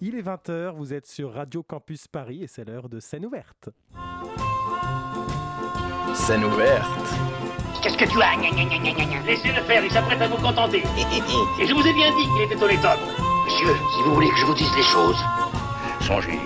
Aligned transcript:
Il 0.00 0.14
est 0.14 0.22
20h, 0.22 0.70
vous 0.76 0.94
êtes 0.94 1.08
sur 1.08 1.32
Radio 1.32 1.64
Campus 1.64 2.06
Paris 2.06 2.44
et 2.44 2.46
c'est 2.46 2.64
l'heure 2.64 2.88
de 2.88 3.00
scène 3.00 3.26
ouverte. 3.26 3.68
Scène 6.14 6.44
ouverte. 6.44 6.86
Qu'est-ce 7.82 7.98
que 7.98 8.04
tu 8.04 8.22
as? 8.22 8.36
Laissez-le 9.26 9.60
faire, 9.62 9.84
il 9.84 9.90
s'apprête 9.90 10.22
à 10.22 10.28
vous 10.28 10.36
contenter. 10.36 10.84
Et 11.60 11.66
je 11.66 11.74
vous 11.74 11.84
ai 11.84 11.92
bien 11.92 12.16
dit 12.16 12.26
qu'il 12.28 12.42
était 12.42 12.62
au 12.62 12.68
top. 12.80 12.98
Monsieur, 13.44 13.74
si 13.96 14.02
vous 14.04 14.14
voulez 14.14 14.28
que 14.28 14.36
je 14.36 14.44
vous 14.44 14.54
dise 14.54 14.72
les 14.76 14.84
choses, 14.84 15.18
Songez, 16.02 16.38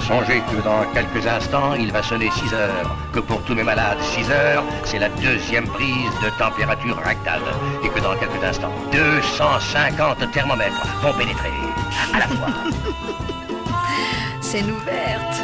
songez 0.00 0.40
que 0.50 0.62
dans 0.64 0.90
quelques 0.94 1.26
instants, 1.26 1.74
il 1.74 1.92
va 1.92 2.02
sonner 2.02 2.30
6 2.30 2.54
heures. 2.54 2.96
Que 3.12 3.20
pour 3.20 3.42
tous 3.44 3.54
mes 3.54 3.64
malades, 3.64 4.00
6 4.00 4.30
heures, 4.30 4.64
c'est 4.84 4.98
la 4.98 5.10
deuxième 5.10 5.68
prise 5.68 6.10
de 6.22 6.30
température 6.38 6.96
rectale. 6.96 7.42
Et 7.84 7.88
que 7.90 8.00
dans 8.00 8.16
quelques 8.16 8.42
instants, 8.42 8.72
250 8.92 10.32
thermomètres 10.32 10.86
vont 11.02 11.12
pénétrer 11.12 11.50
à 12.12 12.18
la 12.18 12.28
fois. 12.28 12.48
Scène 14.40 14.70
ouverte. 14.70 15.42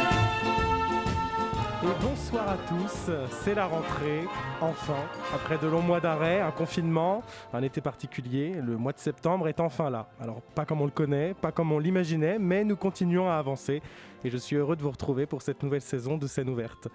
Et 1.83 2.05
bonsoir 2.05 2.47
à 2.47 2.57
tous, 2.57 3.11
c'est 3.41 3.55
la 3.55 3.65
rentrée, 3.65 4.21
enfin, 4.61 4.99
après 5.33 5.57
de 5.57 5.67
longs 5.67 5.81
mois 5.81 5.99
d'arrêt, 5.99 6.39
un 6.39 6.51
confinement, 6.51 7.23
un 7.53 7.63
été 7.63 7.81
particulier, 7.81 8.53
le 8.63 8.77
mois 8.77 8.93
de 8.93 8.99
septembre 8.99 9.47
est 9.47 9.59
enfin 9.59 9.89
là. 9.89 10.07
Alors 10.21 10.41
pas 10.41 10.65
comme 10.65 10.81
on 10.81 10.85
le 10.85 10.91
connaît, 10.91 11.33
pas 11.33 11.51
comme 11.51 11.71
on 11.71 11.79
l'imaginait, 11.79 12.37
mais 12.37 12.63
nous 12.63 12.75
continuons 12.75 13.29
à 13.29 13.33
avancer 13.33 13.81
et 14.23 14.29
je 14.29 14.37
suis 14.37 14.57
heureux 14.57 14.75
de 14.75 14.83
vous 14.83 14.91
retrouver 14.91 15.25
pour 15.25 15.41
cette 15.41 15.63
nouvelle 15.63 15.81
saison 15.81 16.17
de 16.17 16.27
scène 16.27 16.49
ouverte. 16.49 16.87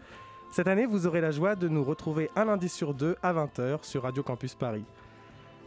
Cette 0.52 0.68
année, 0.68 0.86
vous 0.86 1.08
aurez 1.08 1.20
la 1.20 1.32
joie 1.32 1.56
de 1.56 1.68
nous 1.68 1.82
retrouver 1.82 2.30
un 2.36 2.44
lundi 2.44 2.68
sur 2.68 2.94
deux 2.94 3.16
à 3.22 3.32
20h 3.32 3.82
sur 3.82 4.04
Radio 4.04 4.22
Campus 4.22 4.54
Paris. 4.54 4.84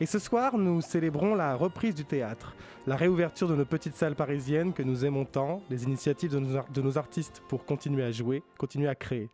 Et 0.02 0.06
ce 0.06 0.18
soir, 0.20 0.58
nous 0.58 0.80
célébrons 0.82 1.36
la 1.36 1.56
reprise 1.56 1.94
du 1.94 2.06
théâtre, 2.06 2.56
la 2.88 2.96
réouverture 2.96 3.50
de 3.50 3.56
nos 3.56 3.66
petites 3.66 3.96
salles 3.96 4.16
parisiennes 4.16 4.72
que 4.74 4.82
nous 4.84 5.04
aimons 5.04 5.26
tant, 5.26 5.62
les 5.70 5.84
initiatives 5.84 6.32
de 6.32 6.40
nos, 6.40 6.56
ar- 6.56 6.70
de 6.70 6.82
nos 6.82 6.98
artistes 6.98 7.44
pour 7.50 7.66
continuer 7.66 8.04
à 8.04 8.12
jouer, 8.12 8.42
continuer 8.58 8.88
à 8.88 8.96
créer. 8.96 9.30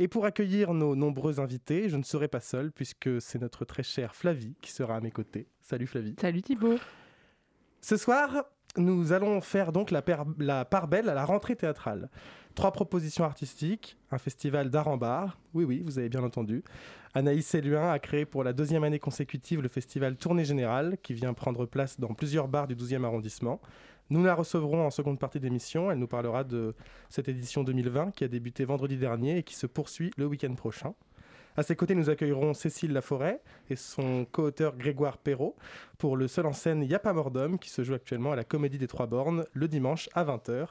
Et 0.00 0.08
pour 0.08 0.24
accueillir 0.24 0.74
nos 0.74 0.96
nombreux 0.96 1.38
invités, 1.38 1.88
je 1.88 1.96
ne 1.96 2.02
serai 2.02 2.26
pas 2.26 2.40
seul 2.40 2.72
puisque 2.72 3.20
c'est 3.20 3.40
notre 3.40 3.64
très 3.64 3.84
chère 3.84 4.16
Flavie 4.16 4.56
qui 4.60 4.72
sera 4.72 4.96
à 4.96 5.00
mes 5.00 5.12
côtés. 5.12 5.46
Salut 5.60 5.86
Flavie. 5.86 6.16
Salut 6.20 6.42
Thibaut. 6.42 6.78
Ce 7.80 7.96
soir, 7.96 8.44
nous 8.76 9.12
allons 9.12 9.40
faire 9.40 9.70
donc 9.70 9.92
la 9.92 10.02
part 10.02 10.88
belle 10.88 11.08
à 11.10 11.14
la 11.14 11.24
rentrée 11.24 11.54
théâtrale. 11.54 12.10
Trois 12.56 12.72
propositions 12.72 13.24
artistiques, 13.24 13.96
un 14.10 14.18
festival 14.18 14.68
d'art 14.68 14.88
en 14.88 14.96
bar, 14.96 15.38
oui 15.54 15.64
oui, 15.64 15.82
vous 15.84 15.98
avez 15.98 16.08
bien 16.08 16.22
entendu. 16.22 16.64
Anaïs 17.14 17.54
Eluin 17.54 17.90
a 17.90 17.98
créé 17.98 18.24
pour 18.24 18.42
la 18.42 18.54
deuxième 18.54 18.84
année 18.84 18.98
consécutive 18.98 19.60
le 19.60 19.68
festival 19.68 20.16
Tournée 20.16 20.46
Générale, 20.46 20.96
qui 21.02 21.12
vient 21.12 21.34
prendre 21.34 21.66
place 21.66 22.00
dans 22.00 22.14
plusieurs 22.14 22.48
bars 22.48 22.66
du 22.66 22.74
12e 22.74 23.04
arrondissement. 23.04 23.60
Nous 24.08 24.24
la 24.24 24.34
recevrons 24.34 24.86
en 24.86 24.90
seconde 24.90 25.18
partie 25.18 25.38
d'émission, 25.38 25.90
elle 25.90 25.98
nous 25.98 26.06
parlera 26.06 26.42
de 26.42 26.74
cette 27.10 27.28
édition 27.28 27.64
2020 27.64 28.12
qui 28.12 28.24
a 28.24 28.28
débuté 28.28 28.64
vendredi 28.64 28.96
dernier 28.96 29.36
et 29.36 29.42
qui 29.42 29.54
se 29.54 29.66
poursuit 29.66 30.10
le 30.16 30.24
week-end 30.24 30.54
prochain. 30.54 30.94
À 31.54 31.62
ses 31.62 31.76
côtés, 31.76 31.94
nous 31.94 32.08
accueillerons 32.08 32.54
Cécile 32.54 32.94
Laforêt 32.94 33.42
et 33.68 33.76
son 33.76 34.24
co-auteur 34.24 34.74
Grégoire 34.78 35.18
Perrault 35.18 35.54
pour 35.98 36.16
le 36.16 36.28
seul 36.28 36.46
en 36.46 36.54
scène 36.54 36.82
Y'a 36.82 36.98
pas 36.98 37.14
qui 37.60 37.68
se 37.68 37.84
joue 37.84 37.92
actuellement 37.92 38.32
à 38.32 38.36
la 38.36 38.44
Comédie 38.44 38.78
des 38.78 38.86
Trois 38.86 39.06
Bornes 39.06 39.44
le 39.52 39.68
dimanche 39.68 40.08
à 40.14 40.24
20h. 40.24 40.66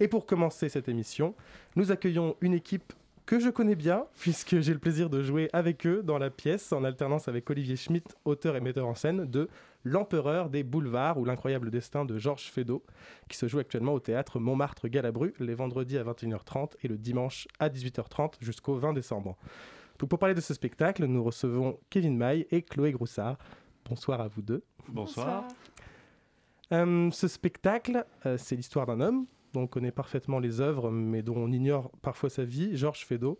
Et 0.00 0.08
pour 0.08 0.26
commencer 0.26 0.68
cette 0.68 0.88
émission, 0.88 1.36
nous 1.76 1.92
accueillons 1.92 2.34
une 2.40 2.54
équipe 2.54 2.92
que 3.26 3.40
je 3.40 3.50
connais 3.50 3.74
bien 3.74 4.06
puisque 4.18 4.60
j'ai 4.60 4.72
le 4.72 4.78
plaisir 4.78 5.10
de 5.10 5.22
jouer 5.22 5.48
avec 5.52 5.86
eux 5.86 6.02
dans 6.02 6.18
la 6.18 6.30
pièce 6.30 6.72
en 6.72 6.84
alternance 6.84 7.28
avec 7.28 7.48
Olivier 7.50 7.76
Schmitt, 7.76 8.16
auteur 8.24 8.56
et 8.56 8.60
metteur 8.60 8.86
en 8.86 8.94
scène 8.94 9.24
de 9.24 9.48
L'Empereur 9.86 10.48
des 10.48 10.62
Boulevards 10.62 11.18
ou 11.18 11.24
L'incroyable 11.24 11.70
destin 11.70 12.06
de 12.06 12.18
Georges 12.18 12.50
Feydeau 12.50 12.82
qui 13.28 13.36
se 13.36 13.48
joue 13.48 13.58
actuellement 13.58 13.92
au 13.92 14.00
théâtre 14.00 14.38
Montmartre-Galabru 14.38 15.34
les 15.38 15.54
vendredis 15.54 15.98
à 15.98 16.04
21h30 16.04 16.72
et 16.82 16.88
le 16.88 16.96
dimanche 16.96 17.46
à 17.58 17.68
18h30 17.68 18.34
jusqu'au 18.40 18.76
20 18.76 18.94
décembre. 18.94 19.36
Donc 19.98 20.08
pour 20.08 20.18
parler 20.18 20.34
de 20.34 20.40
ce 20.40 20.54
spectacle, 20.54 21.04
nous 21.04 21.22
recevons 21.22 21.78
Kevin 21.90 22.16
Maille 22.16 22.46
et 22.50 22.62
Chloé 22.62 22.92
Groussard. 22.92 23.36
Bonsoir 23.84 24.20
à 24.20 24.28
vous 24.28 24.42
deux. 24.42 24.64
Bonsoir. 24.88 25.46
Euh, 26.72 27.10
ce 27.10 27.28
spectacle, 27.28 28.04
euh, 28.24 28.36
c'est 28.38 28.56
l'histoire 28.56 28.86
d'un 28.86 29.00
homme 29.00 29.26
dont 29.54 29.62
on 29.62 29.66
connaît 29.66 29.92
parfaitement 29.92 30.38
les 30.38 30.60
œuvres, 30.60 30.90
mais 30.90 31.22
dont 31.22 31.36
on 31.36 31.50
ignore 31.50 31.90
parfois 32.02 32.28
sa 32.28 32.44
vie, 32.44 32.76
Georges 32.76 33.06
Feydeau, 33.06 33.38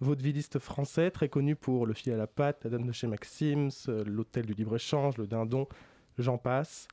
vaudevilliste 0.00 0.58
français 0.58 1.10
très 1.10 1.28
connu 1.28 1.56
pour 1.56 1.84
Le 1.84 1.92
fil 1.92 2.12
à 2.12 2.16
la 2.16 2.26
patte, 2.26 2.64
La 2.64 2.70
dame 2.70 2.86
de 2.86 2.92
chez 2.92 3.06
Maxims, 3.06 3.68
euh, 3.88 4.04
L'hôtel 4.06 4.46
du 4.46 4.54
libre-échange, 4.54 5.18
Le 5.18 5.26
dindon, 5.26 5.66
j'en 6.16 6.38
passe. 6.38 6.88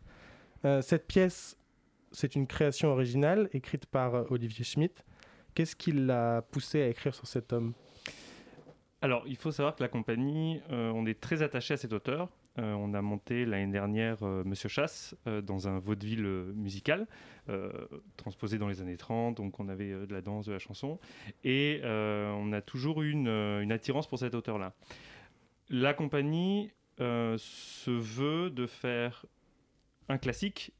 Euh, 0.65 0.81
cette 0.81 1.07
pièce, 1.07 1.57
c'est 2.11 2.35
une 2.35 2.47
création 2.47 2.89
originale 2.89 3.49
écrite 3.53 3.85
par 3.85 4.15
euh, 4.15 4.23
Olivier 4.31 4.65
Schmitt. 4.65 5.05
Qu'est-ce 5.53 5.75
qui 5.75 5.91
l'a 5.91 6.41
poussé 6.41 6.81
à 6.81 6.87
écrire 6.87 7.13
sur 7.13 7.27
cet 7.27 7.53
homme? 7.53 7.73
Alors, 9.01 9.23
il 9.27 9.37
faut 9.37 9.51
savoir 9.51 9.75
que 9.75 9.83
la 9.83 9.89
compagnie, 9.89 10.59
on 10.69 11.05
est 11.05 11.21
très 11.21 11.43
attaché 11.43 11.75
à 11.75 11.77
cet 11.77 11.93
auteur. 11.93 12.27
Euh, 12.57 12.73
on 12.73 12.93
a 12.93 13.01
monté 13.01 13.45
l'année 13.45 13.71
dernière 13.71 14.23
euh, 14.23 14.43
Monsieur 14.45 14.69
Chasse 14.69 15.13
euh, 15.27 15.41
dans 15.41 15.67
un 15.67 15.79
vaudeville 15.79 16.23
musical, 16.55 17.07
transposé 18.17 18.57
dans 18.57 18.67
les 18.67 18.81
années 18.81 18.97
30, 18.97 19.37
donc 19.37 19.59
on 19.59 19.69
avait 19.69 19.91
de 19.91 20.11
la 20.11 20.21
danse, 20.21 20.47
de 20.47 20.51
la 20.51 20.57
chanson, 20.57 20.99
et 21.43 21.79
on 21.83 22.51
a 22.53 22.61
toujours 22.61 23.03
eu 23.03 23.11
une, 23.11 23.71
attirance 23.71 24.07
pour 24.07 24.17
cet 24.17 24.33
auteur-là. 24.33 24.73
La 25.69 25.93
compagnie 25.93 26.71
se 26.97 27.91
veut 27.91 28.49
de 28.49 28.65
faire 28.65 29.27
un 30.09 30.17
classique, 30.17 30.71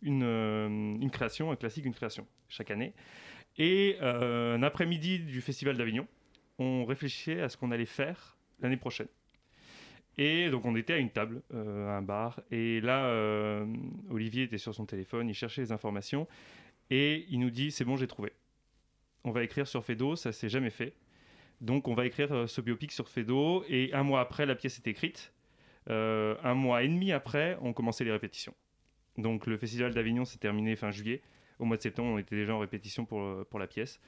une, 0.00 0.22
une 0.22 1.10
création, 1.10 1.50
un 1.50 1.56
classique, 1.56 1.84
une 1.84 1.92
création, 1.92 2.26
chaque 2.48 2.70
année. 2.70 2.94
Et 3.58 3.98
un 4.00 4.62
après-midi 4.62 5.18
du 5.18 5.42
Festival 5.42 5.76
d'Avignon, 5.76 6.08
on 6.58 6.86
réfléchissait 6.86 7.42
à 7.42 7.50
ce 7.50 7.58
qu'on 7.58 7.72
allait 7.72 7.84
faire 7.84 8.38
l'année 8.60 8.78
prochaine. 8.78 9.08
Et 10.18 10.50
donc 10.50 10.64
on 10.64 10.76
était 10.76 10.94
à 10.94 10.98
une 10.98 11.10
table, 11.10 11.42
euh, 11.54 11.88
à 11.88 11.96
un 11.96 12.02
bar, 12.02 12.40
et 12.50 12.80
là, 12.80 13.06
euh, 13.06 13.66
Olivier 14.10 14.44
était 14.44 14.58
sur 14.58 14.74
son 14.74 14.84
téléphone, 14.84 15.28
il 15.28 15.34
cherchait 15.34 15.62
les 15.62 15.72
informations, 15.72 16.26
et 16.90 17.26
il 17.30 17.40
nous 17.40 17.50
dit, 17.50 17.70
c'est 17.70 17.84
bon, 17.84 17.96
j'ai 17.96 18.06
trouvé. 18.06 18.32
On 19.24 19.30
va 19.30 19.42
écrire 19.44 19.66
sur 19.66 19.84
Fedo, 19.84 20.16
ça 20.16 20.32
s'est 20.32 20.48
jamais 20.48 20.70
fait. 20.70 20.94
Donc 21.60 21.88
on 21.88 21.94
va 21.94 22.06
écrire 22.06 22.32
euh, 22.32 22.46
ce 22.46 22.60
biopic 22.60 22.92
sur 22.92 23.08
Fedo, 23.08 23.64
et 23.68 23.92
un 23.92 24.02
mois 24.02 24.20
après, 24.20 24.46
la 24.46 24.54
pièce 24.54 24.78
est 24.78 24.86
écrite. 24.88 25.32
Un 25.86 26.54
mois 26.54 26.84
et 26.84 26.88
demi 26.88 27.10
après, 27.10 27.58
on 27.62 27.72
commençait 27.72 28.04
les 28.04 28.12
répétitions. 28.12 28.54
Donc 29.18 29.46
le 29.46 29.56
Festival 29.56 29.92
d'Avignon 29.92 30.24
s'est 30.24 30.38
terminé 30.38 30.76
fin 30.76 30.92
juillet. 30.92 31.20
Au 31.58 31.64
mois 31.64 31.76
de 31.76 31.82
septembre, 31.82 32.10
on 32.10 32.18
était 32.18 32.36
déjà 32.36 32.54
en 32.54 32.60
répétition 32.60 33.04
pour, 33.04 33.44
pour 33.46 33.58
la 33.58 33.66
pièce, 33.66 33.98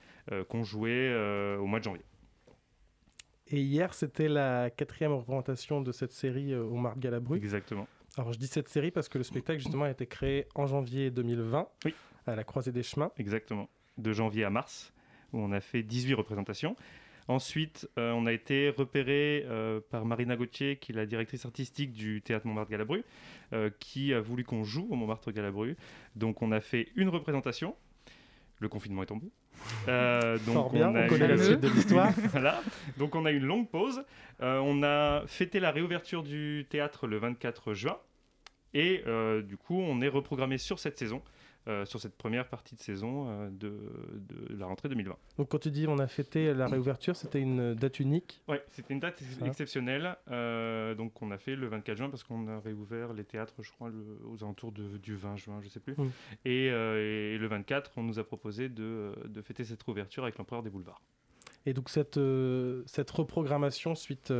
qu'on 0.48 0.62
jouait 0.62 1.12
au 1.56 1.66
mois 1.66 1.80
de 1.80 1.84
janvier. 1.84 2.04
Et 3.52 3.60
hier, 3.60 3.92
c'était 3.94 4.28
la 4.28 4.70
quatrième 4.70 5.12
représentation 5.12 5.80
de 5.82 5.92
cette 5.92 6.12
série 6.12 6.52
euh, 6.52 6.64
au 6.64 6.76
Marc 6.76 6.98
Galabru. 6.98 7.36
Exactement. 7.36 7.86
Alors 8.16 8.32
je 8.32 8.38
dis 8.38 8.46
cette 8.46 8.68
série 8.68 8.90
parce 8.90 9.08
que 9.08 9.18
le 9.18 9.24
spectacle 9.24 9.58
justement 9.60 9.84
a 9.84 9.90
été 9.90 10.06
créé 10.06 10.46
en 10.54 10.66
janvier 10.66 11.10
2020 11.10 11.68
Oui. 11.84 11.94
à 12.26 12.34
la 12.34 12.44
Croisée 12.44 12.72
des 12.72 12.82
Chemins. 12.82 13.10
Exactement. 13.18 13.68
De 13.98 14.12
janvier 14.12 14.44
à 14.44 14.50
mars, 14.50 14.92
où 15.32 15.38
on 15.38 15.52
a 15.52 15.60
fait 15.60 15.82
18 15.82 16.14
représentations. 16.14 16.76
Ensuite, 17.28 17.88
euh, 17.98 18.10
on 18.12 18.26
a 18.26 18.32
été 18.32 18.70
repéré 18.70 19.44
euh, 19.46 19.80
par 19.90 20.04
Marina 20.04 20.36
Gauthier, 20.36 20.76
qui 20.76 20.92
est 20.92 20.94
la 20.94 21.06
directrice 21.06 21.44
artistique 21.44 21.92
du 21.92 22.20
théâtre 22.20 22.46
Montmartre-Galabru, 22.46 23.04
euh, 23.52 23.70
qui 23.78 24.12
a 24.12 24.20
voulu 24.20 24.44
qu'on 24.44 24.64
joue 24.64 24.88
au 24.90 24.96
Montmartre-Galabru. 24.96 25.76
Donc, 26.16 26.42
on 26.42 26.50
a 26.52 26.60
fait 26.60 26.88
une 26.96 27.08
représentation. 27.08 27.76
Le 28.58 28.68
confinement 28.68 29.02
est 29.04 29.06
tombé. 29.06 29.28
Euh, 29.88 30.38
donc 30.46 30.54
Fort 30.54 30.72
bien, 30.72 30.90
on, 30.90 30.94
a 30.94 31.06
connaît 31.08 31.26
eu- 31.26 31.28
la 31.28 31.38
suite 31.38 31.60
de 31.60 31.68
l'histoire. 31.68 32.10
voilà. 32.30 32.60
Donc 32.98 33.14
on 33.14 33.24
a 33.26 33.32
eu 33.32 33.36
une 33.36 33.44
longue 33.46 33.68
pause. 33.68 34.04
Euh, 34.40 34.58
on 34.58 34.82
a 34.82 35.22
fêté 35.26 35.60
la 35.60 35.70
réouverture 35.70 36.22
du 36.22 36.66
théâtre 36.68 37.06
le 37.06 37.18
24 37.18 37.74
juin. 37.74 37.98
Et 38.74 39.02
euh, 39.06 39.42
du 39.42 39.56
coup, 39.56 39.78
on 39.80 40.00
est 40.00 40.08
reprogrammé 40.08 40.56
sur 40.58 40.78
cette 40.78 40.98
saison, 40.98 41.22
euh, 41.68 41.84
sur 41.84 42.00
cette 42.00 42.16
première 42.16 42.48
partie 42.48 42.74
de 42.74 42.80
saison 42.80 43.26
euh, 43.28 43.48
de, 43.50 43.68
de 44.50 44.56
la 44.56 44.66
rentrée 44.66 44.88
2020. 44.88 45.16
Donc 45.38 45.48
quand 45.48 45.58
tu 45.58 45.70
dis 45.70 45.86
on 45.88 45.98
a 45.98 46.06
fêté 46.06 46.52
la 46.54 46.66
réouverture, 46.66 47.14
c'était 47.16 47.40
une 47.40 47.74
date 47.74 48.00
unique? 48.00 48.42
Ouais, 48.48 48.62
c'était 48.70 48.94
une 48.94 49.00
date 49.00 49.22
exceptionnelle. 49.44 50.16
euh, 50.30 50.94
donc 50.94 51.20
on 51.22 51.30
a 51.30 51.38
fait 51.38 51.54
le 51.56 51.66
24 51.68 51.96
juin 51.96 52.10
parce 52.10 52.24
qu'on 52.24 52.48
a 52.48 52.58
réouvert 52.60 53.12
les 53.12 53.24
théâtres, 53.24 53.54
je 53.62 53.70
crois, 53.70 53.90
le- 53.90 54.18
aux 54.28 54.42
alentours 54.42 54.72
de- 54.72 54.98
du 54.98 55.14
20 55.14 55.36
juin, 55.36 55.60
je 55.62 55.68
sais 55.68 55.80
plus. 55.80 55.94
Et, 56.44 56.66
et 56.66 57.38
le 57.38 57.46
24, 57.46 57.92
on 57.96 58.02
nous 58.02 58.18
a 58.18 58.24
proposé 58.24 58.68
de, 58.68 59.12
de 59.26 59.42
fêter 59.42 59.64
cette 59.64 59.82
réouverture 59.82 60.24
avec 60.24 60.38
l'empereur 60.38 60.62
des 60.62 60.70
boulevards. 60.70 61.00
Et 61.64 61.74
donc 61.74 61.90
cette, 61.90 62.18
cette 62.86 63.10
reprogrammation 63.10 63.94
suite, 63.94 64.32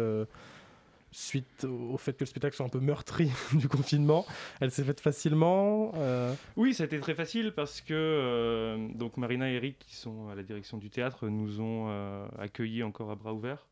suite 1.12 1.64
au 1.64 1.96
fait 1.98 2.14
que 2.14 2.20
le 2.20 2.26
spectacle 2.26 2.56
soit 2.56 2.66
un 2.66 2.70
peu 2.70 2.80
meurtri 2.80 3.30
du 3.52 3.68
confinement, 3.68 4.26
elle 4.60 4.70
s'est 4.70 4.82
faite 4.82 5.00
facilement. 5.00 5.92
euh, 5.96 6.34
Oui, 6.56 6.74
ça 6.74 6.84
a 6.84 6.86
été 6.86 6.98
très 6.98 7.14
facile 7.14 7.52
parce 7.52 7.80
que 7.80 7.92
euh, 7.94 8.88
donc 8.94 9.16
Marina 9.18 9.50
et 9.50 9.54
Eric, 9.54 9.78
qui 9.78 9.94
sont 9.94 10.28
à 10.28 10.34
la 10.34 10.42
direction 10.42 10.78
du 10.78 10.90
théâtre, 10.90 11.28
nous 11.28 11.60
ont 11.60 11.86
euh, 11.88 12.26
accueillis 12.38 12.82
encore 12.82 13.10
à 13.10 13.14
bras 13.14 13.34
ouverts 13.34 13.66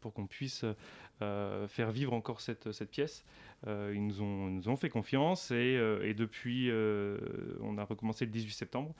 pour 0.00 0.14
qu'on 0.14 0.28
puisse 0.28 0.64
faire 1.18 1.90
vivre 1.90 2.12
encore 2.12 2.40
cette, 2.40 2.84
pièce. 2.92 3.24
ils, 3.66 4.06
nous 4.06 4.22
ont, 4.22 4.46
nous 4.46 4.68
ont 4.68 4.76
fait 4.76 4.88
confiance 4.88 5.50
et 5.50 6.14
depuis, 6.16 6.70
on 7.60 7.76
a 7.76 7.82
recommencé 7.82 8.24
le 8.24 8.30
18 8.30 8.52
septembre. 8.52 8.94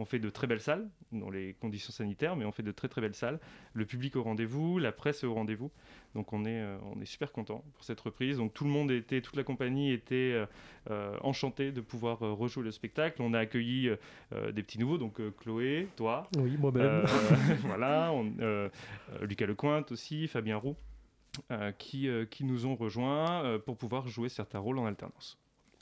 On 0.00 0.06
fait 0.06 0.18
de 0.18 0.30
très 0.30 0.46
belles 0.46 0.62
salles 0.62 0.88
dans 1.12 1.28
les 1.28 1.52
conditions 1.60 1.92
sanitaires, 1.92 2.34
mais 2.34 2.46
on 2.46 2.52
fait 2.52 2.62
de 2.62 2.72
très 2.72 2.88
très 2.88 3.02
belles 3.02 3.14
salles. 3.14 3.38
Le 3.74 3.84
public 3.84 4.16
au 4.16 4.22
rendez-vous, 4.22 4.78
la 4.78 4.92
presse 4.92 5.22
est 5.24 5.26
au 5.26 5.34
rendez-vous. 5.34 5.70
Donc 6.14 6.32
on 6.32 6.46
est, 6.46 6.62
euh, 6.62 6.78
on 6.96 7.02
est 7.02 7.04
super 7.04 7.30
content 7.32 7.62
pour 7.74 7.84
cette 7.84 8.00
reprise. 8.00 8.38
Donc 8.38 8.54
tout 8.54 8.64
le 8.64 8.70
monde 8.70 8.90
était, 8.90 9.20
toute 9.20 9.36
la 9.36 9.44
compagnie 9.44 9.92
était 9.92 10.32
euh, 10.32 10.46
euh, 10.90 11.18
enchantée 11.20 11.70
de 11.70 11.82
pouvoir 11.82 12.20
rejouer 12.20 12.64
le 12.64 12.70
spectacle. 12.70 13.20
On 13.20 13.34
a 13.34 13.40
accueilli 13.40 13.90
des 14.54 14.62
petits 14.62 14.78
nouveaux, 14.78 14.96
donc 14.96 15.20
Chloé, 15.36 15.86
toi. 15.96 16.26
Oui, 16.38 16.56
moi-même. 16.58 17.04
voilà, 17.66 18.10
Lucas 19.20 19.44
Lecointe 19.44 19.92
aussi, 19.92 20.28
Fabien 20.28 20.56
Roux. 20.56 20.76
qui, 21.76 22.08
qui 22.30 22.44
nous 22.44 22.64
ont 22.64 22.74
rejoints 22.74 23.58
pour 23.66 23.76
pouvoir 23.76 24.08
jouer 24.08 24.30
certains 24.30 24.60
rôles 24.60 24.78
en 24.78 24.86
alternance. 24.86 25.38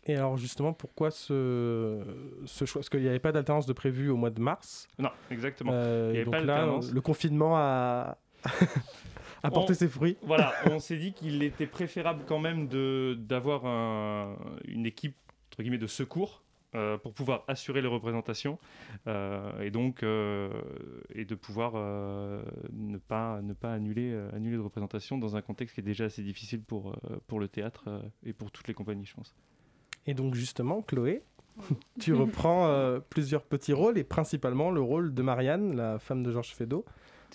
Et 0.08 0.16
alors 0.16 0.38
justement, 0.38 0.72
pourquoi 0.72 1.10
ce, 1.10 2.02
ce 2.46 2.64
choix? 2.64 2.80
Parce 2.80 2.88
qu'il 2.88 3.02
n'y 3.02 3.08
avait 3.08 3.18
pas 3.18 3.30
d'alternance 3.30 3.66
de 3.66 3.74
prévu 3.74 4.08
au 4.08 4.16
mois 4.16 4.30
de 4.30 4.40
mars? 4.40 4.88
Non, 4.98 5.10
exactement. 5.30 5.70
Euh, 5.74 6.10
Il 6.12 6.18
y 6.18 6.20
avait 6.22 6.30
pas 6.30 6.40
là, 6.40 6.80
le 6.90 7.00
confinement 7.02 7.56
a, 7.56 8.16
apporté 9.42 9.74
ses 9.74 9.86
fruits. 9.86 10.16
Voilà, 10.22 10.54
on 10.70 10.78
s'est 10.78 10.96
dit 10.96 11.12
qu'il 11.12 11.42
était 11.42 11.66
préférable 11.66 12.24
quand 12.26 12.38
même 12.38 12.68
d'avoir 13.18 13.66
un, 13.66 14.36
une 14.64 14.86
équipe 14.86 15.14
entre 15.50 15.62
guillemets 15.62 15.76
de 15.76 15.86
secours 15.86 16.42
euh, 16.74 16.96
pour 16.96 17.12
pouvoir 17.12 17.44
assurer 17.46 17.82
les 17.82 17.88
représentations 17.88 18.58
euh, 19.06 19.60
et 19.60 19.70
donc 19.70 20.02
et 20.02 21.24
de 21.26 21.34
pouvoir 21.34 21.74
ne 22.72 22.96
pas 22.96 23.42
ne 23.42 23.52
pas 23.52 23.74
annuler 23.74 24.18
annuler 24.32 24.56
de 24.56 24.62
représentation 24.62 25.18
dans 25.18 25.36
un 25.36 25.42
contexte 25.42 25.74
qui 25.74 25.80
est 25.80 25.84
déjà 25.84 26.04
assez 26.04 26.22
difficile 26.22 26.62
pour 26.62 26.96
pour 27.26 27.40
le 27.40 27.48
théâtre 27.48 28.02
et 28.24 28.32
pour 28.32 28.50
toutes 28.50 28.68
les 28.68 28.74
compagnies, 28.74 29.04
je 29.04 29.14
pense. 29.14 29.34
Et 30.08 30.14
donc 30.14 30.34
justement, 30.34 30.80
Chloé, 30.80 31.22
tu 32.00 32.14
reprends 32.14 32.66
euh, 32.66 32.98
plusieurs 33.10 33.42
petits 33.42 33.74
rôles 33.74 33.98
et 33.98 34.04
principalement 34.04 34.70
le 34.70 34.80
rôle 34.80 35.12
de 35.12 35.22
Marianne, 35.22 35.76
la 35.76 35.98
femme 35.98 36.22
de 36.22 36.32
Georges 36.32 36.54
Feydeau. 36.54 36.86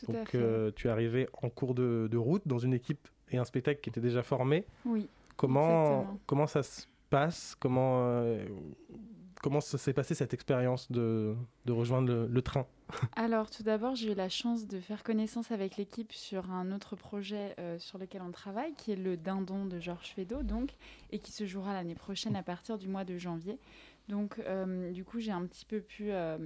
donc 0.09 0.33
euh, 0.33 0.71
tu 0.75 0.87
es 0.87 0.89
arrivée 0.89 1.29
en 1.43 1.49
cours 1.49 1.75
de, 1.75 2.17
route 2.17 2.41
dans 2.47 2.57
une 2.57 2.73
équipe 2.73 3.07
et 3.29 3.37
un 3.37 3.45
spectacle 3.45 3.79
qui 3.79 3.91
était 3.91 4.01
déjà 4.01 4.23
formé. 4.23 4.65
Oui. 4.85 5.07
Comment, 5.37 6.19
comment 6.25 6.47
ça 6.47 6.63
se 6.63 6.87
passe? 7.11 7.55
Comment, 7.59 8.05
euh, 8.07 8.43
comment 9.43 9.59
s'est 9.59 9.93
passée 9.93 10.15
cette 10.15 10.33
expérience 10.33 10.89
de, 10.89 11.35
rejoindre 11.67 12.27
le, 12.29 12.41
train? 12.41 12.65
Alors, 13.15 13.51
tout 13.51 13.61
d'abord, 13.61 13.93
j'ai 13.93 14.13
eu 14.13 14.15
la 14.15 14.29
chance 14.29 14.65
de 14.65 14.79
faire 14.79 15.03
connaissance 15.03 15.51
avec 15.51 15.75
l'équipe 15.75 16.13
sur 16.13 16.49
un 16.49 16.71
autre 16.71 16.95
projet 16.95 17.53
euh, 17.59 17.77
sur 17.77 17.97
lequel 17.97 18.21
on 18.21 18.31
travaille, 18.31 18.73
qui 18.75 18.93
est 18.93 18.95
le 18.95 19.17
Dindon 19.17 19.65
de 19.65 19.79
Georges 19.81 20.13
Feydeau, 20.15 20.43
donc, 20.43 20.71
et 21.11 21.19
qui 21.19 21.33
se 21.33 21.45
jouera 21.45 21.73
l'année 21.73 21.93
prochaine 21.93 22.37
à 22.37 22.41
partir 22.41 22.77
du 22.77 22.87
mois 22.87 23.03
de 23.03 23.17
janvier. 23.17 23.59
Donc, 24.07 24.39
euh, 24.39 24.91
du 24.91 25.03
coup, 25.03 25.19
j'ai 25.19 25.33
un 25.33 25.45
petit 25.45 25.65
peu 25.65 25.81
pu 25.81 26.05
euh, 26.11 26.37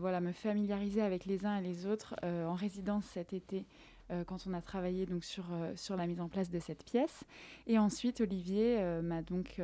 voilà, 0.00 0.20
me 0.20 0.32
familiariser 0.32 1.02
avec 1.02 1.26
les 1.26 1.46
uns 1.46 1.58
et 1.58 1.62
les 1.62 1.86
autres 1.86 2.16
en 2.24 2.54
résidence 2.54 3.04
cet 3.04 3.32
été 3.32 3.64
euh, 4.10 4.24
quand 4.24 4.46
on 4.48 4.54
a 4.54 4.60
travaillé 4.60 5.06
donc 5.06 5.24
sur, 5.24 5.44
euh, 5.52 5.72
sur 5.76 5.96
la 5.96 6.06
mise 6.06 6.20
en 6.20 6.28
place 6.28 6.50
de 6.50 6.58
cette 6.58 6.84
pièce. 6.84 7.24
Et 7.66 7.78
ensuite, 7.78 8.20
Olivier 8.20 8.76
euh, 8.80 9.02
m'a 9.02 9.22
donc 9.22 9.60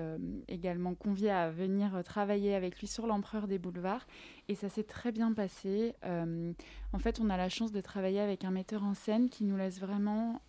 également 0.49 0.95
convié 0.95 1.31
à 1.31 1.51
venir 1.51 2.03
travailler 2.05 2.55
avec 2.55 2.79
lui 2.79 2.87
sur 2.87 3.07
l'Empereur 3.07 3.49
des 3.49 3.59
Boulevards. 3.59 4.07
Et 4.49 4.55
ça 4.55 4.69
s'est 4.69 4.85
très 4.85 5.11
bien 5.11 5.33
passé. 5.33 5.95
en 6.05 6.99
fait, 6.99 7.21
on 7.21 7.31
a 7.31 7.37
la 7.37 7.49
chance 7.49 7.73
de 7.73 7.81
travailler 7.81 8.21
avec 8.21 8.45
un 8.45 8.51
metteur 8.51 8.85
en 8.85 8.95
scène 8.95 9.29
qui 9.29 9.45
nous 9.45 9.57
laisse 9.57 9.81
vraiment 9.81 10.41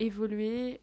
évoluer, 0.00 0.80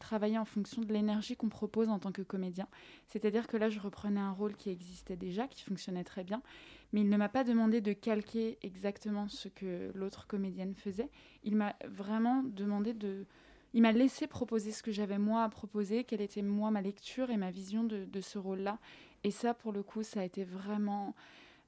travailler 0.00 0.38
en 0.38 0.44
fonction 0.44 0.82
de 0.82 0.92
l'énergie 0.92 1.36
qu'on 1.36 1.48
propose 1.48 1.88
en 1.88 1.98
tant 1.98 2.12
que 2.12 2.22
comédien. 2.22 2.68
C'est-à-dire 3.06 3.46
que 3.46 3.56
là, 3.56 3.68
je 3.68 3.80
reprenais 3.80 4.20
un 4.20 4.32
rôle 4.32 4.54
qui 4.56 4.70
existait 4.70 5.16
déjà, 5.16 5.46
qui 5.46 5.62
fonctionnait 5.62 6.04
très 6.04 6.24
bien, 6.24 6.40
mais 6.94 7.00
il 7.00 7.08
ne 7.08 7.16
m'a 7.16 7.28
pas 7.28 7.42
demandé 7.42 7.80
de 7.80 7.92
calquer 7.92 8.56
exactement 8.62 9.26
ce 9.26 9.48
que 9.48 9.90
l'autre 9.96 10.28
comédienne 10.28 10.76
faisait. 10.76 11.10
Il 11.42 11.56
m'a 11.56 11.74
vraiment 11.88 12.44
demandé 12.44 12.94
de... 12.94 13.26
Il 13.72 13.82
m'a 13.82 13.90
laissé 13.90 14.28
proposer 14.28 14.70
ce 14.70 14.80
que 14.80 14.92
j'avais 14.92 15.18
moi 15.18 15.42
à 15.42 15.48
proposer, 15.48 16.04
quelle 16.04 16.20
était 16.20 16.40
moi 16.40 16.70
ma 16.70 16.80
lecture 16.80 17.30
et 17.30 17.36
ma 17.36 17.50
vision 17.50 17.82
de, 17.82 18.20
ce 18.20 18.38
rôle-là. 18.38 18.78
Et 19.24 19.32
ça, 19.32 19.54
pour 19.54 19.72
le 19.72 19.82
coup, 19.82 20.04
ça 20.04 20.20
a 20.20 20.22
été 20.22 20.44
vraiment 20.44 21.16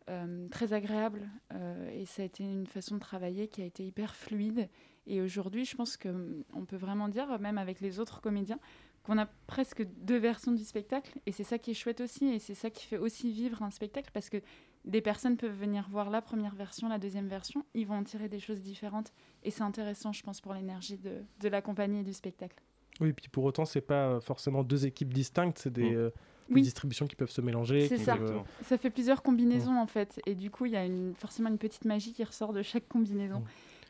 euh, 0.08 0.46
très 0.48 0.72
agréable 0.72 1.28
euh, 1.52 1.90
et 1.90 2.06
ça 2.06 2.22
a 2.22 2.24
été 2.24 2.44
une 2.44 2.68
façon 2.68 2.94
de 2.94 3.00
travailler 3.00 3.48
qui 3.48 3.62
a 3.62 3.64
été 3.64 3.84
hyper 3.84 4.14
fluide. 4.14 4.68
Et 5.08 5.20
aujourd'hui, 5.20 5.64
je 5.64 5.74
pense 5.74 5.96
qu'on 5.96 6.64
peut 6.68 6.76
vraiment 6.76 7.08
dire, 7.08 7.40
même 7.40 7.58
avec 7.58 7.80
les 7.80 7.98
autres 7.98 8.20
comédiens, 8.20 8.60
qu'on 9.06 9.18
a 9.18 9.26
presque 9.46 9.86
deux 10.00 10.18
versions 10.18 10.52
du 10.52 10.64
spectacle. 10.64 11.18
Et 11.26 11.32
c'est 11.32 11.44
ça 11.44 11.58
qui 11.58 11.70
est 11.70 11.74
chouette 11.74 12.00
aussi. 12.00 12.26
Et 12.26 12.38
c'est 12.40 12.54
ça 12.54 12.70
qui 12.70 12.84
fait 12.86 12.98
aussi 12.98 13.30
vivre 13.30 13.62
un 13.62 13.70
spectacle 13.70 14.10
parce 14.12 14.28
que 14.28 14.38
des 14.84 15.00
personnes 15.00 15.36
peuvent 15.36 15.56
venir 15.56 15.88
voir 15.88 16.10
la 16.10 16.20
première 16.20 16.54
version, 16.54 16.88
la 16.88 16.98
deuxième 16.98 17.28
version, 17.28 17.64
ils 17.74 17.86
vont 17.86 17.96
en 17.96 18.04
tirer 18.04 18.28
des 18.28 18.40
choses 18.40 18.60
différentes. 18.60 19.12
Et 19.44 19.50
c'est 19.50 19.62
intéressant, 19.62 20.12
je 20.12 20.22
pense, 20.22 20.40
pour 20.40 20.54
l'énergie 20.54 20.96
de, 20.96 21.22
de, 21.40 21.48
la 21.48 21.62
compagnie 21.62 22.00
et 22.00 22.04
du 22.04 22.12
spectacle. 22.12 22.56
Oui, 23.00 23.12
puis 23.12 23.28
pour 23.28 23.44
autant, 23.44 23.64
c'est 23.64 23.80
pas 23.80 24.20
forcément 24.20 24.62
deux 24.62 24.86
équipes 24.86 25.12
distinctes, 25.12 25.58
c'est 25.58 25.72
des, 25.72 25.90
mm. 25.90 25.96
euh, 25.96 26.10
distributions 26.50 27.06
qui 27.06 27.16
peuvent 27.16 27.30
se 27.30 27.40
mélanger. 27.40 27.88
C'est 27.88 27.98
ça. 27.98 28.16
Ça 28.62 28.78
fait 28.78 28.90
plusieurs 28.90 29.22
combinaisons, 29.22 29.72
mm. 29.72 29.78
en 29.78 29.86
fait. 29.86 30.20
Et 30.26 30.34
du 30.34 30.50
coup, 30.50 30.66
il 30.66 30.72
y 30.72 30.76
a 30.76 30.84
une, 30.84 31.14
forcément 31.14 31.48
une 31.48 31.58
petite 31.58 31.84
magie 31.84 32.12
qui 32.12 32.24
ressort 32.24 32.52
de 32.52 32.62
chaque 32.62 32.88
combinaison. 32.88 33.40
Mm. 33.40 33.46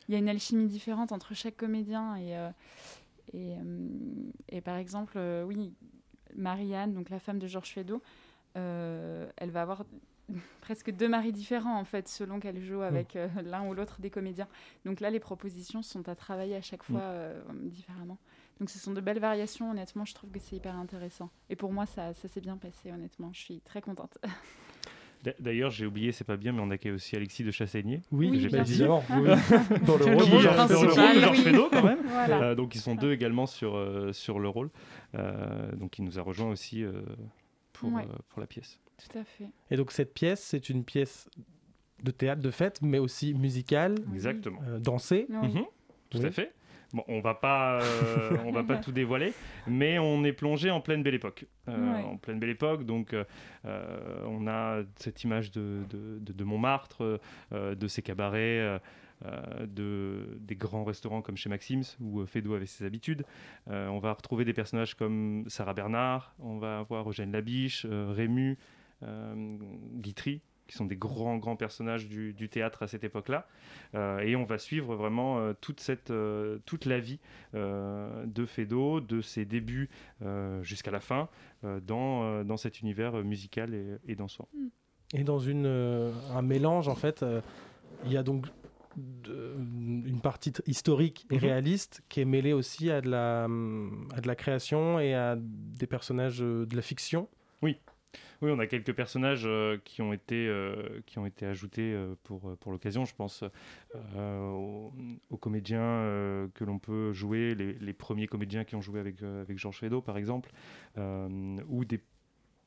Il 0.09 0.13
y 0.13 0.15
a 0.15 0.19
une 0.19 0.29
alchimie 0.29 0.67
différente 0.67 1.11
entre 1.11 1.35
chaque 1.35 1.57
comédien. 1.57 2.15
Et, 2.15 2.35
euh, 2.35 2.49
et, 3.33 3.55
euh, 3.55 3.87
et, 4.49 4.61
par 4.61 4.77
exemple, 4.77 5.19
oui, 5.45 5.73
Marianne, 6.35 6.93
donc 6.93 7.09
la 7.09 7.19
femme 7.19 7.39
de 7.39 7.47
Georges 7.47 7.71
Feydeau, 7.71 8.01
elle 8.55 9.51
va 9.51 9.61
avoir 9.61 9.83
presque 10.61 10.91
deux 10.91 11.07
maris 11.07 11.31
différents 11.31 11.79
en 11.79 11.85
fait 11.85 12.07
selon 12.07 12.39
qu'elle 12.39 12.59
joue 12.59 12.81
avec 12.81 13.15
euh, 13.15 13.27
l'un 13.43 13.67
ou 13.67 13.73
l'autre 13.73 14.01
des 14.01 14.09
comédiens. 14.09 14.47
Donc 14.85 14.99
là 14.99 15.09
les 15.09 15.19
propositions 15.19 15.81
sont 15.81 16.07
à 16.09 16.15
travailler 16.15 16.55
à 16.55 16.61
chaque 16.61 16.83
fois 16.83 17.01
euh, 17.01 17.41
différemment. 17.63 18.17
Donc 18.59 18.69
ce 18.69 18.79
sont 18.79 18.93
de 18.93 19.01
belles 19.01 19.19
variations 19.19 19.71
honnêtement, 19.71 20.05
je 20.05 20.15
trouve 20.15 20.31
que 20.31 20.39
c'est 20.39 20.55
hyper 20.55 20.75
intéressant. 20.75 21.29
Et 21.49 21.55
pour 21.55 21.71
moi 21.71 21.85
ça, 21.85 22.13
ça 22.13 22.27
s'est 22.27 22.41
bien 22.41 22.57
passé 22.57 22.91
honnêtement, 22.91 23.31
je 23.33 23.39
suis 23.39 23.61
très 23.61 23.81
contente. 23.81 24.17
D'ailleurs, 25.39 25.71
j'ai 25.71 25.85
oublié, 25.85 26.11
c'est 26.11 26.23
pas 26.23 26.37
bien, 26.37 26.51
mais 26.51 26.61
on 26.61 26.69
accueilli 26.69 26.95
aussi 26.95 27.15
Alexis 27.15 27.43
de 27.43 27.51
Chassaigné. 27.51 28.01
Oui, 28.11 28.39
j'ai 28.39 28.49
pas 28.49 28.63
dit. 28.63 28.79
Dans 28.79 29.01
le 29.97 30.15
rôle 30.15 30.31
de 30.31 31.19
Georges 31.19 31.39
Feydeau, 31.41 31.69
quand 31.71 31.83
même. 31.83 31.99
Euh, 32.29 32.55
donc, 32.55 32.75
ils 32.75 32.81
sont 32.81 32.95
deux 32.95 33.11
également 33.11 33.45
sur, 33.45 33.81
sur 34.13 34.39
le 34.39 34.49
rôle. 34.49 34.69
donc, 35.13 35.99
il 35.99 36.05
nous 36.05 36.19
a 36.19 36.21
rejoint 36.21 36.49
aussi 36.49 36.83
pour, 37.73 37.91
pour 38.29 38.39
la 38.39 38.47
pièce. 38.47 38.79
Tout 38.97 39.19
à 39.19 39.23
fait. 39.23 39.49
Et 39.69 39.77
donc 39.77 39.91
cette 39.91 40.13
pièce, 40.13 40.41
c'est 40.41 40.69
une 40.69 40.83
pièce 40.83 41.29
de 42.03 42.11
théâtre 42.11 42.41
de 42.41 42.51
fête, 42.51 42.81
mais 42.81 42.99
aussi 42.99 43.33
musicale. 43.33 43.95
Exactement. 44.13 44.59
Euh, 44.67 44.79
dansée. 44.79 45.27
Mhm. 45.29 45.65
Tout 46.09 46.19
à 46.19 46.31
fait. 46.31 46.53
Bon, 46.93 47.03
on 47.07 47.19
va 47.19 47.33
pas, 47.33 47.81
euh, 47.81 48.37
on 48.45 48.51
va 48.51 48.63
pas 48.63 48.77
tout 48.77 48.91
dévoiler, 48.91 49.33
mais 49.67 49.99
on 49.99 50.23
est 50.23 50.33
plongé 50.33 50.71
en 50.71 50.81
pleine 50.81 51.03
belle 51.03 51.15
époque. 51.15 51.45
Euh, 51.67 52.01
en 52.03 52.17
pleine 52.17 52.39
belle 52.39 52.51
époque, 52.51 52.85
donc 52.85 53.15
on 53.65 54.47
a 54.47 54.81
cette 54.95 55.23
image 55.23 55.51
de, 55.51 55.83
de, 55.89 56.19
de 56.19 56.43
Montmartre, 56.43 57.19
de 57.51 57.87
ses 57.87 58.01
cabarets. 58.01 58.79
Euh, 59.25 59.65
de, 59.65 60.37
des 60.41 60.55
grands 60.55 60.83
restaurants 60.83 61.23
comme 61.23 61.37
chez 61.37 61.49
Maxims, 61.49 61.81
où 61.99 62.19
euh, 62.19 62.27
Fedo 62.27 62.53
avait 62.53 62.67
ses 62.67 62.85
habitudes. 62.85 63.25
Euh, 63.67 63.87
on 63.87 63.97
va 63.97 64.13
retrouver 64.13 64.45
des 64.45 64.53
personnages 64.53 64.93
comme 64.93 65.43
Sarah 65.47 65.73
Bernard, 65.73 66.35
on 66.37 66.59
va 66.59 66.77
avoir 66.77 67.09
Eugène 67.09 67.31
Labiche, 67.31 67.87
Rému, 67.89 68.59
Guitry, 69.95 70.41
qui 70.67 70.75
sont 70.75 70.85
des 70.85 70.95
grands, 70.95 71.37
grands 71.37 71.55
personnages 71.55 72.07
du, 72.07 72.49
théâtre 72.49 72.83
à 72.83 72.87
cette 72.87 73.03
époque-là. 73.03 73.47
et 73.93 74.35
on 74.35 74.43
va 74.43 74.57
suivre 74.57 74.95
vraiment 74.95 75.53
toute, 75.61 75.79
cette, 75.79 76.11
toute 76.65 76.85
la 76.85 76.99
vie 76.99 77.19
de 77.53 78.45
Fedo, 78.45 79.01
de 79.01 79.21
ses 79.21 79.45
débuts 79.45 79.89
jusqu'à 80.61 80.91
la 80.91 80.99
fin, 80.99 81.29
dans, 81.63 82.43
dans 82.43 82.57
cet 82.57 82.81
univers 82.81 83.13
musical 83.23 83.73
et, 83.73 83.97
et 84.07 84.15
dansant. 84.15 84.47
Et 85.13 85.23
dans 85.23 85.39
une, 85.39 85.65
un 85.65 86.41
mélange, 86.41 86.87
en 86.87 86.95
fait, 86.95 87.25
il 88.05 88.11
y 88.11 88.17
a 88.17 88.23
donc 88.23 88.47
une 89.25 90.19
partie 90.21 90.53
historique 90.65 91.27
et 91.29 91.35
mhm. 91.35 91.41
réaliste 91.41 92.01
qui 92.09 92.21
est 92.21 92.25
mêlée 92.25 92.53
aussi 92.53 92.89
à 92.89 93.01
de, 93.01 93.09
la, 93.09 93.43
à 93.43 94.21
de 94.21 94.27
la 94.27 94.35
création 94.35 94.99
et 94.99 95.13
à 95.13 95.35
des 95.37 95.87
personnages 95.87 96.41
euh, 96.41 96.65
de 96.65 96.75
la 96.75 96.81
fiction. 96.81 97.27
Oui. 97.61 97.77
Oui, 98.41 98.51
on 98.51 98.59
a 98.59 98.67
quelques 98.67 98.93
personnages 98.93 99.45
euh, 99.45 99.77
qui, 99.83 100.01
ont 100.01 100.13
été, 100.13 100.47
euh, 100.47 101.01
qui 101.05 101.17
ont 101.17 101.25
été 101.25 101.45
ajoutés 101.45 101.97
pour, 102.23 102.55
pour 102.57 102.71
l'occasion. 102.71 103.05
Je 103.05 103.15
pense 103.15 103.43
aux, 103.95 105.37
comédiens 105.39 106.49
que 106.53 106.63
l'on 106.63 106.79
peut 106.79 107.13
jouer, 107.13 107.55
les, 107.55 107.93
premiers 107.93 108.27
comédiens 108.27 108.63
qui 108.63 108.75
ont 108.75 108.81
joué 108.81 108.99
avec, 108.99 109.21
avec 109.23 109.57
Georges 109.57 109.79
Feydeau, 109.79 110.01
par 110.01 110.17
exemple, 110.17 110.51
ou 110.97 111.85
des 111.85 112.01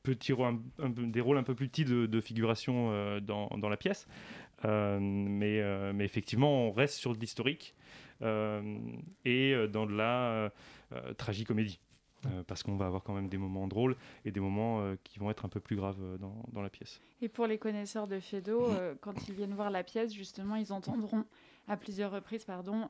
petits 0.03 0.33
rôles, 0.33 0.59
des 0.79 1.21
rôles 1.21 1.37
un 1.37 1.43
peu 1.43 1.55
plus 1.55 1.67
petits 1.67 1.85
de, 1.85 2.05
de 2.05 2.21
figuration 2.21 3.19
dans, 3.21 3.47
dans, 3.57 3.69
la 3.69 3.77
pièce. 3.77 4.07
Euh, 4.65 4.99
mais, 5.01 5.59
euh, 5.59 5.91
mais 5.93 6.05
effectivement, 6.05 6.67
on 6.67 6.71
reste 6.71 6.95
sur 6.95 7.15
de 7.15 7.19
l'historique 7.19 7.75
euh, 8.21 8.77
et 9.25 9.53
euh, 9.53 9.67
dans 9.67 9.85
de 9.85 9.93
la 9.93 10.31
euh, 10.31 10.49
euh, 10.93 11.13
tragicomédie. 11.13 11.79
Euh, 12.27 12.43
parce 12.45 12.61
qu'on 12.61 12.75
va 12.75 12.85
avoir 12.85 13.01
quand 13.03 13.13
même 13.13 13.29
des 13.29 13.39
moments 13.39 13.67
drôles 13.67 13.95
et 14.25 14.31
des 14.31 14.39
moments 14.39 14.81
euh, 14.81 14.95
qui 15.03 15.17
vont 15.17 15.31
être 15.31 15.43
un 15.43 15.49
peu 15.49 15.59
plus 15.59 15.75
graves 15.75 15.97
euh, 16.01 16.17
dans, 16.19 16.35
dans 16.51 16.61
la 16.61 16.69
pièce. 16.69 17.01
Et 17.21 17.29
pour 17.29 17.47
les 17.47 17.57
connaisseurs 17.57 18.07
de 18.07 18.19
Fedo, 18.19 18.69
euh, 18.69 18.93
quand 19.01 19.27
ils 19.27 19.33
viennent 19.33 19.55
voir 19.55 19.71
la 19.71 19.83
pièce, 19.83 20.13
justement, 20.13 20.55
ils 20.55 20.71
entendront 20.71 21.25
à 21.67 21.77
plusieurs 21.77 22.11
reprises 22.11 22.43
pardon, 22.43 22.89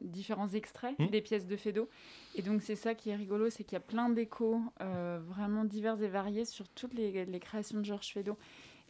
différents 0.00 0.48
extraits 0.48 0.98
Mm. 0.98 1.06
des 1.08 1.20
pièces 1.20 1.46
de 1.46 1.56
Fedo. 1.56 1.88
Et 2.34 2.42
donc 2.42 2.62
c'est 2.62 2.74
ça 2.76 2.94
qui 2.94 3.10
est 3.10 3.14
rigolo, 3.14 3.48
c'est 3.48 3.64
qu'il 3.64 3.74
y 3.74 3.76
a 3.76 3.80
plein 3.80 4.08
d'échos 4.08 4.60
vraiment 4.80 5.64
divers 5.64 6.02
et 6.02 6.08
variés 6.08 6.44
sur 6.44 6.68
toutes 6.68 6.94
les, 6.94 7.24
les 7.24 7.40
créations 7.40 7.78
de 7.78 7.84
Georges 7.84 8.12
Fedo. 8.12 8.36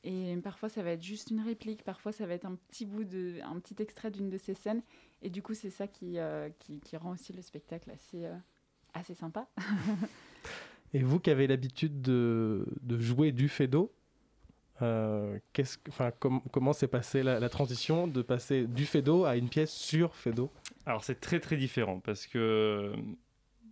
Et 0.05 0.37
parfois 0.43 0.69
ça 0.69 0.83
va 0.83 0.91
être 0.93 1.03
juste 1.03 1.31
une 1.31 1.41
réplique, 1.41 1.85
parfois 1.85 2.13
ça 2.13 2.27
va 2.27 2.35
être 2.35 2.47
un 2.47 2.57
petit 2.69 2.87
bout 2.87 3.05
de, 3.05 3.35
un 3.45 3.59
petit 3.61 3.81
extrait 3.83 4.11
d'une 4.11 4.31
de 4.31 4.39
ces 4.39 4.55
scènes. 4.55 4.83
Et 5.21 5.31
du 5.31 5.43
coup 5.43 5.55
c'est 5.55 5.71
ça 5.71 5.87
qui, 5.87 6.17
qui, 6.61 6.81
qui 6.81 6.97
rend 6.97 7.11
aussi 7.11 7.33
le 7.33 7.43
spectacle 7.43 7.91
assez, 7.91 8.27
assez 8.95 9.15
sympa. 9.15 9.49
Et 10.95 11.01
vous 11.03 11.19
qui 11.21 11.31
avez 11.31 11.47
l'habitude 11.47 12.03
de, 12.03 12.67
de 12.83 12.99
jouer 12.99 13.33
du 13.33 13.49
Fedo, 13.49 13.93
euh, 14.83 15.39
qu'est-ce 15.53 15.79
que- 15.79 15.91
enfin, 15.91 16.11
com- 16.19 16.43
comment 16.53 16.73
s'est 16.73 16.89
passée 16.89 17.23
la, 17.23 17.41
la 17.41 17.49
transition 17.49 18.07
de 18.07 18.21
passer 18.21 18.67
du 18.67 18.85
Fedo 18.85 19.25
à 19.25 19.37
une 19.37 19.49
pièce 19.49 19.73
sur 19.73 20.15
Fedo? 20.15 20.51
Alors 20.85 21.05
c'est 21.05 21.21
très 21.21 21.41
très 21.41 21.57
différent 21.57 22.01
parce 22.01 22.27
que 22.27 22.39
euh, 22.39 22.97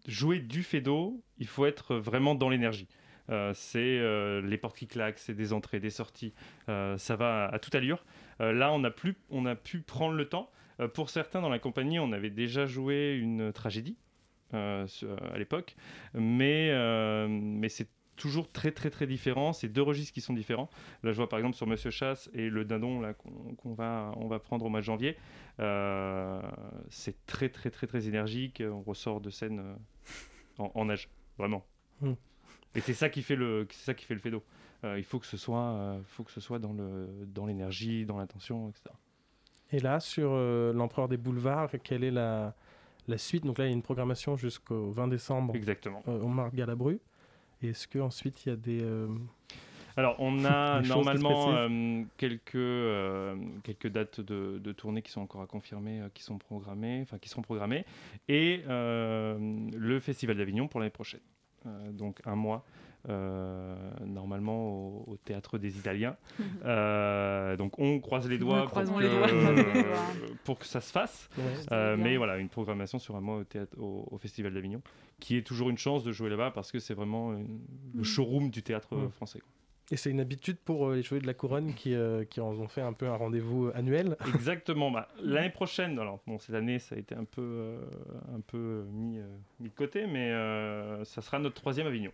jouer 0.07 0.39
du 0.39 0.63
Fedo, 0.63 1.21
il 1.39 1.47
faut 1.47 1.67
être 1.67 1.97
vraiment 1.97 2.35
dans 2.35 2.49
l'énergie. 2.49 2.89
Euh, 3.29 3.53
c'est 3.55 3.79
euh, 3.99 4.41
les 4.41 4.57
portes 4.57 4.77
qui 4.77 4.87
claquent, 4.87 5.19
c'est 5.19 5.35
des 5.35 5.53
entrées, 5.53 5.79
des 5.79 5.91
sorties, 5.91 6.33
euh, 6.69 6.97
ça 6.97 7.17
va 7.17 7.45
à, 7.47 7.55
à 7.55 7.59
toute 7.59 7.75
allure. 7.75 8.05
Euh, 8.41 8.53
là, 8.53 8.73
on 8.73 8.83
a, 8.83 8.91
plus, 8.91 9.15
on 9.31 9.45
a 9.47 9.55
pu 9.55 9.81
prendre 9.83 10.15
le 10.15 10.29
temps. 10.29 10.51
Euh, 10.81 10.89
pour 10.89 11.11
certains 11.11 11.41
dans 11.43 11.49
la 11.51 11.59
compagnie, 11.59 11.99
on 12.01 12.13
avait 12.13 12.31
déjà 12.31 12.67
joué 12.67 13.17
une 13.21 13.53
tragédie 13.53 13.97
à 14.53 15.39
l'époque, 15.39 15.77
mais, 16.15 16.71
euh, 16.71 17.29
mais 17.29 17.69
c'est 17.69 17.89
toujours 18.17 18.51
très 18.53 18.71
très 18.71 18.91
très 18.91 19.07
différent. 19.07 19.53
C'est 19.53 19.69
deux 19.69 19.83
registres 19.83 20.13
qui 20.13 20.21
sont 20.21 20.35
différents. 20.35 20.69
Là, 21.03 21.13
je 21.13 21.17
vois 21.17 21.29
par 21.29 21.39
exemple 21.39 21.57
sur 21.57 21.67
Monsieur 21.67 21.91
Chasse 21.91 22.31
et 22.35 22.51
le 22.51 22.65
Dindon 22.65 23.01
là 23.01 23.15
qu'on 23.15 23.75
va 23.75 24.13
on 24.17 24.29
va 24.29 24.39
prendre 24.39 24.65
au 24.67 24.69
mois 24.69 24.81
de 24.81 24.85
janvier. 24.85 25.17
Euh, 25.59 26.43
c'est 26.91 27.25
très 27.27 27.49
très 27.49 27.71
très 27.71 27.87
très 27.87 28.09
énergique. 28.09 28.63
On 28.65 28.83
ressort 28.83 29.21
de 29.21 29.31
scène 29.31 29.61
euh, 29.61 29.75
en, 30.59 30.71
en 30.75 30.85
nage, 30.85 31.09
vraiment. 31.39 31.65
Hmm. 32.01 32.15
Et 32.75 32.81
c'est 32.81 32.95
ça 32.95 33.09
qui 33.09 33.23
fait 33.23 33.37
le 33.37 33.67
c'est 33.71 33.85
ça 33.85 33.95
qui 33.95 34.05
fait 34.05 34.15
le 34.15 34.31
d'eau. 34.31 34.45
il 34.85 35.05
faut 35.05 35.19
que 35.19 35.27
ce 35.27 35.37
soit 35.37 35.73
euh, 35.73 36.01
faut 36.05 36.23
que 36.23 36.31
ce 36.31 36.41
soit 36.41 36.59
dans 36.59 36.73
le 36.73 37.09
dans 37.27 37.47
l'énergie, 37.47 38.05
dans 38.05 38.19
l'intention, 38.19 38.69
etc. 38.69 38.91
Et 39.73 39.79
là, 39.79 40.01
sur 40.01 40.33
euh, 40.33 40.73
l'Empereur 40.73 41.09
des 41.09 41.17
Boulevards, 41.17 41.71
quelle 41.85 42.03
est 42.03 42.11
la, 42.11 42.55
la 43.11 43.19
suite 43.19 43.45
Donc 43.45 43.59
là, 43.59 43.65
il 43.65 43.69
y 43.69 43.71
a 43.71 43.75
une 43.75 43.83
programmation 43.83 44.37
jusqu'au 44.37 44.91
20 44.91 45.09
décembre 45.09 45.55
Exactement. 45.55 46.03
euh, 46.09 46.21
au 46.21 46.29
Marc 46.29 46.55
Galabru. 46.55 46.99
Et 47.63 47.69
Est-ce 47.69 47.87
qu'ensuite, 47.89 48.45
il 48.47 48.49
y 48.49 48.53
a 48.53 48.57
des... 48.57 48.81
euh, 48.83 49.09
Alors, 49.97 50.17
on 50.19 50.45
a 50.45 50.81
normalement 50.81 51.53
euh, 51.53 52.03
quelques, 52.17 52.55
euh, 52.55 53.37
quelques 53.65 53.89
dates 53.89 54.21
de, 54.21 54.59
de 54.59 54.73
tournée 54.73 55.03
qui 55.03 55.11
sont 55.11 55.21
encore 55.21 55.43
à 55.43 55.47
confirmer, 55.47 56.01
euh, 56.01 56.09
qui 56.15 56.23
sont 56.23 56.39
programmées, 56.39 57.01
enfin 57.03 57.19
qui 57.19 57.29
sont 57.29 57.43
programmées, 57.43 57.85
et 58.29 58.63
le 58.67 59.99
Festival 60.01 60.37
d'Avignon 60.37 60.69
pour 60.69 60.81
l'année 60.81 60.91
prochaine. 60.91 61.21
Donc 61.93 62.21
un 62.25 62.37
mois, 62.37 62.65
normalement 63.09 64.69
au, 64.69 65.05
au 65.09 65.17
Théâtre 65.17 65.59
des 65.59 65.79
Italiens. 65.79 66.17
Euh, 66.65 67.57
donc 67.57 67.79
on 67.79 68.01
croise 68.01 68.29
les 68.29 68.37
doigts, 68.39 68.67
pour, 68.67 68.75
que, 68.75 69.03
les 69.03 69.09
doigts. 69.09 69.29
euh, 69.33 69.95
pour 70.45 70.59
que 70.59 70.67
ça 70.67 70.81
se 70.81 70.93
fasse. 70.93 71.29
ouais. 71.39 71.45
Euh, 71.73 71.97
mais 71.99 72.17
voilà, 72.19 72.37
une 72.39 72.49
programmation 72.51 72.99
sur 72.99 73.17
un 73.17 73.21
mois 73.21 73.39
au, 73.39 73.45
théâtre, 73.45 73.73
au, 73.79 74.07
au 74.11 74.19
Festival 74.19 74.53
d'Avignon, 74.53 74.83
qui 75.21 75.37
est 75.37 75.43
toujours 75.43 75.71
une 75.71 75.79
chance 75.79 76.05
de 76.05 76.13
jouer 76.13 76.29
là-bas 76.29 76.51
parce 76.51 76.71
que 76.71 76.79
c'est 76.79 76.93
vraiment 76.95 77.33
une- 77.33 77.61
le 77.95 78.01
Mm. 78.01 78.05
showroom 78.05 78.51
du 78.51 78.63
théâtre 78.63 78.95
euh, 78.95 79.07
Mm. 79.07 79.11
français. 79.11 79.39
quoi. 79.41 79.49
Et 79.91 79.97
c'est 79.97 80.11
une 80.11 80.21
habitude 80.21 80.59
pour 80.59 80.89
euh, 80.91 80.97
les 80.97 81.03
joueurs 81.03 81.23
de 81.23 81.27
la 81.27 81.35
couronne 81.35 81.75
qui, 81.75 81.95
euh, 81.95 82.25
qui 82.25 82.41
en 82.41 82.51
ont 82.53 82.69
fait 82.69 82.83
un 82.83 82.93
peu 82.93 83.09
un 83.09 83.17
rendez-vous 83.17 83.67
euh, 83.67 83.73
annuel. 83.75 84.17
Exactement. 84.35 84.91
Bah, 84.91 85.09
L'année 85.23 85.51
prochaine, 85.51 85.99
alors 85.99 86.21
bon, 86.27 86.39
cette 86.39 86.55
année, 86.55 86.79
ça 86.79 86.95
a 86.95 86.99
été 86.99 87.15
un 87.15 87.25
peu, 87.25 87.41
euh, 87.43 87.81
un 88.37 88.41
peu 88.41 88.85
mis, 88.93 89.19
euh, 89.19 89.27
mis 89.61 89.71
de 89.71 89.75
côté, 89.75 90.07
mais 90.07 90.31
euh, 90.31 91.05
ça 91.05 91.23
sera 91.23 91.39
notre 91.39 91.57
troisième 91.57 91.87
Avignon. 91.87 92.13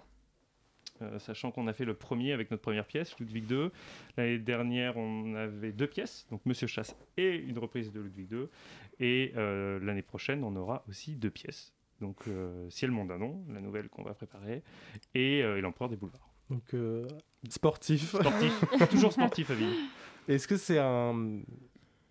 Euh, 1.03 1.19
sachant 1.19 1.51
qu'on 1.51 1.67
a 1.67 1.73
fait 1.73 1.85
le 1.85 1.95
premier 1.95 2.33
avec 2.33 2.51
notre 2.51 2.63
première 2.63 2.87
pièce, 2.87 3.19
Ludwig 3.19 3.51
II. 3.51 3.69
L'année 4.17 4.39
dernière, 4.39 4.97
on 4.97 5.35
avait 5.35 5.73
deux 5.73 5.87
pièces, 5.87 6.27
donc 6.31 6.41
Monsieur 6.47 6.67
Chasse 6.67 6.97
et 7.17 7.37
une 7.37 7.59
reprise 7.59 7.93
de 7.93 8.01
Ludwig 8.01 8.33
II. 8.33 8.47
Et 9.01 9.33
euh, 9.37 9.79
l'année 9.81 10.03
prochaine, 10.03 10.43
on 10.45 10.57
aura 10.57 10.85
aussi 10.89 11.17
deux 11.17 11.31
pièces. 11.31 11.73
Donc 12.01 12.29
euh, 12.29 12.69
Ciel 12.71 12.91
Mondanon, 12.91 13.45
la 13.53 13.61
nouvelle 13.61 13.89
qu'on 13.89 14.03
va 14.03 14.15
préparer, 14.15 14.63
et, 15.15 15.39
et 15.39 15.61
l'Empereur 15.61 15.89
des 15.89 15.97
Boulevards. 15.97 16.31
Donc, 16.51 16.75
euh, 16.75 17.07
sportif. 17.49 18.15
Sportif, 18.15 18.65
toujours 18.91 19.13
sportif 19.13 19.51
Avignon. 19.51 19.73
Est-ce 20.29 20.47
que 20.47 20.57
c'est 20.57 20.79
un... 20.79 21.41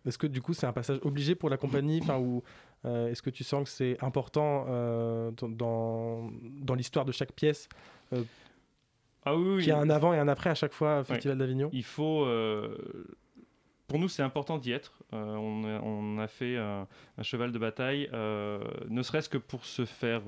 Est-ce 0.05 0.19
que 0.19 0.27
du 0.27 0.41
coup 0.41 0.53
c'est 0.53 0.67
un 0.67 0.73
passage 0.73 0.99
obligé 1.01 1.33
pour 1.33 1.49
la 1.49 1.57
compagnie? 1.57 1.99
Enfin, 2.01 2.19
ou 2.19 2.43
euh, 2.85 3.09
est-ce 3.09 3.23
que 3.23 3.31
tu 3.31 3.43
sens 3.43 3.63
que 3.63 3.69
c'est 3.69 3.97
important 4.03 4.65
euh, 4.67 5.31
dans, 5.31 6.29
dans 6.61 6.75
l'histoire 6.75 7.05
de 7.05 7.11
chaque 7.11 7.31
pièce 7.31 7.67
Ah 9.25 9.35
oui, 9.35 9.55
oui. 9.55 9.59
qu'il 9.59 9.69
y 9.69 9.71
a 9.71 9.77
un 9.79 9.89
avant 9.89 10.13
et 10.13 10.19
un 10.19 10.27
après 10.27 10.49
à 10.51 10.55
chaque 10.55 10.73
fois 10.73 10.99
au 10.99 11.03
Festival 11.03 11.37
d'Avignon 11.37 11.69
il 11.73 11.83
faut. 11.83 12.23
euh, 12.25 12.77
pour 13.87 13.99
nous, 13.99 14.07
c'est 14.09 14.23
important 14.23 14.57
d'y 14.57 14.71
être. 14.71 15.03
Euh, 15.13 15.35
on, 15.35 15.63
a, 15.63 15.79
on 15.81 16.17
a 16.17 16.27
fait 16.27 16.57
un, 16.57 16.87
un 17.19 17.23
cheval 17.23 17.51
de 17.51 17.59
bataille, 17.59 18.09
euh, 18.13 18.59
ne 18.89 19.03
serait-ce 19.03 19.29
que 19.29 19.37
pour 19.37 19.63
se 19.65 19.85
faire 19.85 20.23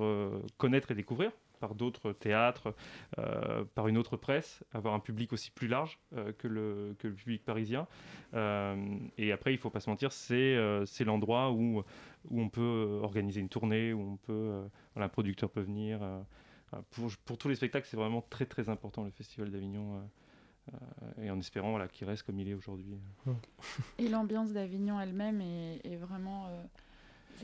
connaître 0.58 0.92
et 0.92 0.96
découvrir 0.96 1.32
par 1.60 1.74
d'autres 1.74 2.12
théâtres, 2.12 2.76
euh, 3.18 3.64
par 3.74 3.88
une 3.88 3.98
autre 3.98 4.16
presse, 4.16 4.64
avoir 4.74 4.94
un 4.94 5.00
public 5.00 5.34
aussi 5.34 5.50
plus 5.50 5.68
large 5.68 5.98
euh, 6.16 6.32
que, 6.38 6.48
le, 6.48 6.96
que 7.00 7.08
le 7.08 7.16
public 7.16 7.44
parisien. 7.44 7.88
Euh, 8.36 8.76
et 9.18 9.32
après, 9.32 9.54
il 9.54 9.58
faut 9.58 9.72
pas 9.72 9.80
se 9.80 9.90
mentir, 9.90 10.12
c'est 10.12 10.56
l'endroit 11.04 11.50
où, 11.50 11.84
où 12.30 12.40
on 12.42 12.50
peut 12.50 13.00
organiser 13.02 13.42
une 13.42 13.50
tournée, 13.50 13.92
où 13.92 14.02
on 14.14 14.18
peut, 14.18 14.52
voilà, 14.94 15.08
un 15.08 15.10
producteur 15.10 15.50
peut 15.50 15.62
venir. 15.62 16.00
Euh, 16.74 16.78
pour, 16.92 17.10
pour 17.26 17.38
tous 17.38 17.50
les 17.50 17.56
spectacles, 17.56 17.88
c'est 17.90 17.98
vraiment 17.98 18.22
très 18.30 18.46
très 18.46 18.70
important 18.70 19.04
le 19.04 19.12
Festival 19.12 19.52
d'Avignon. 19.52 19.96
euh, 19.96 20.02
euh, 20.74 21.24
et 21.24 21.32
en 21.32 21.40
espérant 21.40 21.70
voilà, 21.72 21.88
qu'il 21.88 22.06
reste 22.08 22.24
comme 22.24 22.40
il 22.40 22.50
est 22.50 22.54
aujourd'hui. 22.54 22.98
Et 24.00 24.10
l'ambiance 24.10 24.52
d'Avignon 24.52 25.00
elle-même 25.00 25.40
est, 25.42 25.80
est 25.86 25.96
vraiment. 25.98 26.48
euh, 26.48 26.64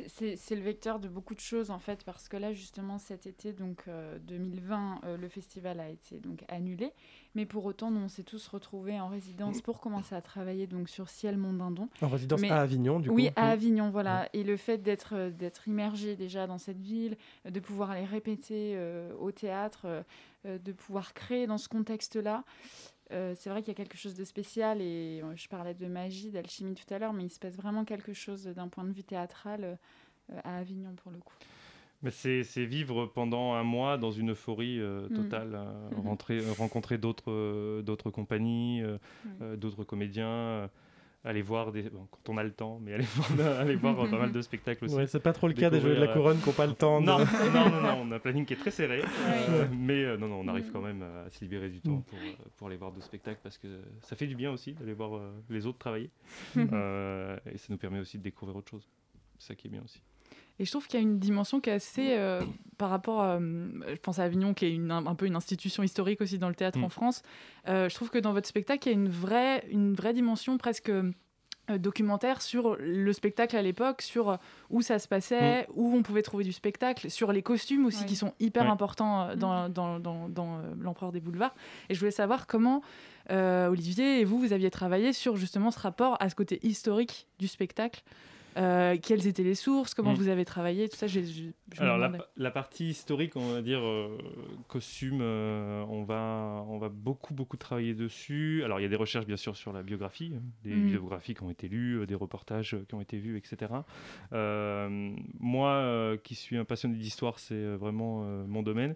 c'est- 0.07 0.55
le 0.55 0.61
vecteur 0.61 0.99
de 0.99 1.07
beaucoup 1.07 1.35
de 1.35 1.39
choses 1.39 1.71
en 1.71 1.79
fait, 1.79 2.03
parce 2.03 2.27
que 2.27 2.37
là 2.37 2.53
justement 2.53 2.97
cet 2.99 3.25
été, 3.27 3.53
donc 3.53 3.83
euh, 3.87 4.17
2020, 4.19 5.01
euh, 5.03 5.17
le 5.17 5.27
festival 5.29 5.79
a 5.79 5.89
été 5.89 6.19
donc 6.19 6.43
annulé, 6.47 6.91
mais 7.35 7.45
pour 7.45 7.65
autant, 7.65 7.91
nous, 7.91 8.01
on 8.01 8.07
s'est 8.07 8.23
tous 8.23 8.47
retrouvés 8.47 8.99
en 8.99 9.07
résidence 9.07 9.61
pour 9.61 9.79
commencer 9.79 10.13
à 10.15 10.21
travailler 10.21 10.67
donc 10.67 10.89
sur 10.89 11.09
Ciel 11.09 11.37
Mondindon. 11.37 11.89
En 12.01 12.07
résidence 12.07 12.41
Mais- 12.41 12.49
à 12.51 12.61
Avignon, 12.61 12.99
du 12.99 13.09
oui, 13.09 13.27
coup. 13.27 13.33
à 13.35 13.49
Avignon, 13.49 13.89
voilà. 13.89 14.29
Et 14.33 14.43
le 14.43 14.57
fait 14.57 14.77
d'être 14.77 15.13
euh, 15.15 15.29
d'être 15.31 15.67
immergé 15.67 16.15
déjà 16.15 16.47
dans 16.47 16.57
cette 16.59 16.79
ville, 16.81 17.17
euh, 17.45 17.49
de 17.51 17.59
pouvoir 17.59 17.91
aller 17.91 18.05
répéter 18.05 18.73
euh, 18.75 19.13
au 19.19 19.31
théâtre, 19.31 19.81
euh, 19.85 20.03
euh, 20.45 20.57
de 20.59 20.71
pouvoir 20.71 21.13
créer 21.13 21.47
dans 21.47 21.57
ce 21.57 21.69
contexte-là, 21.69 22.43
euh, 23.11 23.33
c'est 23.35 23.49
vrai 23.49 23.61
qu'il 23.61 23.69
y 23.69 23.75
a 23.75 23.75
quelque 23.75 23.97
chose 23.97 24.15
de 24.15 24.23
spécial. 24.23 24.81
Et 24.81 25.21
euh, 25.23 25.35
je 25.35 25.47
parlais 25.47 25.73
de 25.73 25.87
magie, 25.87 26.31
d'alchimie 26.31 26.75
tout 26.75 26.91
à 26.93 26.99
l'heure, 26.99 27.13
mais 27.13 27.25
il 27.25 27.29
se 27.29 27.39
passe 27.39 27.55
vraiment 27.55 27.85
quelque 27.85 28.13
chose 28.13 28.45
d'un 28.45 28.67
point 28.67 28.83
de 28.83 28.91
vue 28.91 29.03
théâtral 29.03 29.63
euh, 29.63 30.39
à 30.43 30.57
Avignon 30.57 30.93
pour 30.95 31.11
le 31.11 31.19
coup. 31.19 31.35
Mais 32.01 32.11
c'est 32.11 32.41
vivre 32.65 33.05
pendant 33.05 33.53
un 33.53 33.63
mois 33.63 33.97
dans 33.97 34.11
une 34.11 34.31
euphorie 34.31 34.77
Mm. 34.79 35.07
totale, 35.15 35.57
Mhm. 35.91 35.99
rentrer, 36.01 36.41
rencontrer 36.57 36.97
d'autres 36.97 37.81
d'autres 37.81 38.09
compagnies, 38.11 38.83
Oui. 38.83 39.57
d'autres 39.57 39.85
comédiens, 39.85 40.69
aller 41.25 41.41
voir 41.41 41.71
des. 41.71 41.83
bon, 41.83 42.07
quand 42.11 42.33
on 42.33 42.37
a 42.37 42.43
le 42.43 42.51
temps, 42.51 42.79
mais 42.81 42.93
aller 42.93 43.03
voir, 43.15 43.59
aller 43.59 43.75
voir 43.75 43.99
euh, 43.99 44.09
pas 44.09 44.17
mal 44.19 44.31
de 44.31 44.41
spectacles 44.41 44.85
aussi. 44.85 44.95
Ouais, 44.95 45.07
c'est 45.07 45.19
pas 45.21 45.33
trop 45.33 45.47
le 45.47 45.53
cas 45.53 45.69
des 45.69 45.79
joueurs 45.79 45.95
de 45.95 46.01
la 46.01 46.07
couronne 46.13 46.39
qui 46.39 46.47
n'ont 46.47 46.53
pas 46.53 46.67
le 46.67 46.73
temps. 46.73 46.99
de- 47.01 47.05
Non, 47.05 47.17
non, 47.53 47.69
non, 47.69 47.81
non, 47.81 47.97
on 48.01 48.11
a 48.11 48.15
un 48.15 48.19
planning 48.19 48.45
qui 48.45 48.53
est 48.53 48.57
très 48.57 48.71
serré, 48.71 49.01
euh, 49.01 49.67
mais 49.71 50.03
euh, 50.03 50.17
non, 50.17 50.27
non, 50.27 50.41
on 50.41 50.47
arrive 50.47 50.69
quand 50.71 50.81
même 50.81 51.01
à 51.01 51.29
se 51.29 51.39
libérer 51.41 51.69
du 51.69 51.79
temps 51.81 51.91
Mm. 51.97 52.03
pour, 52.03 52.19
euh, 52.19 52.49
pour 52.57 52.67
aller 52.67 52.77
voir 52.77 52.91
deux 52.91 53.01
spectacles 53.01 53.39
parce 53.43 53.57
que 53.57 53.67
ça 54.01 54.15
fait 54.15 54.27
du 54.27 54.35
bien 54.35 54.51
aussi 54.51 54.73
d'aller 54.73 54.93
voir 54.93 55.15
euh, 55.15 55.31
les 55.49 55.65
autres 55.65 55.77
travailler. 55.79 56.09
Euh, 56.57 57.37
et 57.51 57.57
ça 57.57 57.67
nous 57.69 57.77
permet 57.77 57.99
aussi 57.99 58.17
de 58.17 58.23
découvrir 58.23 58.55
autre 58.57 58.69
chose. 58.71 58.87
C'est 59.37 59.47
ça 59.49 59.55
qui 59.55 59.67
est 59.67 59.69
bien 59.71 59.81
aussi. 59.83 60.01
Et 60.59 60.65
je 60.65 60.71
trouve 60.71 60.85
qu'il 60.87 60.99
y 60.99 61.03
a 61.03 61.05
une 61.05 61.19
dimension 61.19 61.59
qui 61.59 61.69
est 61.69 61.73
assez, 61.73 62.15
euh, 62.17 62.41
par 62.77 62.89
rapport 62.89 63.21
à, 63.21 63.35
euh, 63.35 63.69
je 63.87 63.99
pense 63.99 64.19
à 64.19 64.23
Avignon, 64.23 64.53
qui 64.53 64.65
est 64.65 64.71
une, 64.73 64.91
un, 64.91 65.05
un 65.05 65.15
peu 65.15 65.25
une 65.25 65.35
institution 65.35 65.81
historique 65.83 66.21
aussi 66.21 66.37
dans 66.37 66.49
le 66.49 66.55
théâtre 66.55 66.77
Mm. 66.77 66.83
en 66.83 66.89
France. 66.89 67.21
Euh, 67.67 67.89
je 67.89 67.95
trouve 67.95 68.09
que 68.09 68.19
dans 68.19 68.33
votre 68.33 68.47
spectacle, 68.47 68.87
il 68.87 68.91
y 68.91 68.93
a 68.93 68.97
une 68.97 69.09
vraie, 69.09 69.65
une 69.71 69.93
vraie 69.93 70.13
dimension 70.13 70.57
presque 70.57 70.91
documentaire 71.77 72.41
sur 72.41 72.75
le 72.77 73.13
spectacle 73.13 73.55
à 73.55 73.61
l'époque, 73.61 74.01
sur 74.01 74.37
où 74.69 74.81
ça 74.81 74.99
se 74.99 75.07
passait, 75.07 75.65
où 75.73 75.95
on 75.95 76.03
pouvait 76.03 76.21
trouver 76.21 76.43
du 76.43 76.51
spectacle, 76.51 77.09
sur 77.09 77.31
les 77.31 77.41
costumes 77.41 77.85
aussi 77.85 78.05
qui 78.05 78.17
sont 78.17 78.33
hyper 78.41 78.69
importants 78.69 79.33
dans, 79.37 79.69
dans, 79.69 79.97
dans, 79.97 80.27
dans, 80.27 80.57
euh, 80.57 80.73
l'empereur 80.81 81.13
des 81.13 81.21
boulevards. 81.21 81.55
Et 81.87 81.93
je 81.93 81.99
voulais 81.99 82.11
savoir 82.11 82.47
comment 82.47 82.81
euh, 83.31 83.69
Olivier 83.69 84.19
et 84.19 84.25
vous, 84.25 84.39
vous 84.39 84.51
aviez 84.51 84.69
travaillé 84.71 85.13
sur 85.13 85.37
justement 85.37 85.71
ce 85.71 85.79
rapport 85.79 86.17
à 86.19 86.29
ce 86.29 86.35
côté 86.35 86.59
historique 86.63 87.27
du 87.39 87.47
spectacle. 87.47 88.03
Euh, 88.57 88.97
quelles 89.01 89.27
étaient 89.27 89.43
les 89.43 89.55
sources, 89.55 89.93
comment 89.93 90.13
Mm. 90.13 90.17
vous 90.17 90.27
avez 90.27 90.45
travaillé, 90.45 90.89
tout 90.89 90.97
ça. 90.97 91.07
Alors 91.77 91.97
la, 92.37 92.51
partie 92.51 92.89
historique, 92.89 93.35
on 93.35 93.53
va 93.53 93.61
dire 93.61 93.79
euh, 93.79 94.17
costume, 94.67 95.19
euh, 95.21 95.83
on 95.89 96.03
va 96.03 96.63
on 96.67 96.77
va 96.77 96.89
beaucoup 96.89 97.33
beaucoup 97.33 97.57
travailler 97.57 97.93
dessus. 97.93 98.61
Alors 98.63 98.79
il 98.79 98.83
y 98.83 98.85
a 98.85 98.89
des 98.89 98.95
recherches 98.95 99.25
bien 99.25 99.37
sûr 99.37 99.55
sur 99.55 99.73
la 99.73 99.81
biographie, 99.83 100.33
hein, 100.35 100.41
des 100.63 100.75
Mhm. 100.75 100.87
biographies 100.87 101.33
qui 101.33 101.43
ont 101.43 101.49
été 101.49 101.67
lues, 101.67 101.99
euh, 102.01 102.05
des 102.05 102.15
reportages 102.15 102.77
qui 102.87 102.95
ont 102.95 103.01
été 103.01 103.17
vus, 103.17 103.37
etc. 103.37 103.71
Moi 105.39 106.17
qui 106.23 106.35
suis 106.35 106.57
un 106.57 106.65
passionné 106.65 106.95
d'histoire, 106.97 107.39
c'est 107.39 107.75
vraiment 107.75 108.23
mon 108.47 108.63
domaine. 108.63 108.95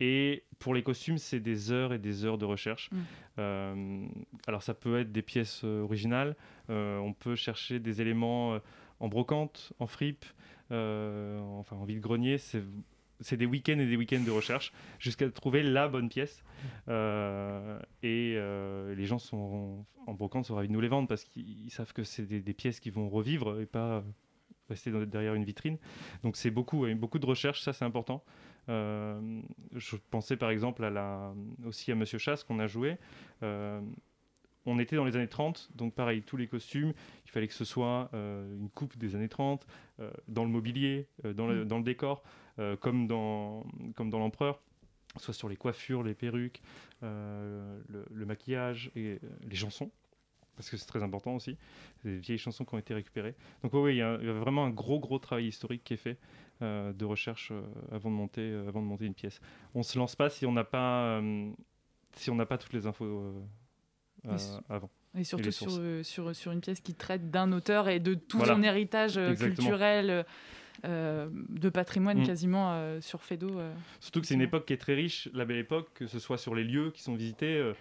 Et 0.00 0.44
pour 0.58 0.74
les 0.74 0.82
costumes, 0.82 1.18
c'est 1.18 1.40
des 1.40 1.72
heures 1.72 1.92
et 1.92 1.98
des 1.98 2.24
heures 2.24 2.38
de 2.38 2.44
recherche. 2.44 2.90
Mhm. 2.92 3.00
Euh, 3.38 4.06
alors 4.46 4.62
ça 4.62 4.74
peut 4.74 5.00
être 5.00 5.12
des 5.12 5.22
pièces 5.22 5.62
euh, 5.64 5.82
originales, 5.82 6.36
euh, 6.70 6.98
on 6.98 7.12
peut 7.12 7.34
chercher 7.34 7.78
des 7.78 8.00
éléments 8.00 8.58
en 9.00 9.08
brocante, 9.08 9.72
en 9.78 9.86
fripe, 9.86 10.24
enfin 10.70 11.76
en 11.76 11.84
vide-grenier. 11.84 12.38
C'est 12.38 13.36
des 13.36 13.46
week-ends 13.46 13.78
et 13.78 13.86
des 13.86 13.96
week-ends 13.96 14.24
de 14.24 14.30
recherche 14.30 14.72
jusqu'à 14.98 15.30
trouver 15.30 15.62
la 15.62 15.88
bonne 15.88 16.08
pièce. 16.08 16.42
Et 16.88 18.36
les 18.96 19.06
gens 19.06 19.18
sont 19.18 19.84
en, 20.06 20.14
brocante 20.14 20.46
sont 20.46 20.54
ravis 20.54 20.68
de 20.68 20.72
nous 20.72 20.80
les 20.80 20.88
vendre 20.88 21.08
parce 21.08 21.24
qu'ils 21.24 21.66
ils 21.66 21.70
savent 21.70 21.92
que 21.92 22.04
c'est 22.04 22.26
des, 22.26 22.54
pièces 22.54 22.80
qui 22.80 22.90
vont 22.90 23.08
revivre 23.08 23.60
et 23.60 23.66
pas 23.66 24.04
rester 24.68 24.90
derrière 25.06 25.34
une 25.34 25.44
vitrine. 25.44 25.78
Donc 26.22 26.36
c'est 26.36 26.50
beaucoup, 26.50 26.86
beaucoup 26.94 27.18
de 27.18 27.26
recherche, 27.26 27.62
ça 27.62 27.72
c'est 27.72 27.84
important. 27.84 28.24
Euh, 28.68 29.40
je 29.74 29.96
pensais 30.10 30.36
par 30.36 30.50
exemple 30.50 30.84
à 30.84 30.90
la, 30.90 31.34
aussi 31.64 31.90
à 31.90 31.94
Monsieur 31.94 32.18
Chasse 32.18 32.44
qu'on 32.44 32.58
a 32.58 32.66
joué. 32.66 32.96
Euh, 33.42 33.80
on 34.66 34.78
était 34.78 34.96
dans 34.96 35.04
les 35.04 35.16
années 35.16 35.28
30, 35.28 35.70
donc 35.74 35.94
pareil, 35.94 36.22
tous 36.22 36.36
les 36.36 36.46
costumes, 36.46 36.92
il 37.24 37.30
fallait 37.30 37.48
que 37.48 37.54
ce 37.54 37.64
soit 37.64 38.10
euh, 38.14 38.56
une 38.56 38.70
coupe 38.70 38.96
des 38.96 39.14
années 39.14 39.28
30, 39.28 39.66
euh, 40.00 40.10
dans 40.28 40.44
le 40.44 40.50
mobilier, 40.50 41.08
euh, 41.24 41.32
dans, 41.32 41.46
le, 41.46 41.64
dans 41.64 41.78
le 41.78 41.84
décor, 41.84 42.22
comme 42.80 43.06
dans, 43.06 43.64
comme 43.96 44.10
dans 44.10 44.18
l'Empereur, 44.18 44.60
soit 45.16 45.32
sur 45.32 45.48
les 45.48 45.56
coiffures, 45.56 46.02
les 46.02 46.12
perruques, 46.12 46.60
le, 47.00 47.80
le 47.88 48.26
maquillage 48.26 48.92
et 48.94 49.20
les 49.48 49.56
chansons, 49.56 49.90
parce 50.54 50.68
que 50.68 50.76
c'est 50.76 50.86
très 50.86 51.02
important 51.02 51.34
aussi, 51.34 51.56
des 52.04 52.18
vieilles 52.18 52.36
chansons 52.36 52.66
qui 52.66 52.74
ont 52.74 52.78
été 52.78 52.92
récupérées. 52.92 53.34
Donc 53.62 53.72
oui, 53.72 53.94
il 53.94 53.96
y 53.96 54.02
a 54.02 54.16
vraiment 54.18 54.66
un 54.66 54.70
gros, 54.70 55.00
gros 55.00 55.18
travail 55.18 55.46
historique 55.46 55.82
qui 55.82 55.94
est 55.94 55.96
fait 55.96 56.18
euh, 56.62 56.92
de 56.92 57.04
recherche 57.04 57.50
euh, 57.52 57.62
avant, 57.90 58.10
de 58.10 58.14
monter, 58.14 58.40
euh, 58.42 58.68
avant 58.68 58.80
de 58.80 58.86
monter 58.86 59.06
une 59.06 59.14
pièce. 59.14 59.40
On 59.74 59.82
se 59.82 59.98
lance 59.98 60.16
pas 60.16 60.30
si 60.30 60.46
on 60.46 60.52
n'a 60.52 60.64
pas, 60.64 61.20
si 62.14 62.30
on 62.30 62.36
pas 62.38 62.58
toutes 62.58 62.72
les 62.72 62.86
infos 62.86 63.34
avant. 64.68 64.90
Et 65.14 65.24
surtout 65.24 65.50
sur, 65.50 65.70
sur, 66.02 66.34
sur 66.34 66.52
une 66.52 66.60
pièce 66.60 66.80
qui 66.80 66.94
traite 66.94 67.30
d'un 67.30 67.52
auteur 67.52 67.88
et 67.88 68.00
de 68.00 68.14
tout 68.14 68.38
Voilà. 68.38 68.54
son 68.54 68.62
héritage 68.62 69.18
Exactement. 69.18 69.54
culturel, 69.54 70.24
euh, 70.84 71.28
de 71.50 71.68
patrimoine 71.68 72.20
Mm. 72.22 72.26
quasiment 72.26 72.72
euh, 72.72 73.00
sur 73.00 73.22
Fedo. 73.22 73.58
euh. 73.58 73.72
Surtout 74.00 74.20
que 74.20 74.26
c'est 74.26 74.34
une 74.34 74.40
époque 74.40 74.66
qui 74.66 74.72
est 74.72 74.78
très 74.78 74.94
riche, 74.94 75.28
la 75.32 75.44
belle 75.44 75.58
époque, 75.58 75.90
que 75.94 76.06
ce 76.06 76.18
soit 76.18 76.38
sur 76.38 76.54
les 76.54 76.64
lieux 76.64 76.90
qui 76.90 77.02
sont 77.02 77.14
visités. 77.14 77.72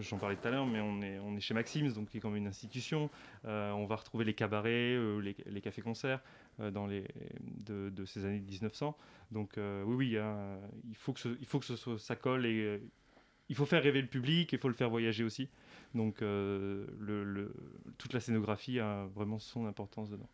J'en 0.00 0.18
parlais 0.18 0.36
tout 0.36 0.46
à 0.48 0.50
l'heure, 0.50 0.66
mais 0.66 0.80
on 0.80 1.00
est, 1.02 1.18
on 1.18 1.36
est 1.36 1.40
chez 1.40 1.54
Maxims, 1.54 1.92
donc 1.92 2.08
qui 2.08 2.18
est 2.18 2.20
quand 2.20 2.30
même 2.30 2.42
une 2.42 2.46
institution. 2.48 3.08
On 3.44 3.86
va 3.86 3.96
retrouver 3.96 4.24
les 4.24 4.34
cabarets, 4.34 4.96
les, 5.22 5.36
les 5.46 5.60
cafés-concerts 5.60 6.20
dans 6.58 6.86
les, 6.86 7.04
de, 7.66 8.04
ces 8.04 8.24
années 8.24 8.40
1900. 8.40 8.96
Donc 9.32 9.58
euh, 9.58 9.82
oui, 9.84 9.94
oui, 9.96 10.18
a- 10.18 10.58
il 10.88 10.96
faut 10.96 11.12
que, 11.12 11.96
ça 11.98 12.16
colle 12.16 12.46
et 12.46 12.62
euh, 12.62 12.78
il 13.48 13.56
faut 13.56 13.66
faire 13.66 13.82
rêver 13.82 14.00
le 14.00 14.08
public, 14.08 14.52
il 14.52 14.58
faut 14.58 14.68
le 14.68 14.74
faire 14.74 14.90
voyager 14.90 15.24
aussi. 15.24 15.48
Donc 15.94 16.22
euh, 16.22 16.86
toute 17.98 18.12
la 18.12 18.20
scénographie 18.20 18.78
a 18.80 19.06
vraiment 19.14 19.38
son 19.38 19.66
importance 19.66 20.10
dedans. 20.10 20.28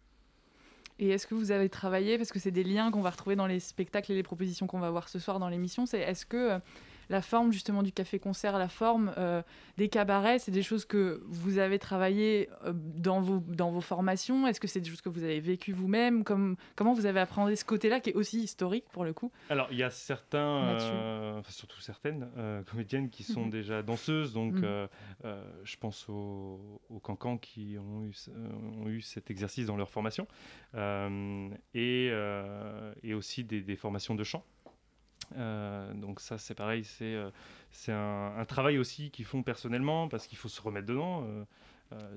Et 0.99 1.09
est-ce 1.09 1.27
que 1.27 1.35
vous 1.35 1.51
avez 1.51 1.71
travaillé, 1.71 2.19
parce 2.19 2.31
que 2.31 2.39
c'est 2.39 2.51
des 2.51 2.63
liens 2.65 2.91
qu'on 2.91 3.01
va 3.01 3.09
retrouver 3.09 3.35
dans 3.35 3.47
les 3.47 3.59
spectacles 3.59 4.13
et 4.13 4.15
les 4.15 4.23
propositions 4.23 4.67
qu'on 4.67 4.81
va 4.81 4.91
voir 4.91 5.09
ce 5.09 5.19
soir 5.19 5.39
dans 5.39 5.49
l'émission, 5.49 5.87
c'est 5.87 6.01
est-ce 6.01 6.27
que 6.27 6.37
euh, 6.37 6.59
la 7.11 7.21
forme 7.21 7.53
justement 7.53 7.83
du 7.83 7.93
café-concert, 7.93 8.57
la 8.57 8.69
forme 8.69 9.13
euh, 9.19 9.43
des 9.77 9.89
cabarets, 9.89 10.39
c'est 10.39 10.51
des 10.53 10.63
choses 10.63 10.85
que 10.85 11.23
vous 11.27 11.59
avez 11.59 11.79
travaillé 11.79 12.49
euh, 12.65 12.73
dans, 12.75 13.21
vos, 13.21 13.41
dans 13.41 13.71
vos 13.71 13.81
formations? 13.83 14.47
Est-ce 14.47 14.61
que 14.61 14.69
c'est 14.69 14.81
des 14.81 14.89
choses 14.89 15.03
que 15.03 15.09
vous 15.11 15.25
avez 15.25 15.41
vécues 15.41 15.73
vous-même? 15.73 16.25
Comme, 16.25 16.57
Comment 16.77 16.95
vous 16.95 17.07
avez 17.07 17.21
appréhendé 17.21 17.57
ce 17.57 17.65
côté-là 17.65 18.01
qui 18.01 18.11
est 18.11 18.15
aussi 18.15 18.39
historique 18.41 18.85
pour 18.93 19.05
le 19.05 19.13
coup? 19.13 19.31
Alors, 19.51 19.67
il 19.73 19.77
y 19.79 19.83
a 19.83 19.91
certains, 19.91 20.39
euh, 20.39 21.39
enfin, 21.41 21.51
surtout 21.51 21.81
certaines 21.81 22.29
comédiennes 22.71 23.11
qui 23.11 23.25
sont 23.25 23.43
Mhm. 23.45 23.51
déjà 23.51 23.83
danseuses. 23.83 24.33
Donc, 24.33 24.55
Mhm. 24.55 24.89
je 25.65 25.77
pense 25.79 26.09
aux, 26.09 26.81
aux 26.89 27.01
cancans 27.01 27.39
qui 27.39 27.77
ont 27.79 28.05
eu, 28.05 28.15
ont 28.85 28.89
eu 28.89 29.01
cet 29.01 29.31
exercice 29.31 29.67
dans 29.67 29.77
leur 29.77 29.91
formation. 29.91 30.27
Et, 31.75 32.11
et 33.03 33.15
aussi 33.15 33.45
des, 33.45 33.61
des 33.63 33.77
formations 33.77 34.15
de 34.15 34.23
chant. 34.25 34.45
Euh, 35.37 35.93
donc 35.95 36.21
ça 36.21 36.39
c'est 36.39 36.55
pareil, 36.55 36.85
c'est 36.85 37.15
euh, 37.15 37.31
c'est 37.71 37.93
un, 37.93 38.45
travail 38.47 38.79
aussi 38.79 39.11
qu'ils 39.11 39.25
font 39.25 39.43
personnellement 39.43 40.09
parce 40.09 40.27
qu'il 40.27 40.39
faut 40.39 40.49
se 40.49 40.61
remettre 40.61 40.87
dedans. 40.87 41.25
euh, 41.25 41.45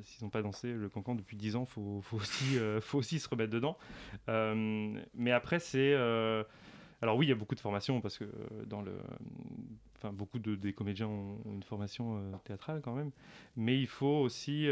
S'ils 0.03 0.23
n'ont 0.23 0.29
pas 0.29 0.41
dansé 0.43 0.71
le 0.71 0.87
cancan 0.87 1.15
depuis 1.15 1.35
10 1.35 1.55
ans, 1.55 1.63
il 1.67 1.71
faut, 1.71 2.01
faut, 2.01 2.17
aussi, 2.17 2.57
faut 2.81 2.99
aussi 2.99 3.19
se 3.19 3.27
remettre 3.27 3.51
dedans. 3.51 3.77
Mais 4.27 5.31
après, 5.31 5.59
c'est. 5.59 5.93
alors, 7.01 7.17
oui, 7.17 7.25
il 7.25 7.29
y 7.29 7.31
a 7.31 7.35
beaucoup 7.35 7.55
de 7.55 7.59
formations 7.59 7.99
parce 7.99 8.17
que 8.17 8.25
dans 8.67 8.81
le. 8.81 8.93
Enfin, 9.97 10.13
beaucoup 10.13 10.37
de, 10.37 10.55
des 10.55 10.73
comédiens 10.73 11.07
ont 11.07 11.39
une 11.45 11.63
formation 11.63 12.21
théâtrale 12.43 12.81
quand 12.83 12.93
même. 12.93 13.09
Mais 13.55 13.79
il 13.79 13.87
faut 13.87 14.21
aussi. 14.21 14.67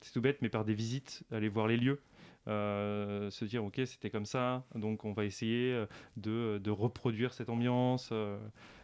c'est 0.00 0.12
tout 0.12 0.20
bête, 0.20 0.42
mais 0.42 0.48
par 0.48 0.64
des 0.64 0.74
visites, 0.74 1.24
aller 1.32 1.48
voir 1.48 1.66
les 1.66 1.76
lieux. 1.76 2.00
Euh, 2.48 3.30
se 3.30 3.44
dire, 3.44 3.64
ok, 3.64 3.80
c'était 3.84 4.10
comme 4.10 4.26
ça, 4.26 4.64
donc 4.74 5.04
on 5.04 5.12
va 5.12 5.24
essayer 5.24 5.72
euh, 5.72 5.86
de, 6.16 6.58
de 6.62 6.70
reproduire 6.70 7.32
cette 7.32 7.48
ambiance. 7.48 8.10
euh. 8.12 8.38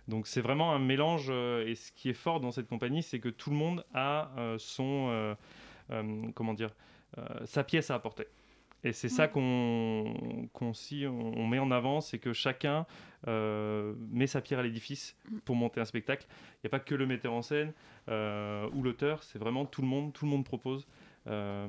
donc 0.09 0.27
c'est 0.27 0.40
vraiment 0.40 0.72
un 0.75 0.79
mélange, 0.79 1.31
et 1.31 1.75
ce 1.75 1.92
qui 1.92 2.09
est 2.11 2.14
fort 2.14 2.40
dans 2.40 2.51
cette 2.51 2.68
compagnie, 2.68 3.03
c'est 3.03 3.20
que 3.20 3.29
tout 3.29 3.51
le 3.51 3.57
monde 3.57 3.85
a 3.94 4.31
son, 4.59 5.37
comment 6.35 6.55
dire, 6.55 6.70
sa 7.44 7.64
pièce 7.64 7.90
à 7.90 7.94
apporter. 7.94 8.27
Et 8.85 8.92
c'est 8.92 9.09
ça 9.09 9.29
qu'on 9.29 10.48
qu'on 10.53 10.72
si 10.75 11.07
on, 11.07 11.38
on 11.38 11.46
met 11.46 11.61
en 11.61 11.70
avant, 11.70 12.01
c'est 12.01 12.18
que 12.18 12.33
chacun 12.33 12.85
euh, 13.29 13.94
met 14.11 14.27
sa 14.27 14.40
pierre 14.40 14.59
à 14.59 14.62
l'édifice 14.64 15.16
pour 15.44 15.55
monter 15.55 15.81
un 15.81 15.85
spectacle. 15.85 16.27
Il 16.29 16.61
n'y 16.64 16.66
a 16.66 16.70
pas 16.70 16.81
que 16.81 16.96
le 16.96 17.07
metteur 17.07 17.33
en 17.33 17.42
scène 17.42 17.72
euh, 18.09 18.68
ou 18.72 18.83
l'auteur, 18.83 19.22
c'est 19.22 19.38
vraiment 19.38 19.66
tout 19.66 19.83
le 19.83 19.88
monde, 19.88 20.12
tout 20.12 20.25
le 20.25 20.33
monde 20.33 20.44
propose. 20.44 20.88
Euh, 21.28 21.68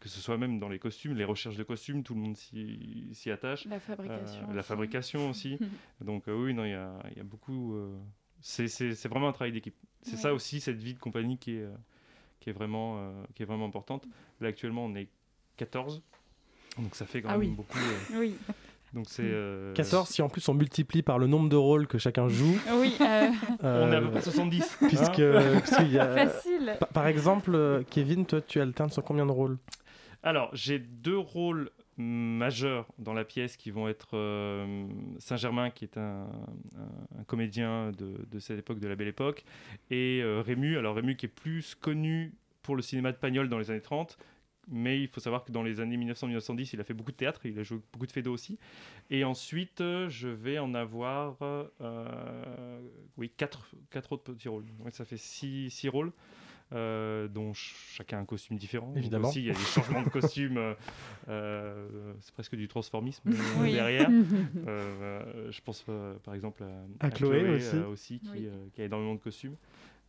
que 0.00 0.08
ce 0.08 0.18
soit 0.20 0.38
même 0.38 0.58
dans 0.58 0.68
les 0.70 0.78
costumes, 0.78 1.14
les 1.14 1.24
recherches 1.24 1.56
de 1.56 1.62
costumes, 1.62 2.02
tout 2.02 2.14
le 2.14 2.20
monde 2.20 2.36
s'y 2.36 3.30
attache. 3.30 3.66
La 3.66 3.78
fabrication. 3.78 4.46
Euh, 4.50 4.54
la 4.54 4.62
fabrication 4.62 5.28
aussi. 5.30 5.58
Donc 6.00 6.26
euh, 6.28 6.32
oui, 6.44 6.54
non, 6.54 6.64
il 6.64 6.70
y 6.70 6.74
a, 6.74 6.94
il 7.10 7.18
y 7.18 7.20
a 7.20 7.24
beaucoup. 7.24 7.76
c'est- 8.40 8.66
vraiment 9.08 9.28
un 9.28 9.32
travail 9.32 9.52
d'équipe. 9.52 9.74
C'est 10.02 10.12
Ouais. 10.12 10.16
ça 10.22 10.34
aussi 10.34 10.60
cette 10.60 10.78
vie 10.80 10.94
de 10.94 10.98
compagnie 10.98 11.36
qui 11.38 11.52
est, 11.56 11.66
qui 12.40 12.48
est 12.50 12.52
vraiment, 12.54 13.14
qui 13.34 13.42
est 13.42 13.46
vraiment 13.46 13.66
importante. 13.66 14.06
Là 14.40 14.48
actuellement, 14.48 14.86
on 14.86 14.94
est 14.94 15.08
14. 15.56 16.02
Donc 16.78 16.94
ça 16.96 17.04
fait 17.06 17.20
quand 17.22 17.28
Ah 17.28 17.38
même 17.38 17.50
oui. 17.50 17.54
beaucoup. 17.54 17.78
euh, 17.78 18.18
Oui, 18.20 18.36
donc 18.94 19.06
c'est. 19.08 19.22
euh, 19.24 19.72
14, 19.74 20.08
si 20.08 20.22
en 20.22 20.28
plus 20.28 20.48
on 20.48 20.54
multiplie 20.54 21.02
par 21.02 21.18
le 21.18 21.26
nombre 21.26 21.48
de 21.48 21.56
rôles 21.56 21.86
que 21.86 21.98
chacun 21.98 22.28
joue. 22.28 22.56
oui, 22.80 22.94
euh, 23.00 23.28
On 23.62 23.92
est 23.92 23.96
à 23.96 24.00
peu 24.00 24.06
euh, 24.06 24.10
près 24.10 24.20
70. 24.22 24.78
puisque, 24.88 25.18
hein. 25.20 25.60
puisqu'il 25.60 25.92
y 25.92 25.98
a- 25.98 26.14
facile. 26.28 26.76
Pa- 26.80 26.86
Par 26.86 27.06
exemple, 27.06 27.52
euh, 27.54 27.82
Kevin, 27.90 28.24
toi, 28.26 28.40
tu 28.40 28.60
alternes 28.60 28.90
sur 28.90 29.02
combien 29.04 29.26
de 29.26 29.32
rôles? 29.32 29.58
Alors, 30.22 30.48
j'ai 30.54 30.78
deux 30.78 31.18
rôles 31.18 31.70
majeurs 31.96 32.86
dans 32.98 33.12
la 33.14 33.24
pièce 33.24 33.56
qui 33.56 33.70
vont 33.70 33.88
être 33.88 34.16
euh, 34.16 34.86
Saint-Germain, 35.18 35.70
qui 35.70 35.84
est 35.84 35.96
un, 35.98 36.26
un- 36.76 37.20
un 37.20 37.24
comédien 37.26 37.92
de, 37.92 38.14
de 38.30 38.38
cette 38.38 38.58
époque, 38.58 38.78
de 38.80 38.88
la 38.88 38.96
Belle 38.96 39.08
Époque, 39.08 39.44
et 39.90 40.20
euh, 40.22 40.40
Rému. 40.44 40.76
Alors, 40.78 40.96
Rému 40.96 41.16
qui 41.16 41.26
est 41.26 41.28
plus 41.28 41.74
connu 41.74 42.32
pour 42.62 42.74
le 42.76 42.82
cinéma 42.82 43.12
de 43.12 43.16
Pagnol 43.16 43.48
dans 43.48 43.58
les 43.58 43.70
années 43.70 43.80
30, 43.82 44.16
mais 44.68 45.00
il 45.00 45.08
faut 45.08 45.20
savoir 45.20 45.44
que 45.44 45.52
dans 45.52 45.62
les 45.62 45.80
années 45.80 45.96
1900-1910, 45.96 46.70
il 46.74 46.80
a 46.80 46.84
fait 46.84 46.94
beaucoup 46.94 47.12
de 47.12 47.16
théâtre, 47.16 47.44
il 47.46 47.58
a 47.58 47.62
joué 47.62 47.78
beaucoup 47.92 48.06
de 48.06 48.12
Fédo 48.12 48.32
aussi. 48.32 48.58
Et 49.10 49.24
ensuite, 49.24 49.80
euh, 49.80 50.08
je 50.08 50.28
vais 50.28 50.58
en 50.58 50.74
avoir 50.74 51.36
euh, 51.80 52.80
oui, 53.16 53.30
quatre, 53.36 53.70
quatre 53.90 54.12
autres 54.12 54.32
petits 54.32 54.48
rôles. 54.48 54.64
Ouais, 54.80 54.90
ça 54.90 55.04
fait 55.04 55.16
six, 55.18 55.70
six 55.70 55.88
rôles. 55.88 56.12
euh, 56.72 57.28
dont 57.28 57.52
ch- 57.52 57.74
chacun 57.92 58.18
a 58.18 58.20
un 58.22 58.24
costume 58.24 58.56
différent. 58.56 58.88
Donc 58.88 58.96
Évidemment. 58.96 59.28
aussi, 59.28 59.40
il 59.40 59.44
y 59.46 59.50
a 59.50 59.52
des 59.52 59.58
changements 59.60 60.02
de 60.02 60.08
costume. 60.18 60.56
euh, 60.56 60.74
euh, 61.28 62.14
c'est 62.20 62.32
presque 62.34 62.56
du 62.56 62.66
transformisme 62.68 63.28
euh, 63.28 63.62
Oui. 63.62 63.72
derrière. 63.72 64.10
Euh, 64.66 65.52
je 65.52 65.60
pense 65.60 65.84
euh, 65.90 66.14
par 66.24 66.34
exemple 66.34 66.64
à, 67.00 67.06
À 67.06 67.10
Chloé 67.10 67.48
aussi. 67.86 68.14
euh, 68.14 68.30
qui, 68.32 68.38
Oui. 68.38 68.46
euh, 68.46 68.66
qui 68.74 68.80
a 68.80 68.86
énormément 68.86 69.14
de 69.14 69.20
costumes. 69.20 69.56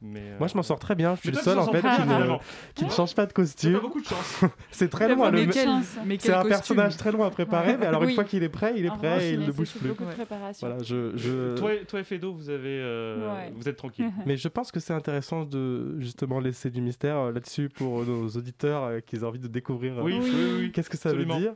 Mais, 0.05 0.19
euh, 0.21 0.37
Moi, 0.39 0.47
je 0.47 0.55
m'en 0.55 0.63
sors 0.63 0.79
très 0.79 0.95
bien. 0.95 1.15
Je 1.15 1.21
suis 1.21 1.31
le 1.31 1.37
seul 1.37 1.57
en 1.59 1.65
fait 1.71 1.81
qui 1.81 1.87
ne, 1.87 1.91
finalement. 1.93 2.39
qui 2.75 2.85
ne 2.85 2.89
change 2.89 3.15
pas 3.15 3.25
de 3.25 3.33
costume. 3.33 3.73
pas 3.73 3.79
beaucoup 3.79 4.01
de 4.01 4.05
chance. 4.07 4.41
C'est 4.71 4.89
très 4.89 5.07
long. 5.09 5.29
Mais 5.31 5.45
le- 5.45 5.51
C'est 6.19 6.33
un 6.33 6.43
personnage 6.45 6.97
très 6.97 7.11
long 7.11 7.23
à 7.23 7.29
préparer, 7.29 7.77
mais 7.77 7.85
alors 7.85 8.03
une 8.03 8.11
fois 8.15 8.23
qu'il 8.23 8.43
est 8.43 8.49
prêt, 8.49 8.73
il 8.77 8.85
est 8.85 8.89
En 8.89 8.97
prêt 8.97 9.29
et 9.29 9.33
il 9.33 9.39
ne 9.41 9.51
bouge 9.51 9.71
plus. 9.71 9.89
beaucoup 9.89 10.03
de 10.03 10.09
Ouais. 10.09 10.13
préparation. 10.15 10.67
Voilà, 10.67 10.83
je, 10.83 11.15
je... 11.17 11.55
Toi, 11.57 11.73
et- 11.73 11.85
toi 11.85 11.99
et 11.99 12.03
Fedo, 12.03 12.33
vous 12.33 12.49
avez, 12.49 12.79
euh, 12.81 13.33
Ouais. 13.33 13.51
vous 13.55 13.67
êtes 13.67 13.77
tranquille. 13.77 14.05
Mais 14.25 14.37
je 14.37 14.47
pense 14.47 14.71
que 14.71 14.79
c'est 14.79 14.93
intéressant 14.93 15.43
de 15.45 15.99
justement 15.99 16.39
laisser 16.39 16.69
du 16.69 16.81
mystère 16.81 17.17
euh, 17.17 17.31
là-dessus 17.31 17.69
pour 17.69 18.03
nos 18.05 18.27
auditeurs 18.27 18.83
euh, 18.83 18.99
qui 18.99 19.17
ont 19.23 19.27
envie 19.27 19.39
de 19.39 19.47
découvrir 19.47 19.99
euh, 19.99 20.03
Oui, 20.03 20.19
oui, 20.21 20.71
qu'est-ce 20.71 20.89
que 20.89 20.97
ça 20.97 21.09
absolument. 21.09 21.35
veut 21.35 21.41
dire. 21.41 21.53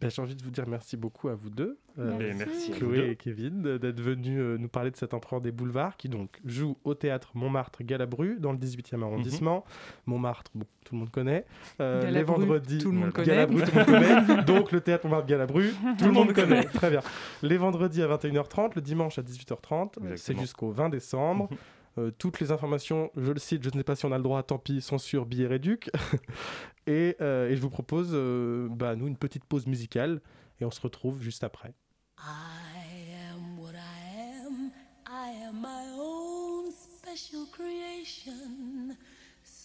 Ben, 0.00 0.10
J'ai 0.10 0.22
envie 0.22 0.34
de 0.34 0.42
vous 0.42 0.50
dire 0.50 0.66
merci 0.66 0.96
beaucoup 0.96 1.28
à 1.28 1.34
vous 1.34 1.50
deux, 1.50 1.78
euh, 1.98 2.32
merci. 2.36 2.72
Chloé 2.72 2.96
deux. 2.96 3.08
et 3.08 3.16
Kevin, 3.16 3.76
d'être 3.78 4.00
venus 4.00 4.38
euh, 4.38 4.56
nous 4.56 4.68
parler 4.68 4.90
de 4.90 4.96
cet 4.96 5.12
empereur 5.12 5.42
des 5.42 5.52
boulevards 5.52 5.96
qui 5.98 6.08
donc 6.08 6.40
joue 6.44 6.78
au 6.84 6.94
théâtre 6.94 7.32
Montmartre-Galabru 7.34 8.38
dans 8.40 8.52
le 8.52 8.58
18e 8.58 9.02
arrondissement. 9.02 9.64
Montmartre, 10.06 10.50
bon, 10.54 10.64
tout 10.84 10.94
le 10.94 11.00
monde 11.00 11.10
connaît. 11.10 11.44
Euh, 11.80 12.10
les 12.10 12.22
vendredis, 12.22 12.78
tout 12.78 12.92
le 12.92 12.98
monde 12.98 13.12
connaît. 13.12 13.26
Galabru, 13.26 13.62
tout 13.62 13.70
le 13.76 13.76
monde 13.76 14.26
connaît. 14.26 14.42
donc 14.46 14.72
le 14.72 14.80
théâtre 14.80 15.04
Montmartre-Galabru, 15.04 15.70
tout 15.98 16.06
le 16.06 16.12
monde 16.12 16.32
connaît. 16.32 16.64
Très 16.64 16.90
bien. 16.90 17.00
Les 17.42 17.58
vendredis 17.58 18.02
à 18.02 18.08
21h30, 18.08 18.72
le 18.76 18.80
dimanche 18.80 19.18
à 19.18 19.22
18h30. 19.22 20.16
C'est 20.16 20.38
jusqu'au 20.38 20.70
20 20.70 20.88
décembre. 20.88 21.50
Euh, 21.98 22.10
toutes 22.10 22.40
les 22.40 22.52
informations, 22.52 23.10
je 23.16 23.32
le 23.32 23.38
cite, 23.38 23.62
je 23.62 23.70
ne 23.70 23.74
sais 23.74 23.84
pas 23.84 23.96
si 23.96 24.04
on 24.06 24.12
a 24.12 24.16
le 24.16 24.22
droit, 24.22 24.42
tant 24.42 24.58
pis, 24.58 24.80
sont 24.80 24.98
sur 24.98 25.26
Billet 25.26 25.48
et, 26.86 27.16
euh, 27.20 27.48
et 27.48 27.56
je 27.56 27.60
vous 27.60 27.70
propose, 27.70 28.10
euh, 28.12 28.68
bah, 28.70 28.94
nous, 28.96 29.08
une 29.08 29.16
petite 29.16 29.44
pause 29.44 29.66
musicale 29.66 30.20
et 30.60 30.64
on 30.64 30.70
se 30.70 30.80
retrouve 30.80 31.20
juste 31.20 31.44
après. 31.44 31.74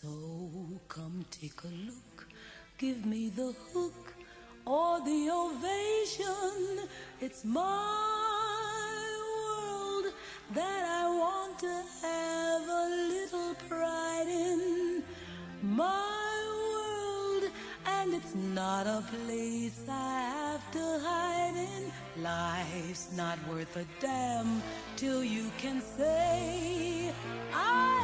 So 0.06 0.80
come 0.88 1.26
take 1.32 1.64
a 1.64 1.68
look. 1.86 2.28
Give 2.78 3.06
me 3.06 3.30
the 3.30 3.54
hook 3.74 4.14
or 4.66 5.00
the 5.02 5.30
ovation. 5.30 6.88
It's 7.22 7.44
it's 18.26 18.36
not 18.36 18.88
a 18.88 19.04
place 19.24 19.86
I 19.88 20.20
have 20.34 20.72
to 20.72 21.00
hide 21.04 21.56
in. 21.56 22.24
Life's 22.24 23.10
not 23.16 23.38
worth 23.48 23.78
a 23.78 23.86
damn 24.02 24.64
till 24.96 25.24
you 25.24 25.52
can 25.60 25.80
say, 25.80 27.12
I 27.54 27.95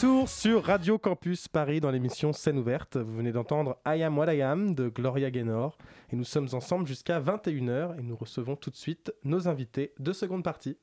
retour 0.00 0.30
sur 0.30 0.64
Radio 0.64 0.96
Campus 0.96 1.46
Paris 1.46 1.78
dans 1.80 1.90
l'émission 1.90 2.32
Scène 2.32 2.58
ouverte. 2.58 2.96
Vous 2.96 3.16
venez 3.16 3.32
d'entendre 3.32 3.76
I 3.86 4.02
Am 4.02 4.16
What 4.16 4.32
I 4.32 4.40
Am 4.40 4.74
de 4.74 4.88
Gloria 4.88 5.30
Gaynor. 5.30 5.76
Et 6.10 6.16
nous 6.16 6.24
sommes 6.24 6.48
ensemble 6.54 6.86
jusqu'à 6.86 7.20
21h 7.20 7.98
et 7.98 8.02
nous 8.02 8.16
recevons 8.16 8.56
tout 8.56 8.70
de 8.70 8.76
suite 8.76 9.12
nos 9.24 9.46
invités 9.46 9.92
de 9.98 10.14
seconde 10.14 10.42
partie. 10.42 10.78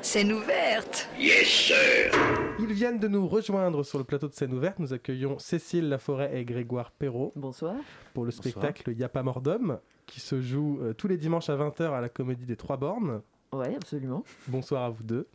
Scène 0.00 0.32
ouverte. 0.32 1.08
Yes, 1.18 1.48
sir. 1.48 2.12
Ils 2.60 2.72
viennent 2.72 3.00
de 3.00 3.08
nous 3.08 3.26
rejoindre 3.26 3.82
sur 3.82 3.98
le 3.98 4.04
plateau 4.04 4.28
de 4.28 4.34
Scène 4.34 4.54
ouverte. 4.54 4.78
Nous 4.78 4.92
accueillons 4.92 5.40
Cécile 5.40 5.88
Laforêt 5.88 6.38
et 6.38 6.44
Grégoire 6.44 6.92
Perrault 6.92 7.32
Bonsoir. 7.34 7.74
pour 8.14 8.24
le 8.24 8.30
spectacle 8.30 8.92
Y'a 8.92 9.08
pas 9.08 9.24
mort 9.24 9.40
d'homme 9.40 9.80
qui 10.06 10.20
se 10.20 10.40
joue 10.40 10.78
euh, 10.82 10.92
tous 10.92 11.08
les 11.08 11.16
dimanches 11.16 11.50
à 11.50 11.56
20h 11.56 11.90
à 11.90 12.00
la 12.00 12.08
Comédie 12.08 12.46
des 12.46 12.56
Trois 12.56 12.76
Bornes. 12.76 13.22
Ouais, 13.52 13.74
absolument. 13.74 14.22
Bonsoir 14.46 14.84
à 14.84 14.90
vous 14.90 15.02
deux. 15.02 15.26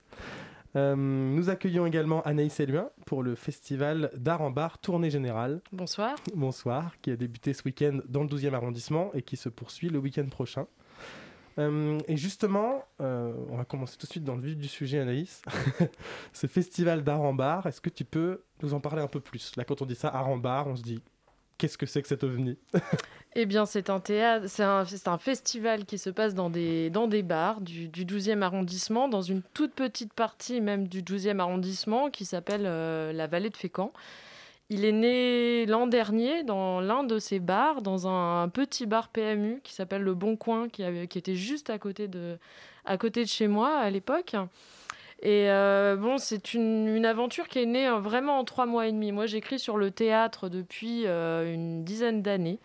Euh, 0.78 0.96
nous 0.96 1.50
accueillons 1.50 1.86
également 1.86 2.22
Anaïs 2.22 2.58
Eluin 2.62 2.90
pour 3.06 3.24
le 3.24 3.36
festival 3.36 4.10
d'art 4.16 4.42
en 4.42 4.52
bar 4.52 4.78
Tournée 4.78 5.10
Générale. 5.10 5.62
Bonsoir. 5.74 6.16
Bonsoir, 6.34 6.96
qui 7.02 7.12
a 7.12 7.18
débuté 7.18 7.54
ce 7.54 7.64
week-end 7.66 8.00
dans 8.08 8.24
le 8.24 8.30
12e 8.30 8.54
arrondissement 8.54 9.12
et 9.14 9.22
qui 9.22 9.36
se 9.36 9.50
poursuit 9.50 9.90
le 9.90 10.00
week-end 10.00 10.28
prochain. 10.28 10.66
Euh, 11.60 12.00
et 12.08 12.16
justement, 12.16 12.86
euh, 13.02 13.34
on 13.50 13.58
va 13.58 13.66
commencer 13.66 13.98
tout 13.98 14.06
de 14.06 14.12
suite 14.12 14.24
dans 14.24 14.36
le 14.36 14.42
vif 14.42 14.56
du 14.56 14.70
sujet, 14.70 15.00
Anaïs. 15.00 15.42
ce 16.34 16.48
festival 16.48 17.04
d'art 17.04 17.22
en 17.22 17.34
bar, 17.34 17.68
est-ce 17.68 17.82
que 17.82 17.90
tu 17.90 18.06
peux 18.06 18.44
nous 18.64 18.74
en 18.74 18.80
parler 18.80 19.02
un 19.02 19.08
peu 19.08 19.20
plus? 19.20 19.58
Là, 19.58 19.66
quand 19.66 19.82
on 19.82 19.86
dit 19.86 19.96
ça, 19.96 20.08
art 20.08 20.30
en 20.30 20.38
bar, 20.38 20.68
on 20.68 20.78
se 20.78 20.84
dit 20.84 21.02
qu'est-ce 21.58 21.78
que 21.78 21.86
c'est 21.86 22.02
que 22.02 22.08
cet 22.08 22.24
ovni 22.24 22.58
Eh 23.38 23.46
bien, 23.46 23.66
c'est 23.66 23.90
un 23.90 24.00
théâtre, 24.00 24.46
c'est 24.48 24.64
un, 24.64 25.18
festival 25.18 25.84
qui 25.84 25.98
se 25.98 26.10
passe 26.10 26.34
dans 26.34 26.50
des, 26.50 26.90
dans 26.90 27.08
des 27.08 27.22
bars 27.22 27.60
du, 27.60 27.90
du 27.90 28.06
12e 28.06 28.42
arrondissement, 28.42 29.10
dans 29.10 29.22
une 29.22 29.42
toute 29.54 29.74
petite 29.74 30.14
partie 30.14 30.62
même 30.62 30.88
du 30.88 31.04
12e 31.04 31.40
arrondissement 31.40 32.10
qui 32.10 32.24
s'appelle 32.24 32.64
euh, 32.66 33.12
la 33.12 33.28
vallée 33.28 33.50
de 33.50 33.58
Fécamp. 33.58 33.92
Il 34.70 34.86
est 34.86 34.94
né 34.94 35.66
l'an 35.66 35.86
dernier 35.86 36.44
dans 36.44 36.80
l'un 36.80 37.04
de 37.04 37.20
ces 37.20 37.40
bars, 37.40 37.82
dans 37.82 38.08
un 38.08 38.48
petit 38.48 38.86
bar 38.86 39.10
PMU 39.10 39.60
qui 39.64 39.74
s'appelle 39.74 40.02
Le 40.02 40.14
Bon 40.14 40.38
Coin, 40.38 40.70
qui, 40.70 40.84
qui 41.08 41.18
était 41.18 41.36
juste 41.36 41.70
à 41.70 41.78
côté 41.78 42.08
de, 42.08 42.38
à 42.86 42.98
côté 42.98 43.24
de 43.24 43.30
chez 43.30 43.50
moi 43.50 43.78
à 43.78 43.90
l'époque. 43.90 44.36
Et 45.22 45.50
euh, 45.50 45.96
bon, 45.96 46.18
c'est 46.18 46.54
une, 46.54 46.88
une 46.88 47.06
aventure 47.06 47.48
qui 47.48 47.60
est 47.60 47.66
née 47.66 47.88
euh, 47.88 48.00
vraiment 48.00 48.38
en 48.40 48.44
trois 48.44 48.66
mois 48.66 48.88
et 48.88 48.92
demi. 48.92 49.12
Moi, 49.12 49.26
j'écris 49.26 49.60
sur 49.60 49.78
le 49.78 49.90
théâtre 49.90 50.50
depuis 50.50 51.04
euh, 51.06 51.52
une 51.54 51.84
dizaine 51.84 52.22
d'années. 52.22 52.60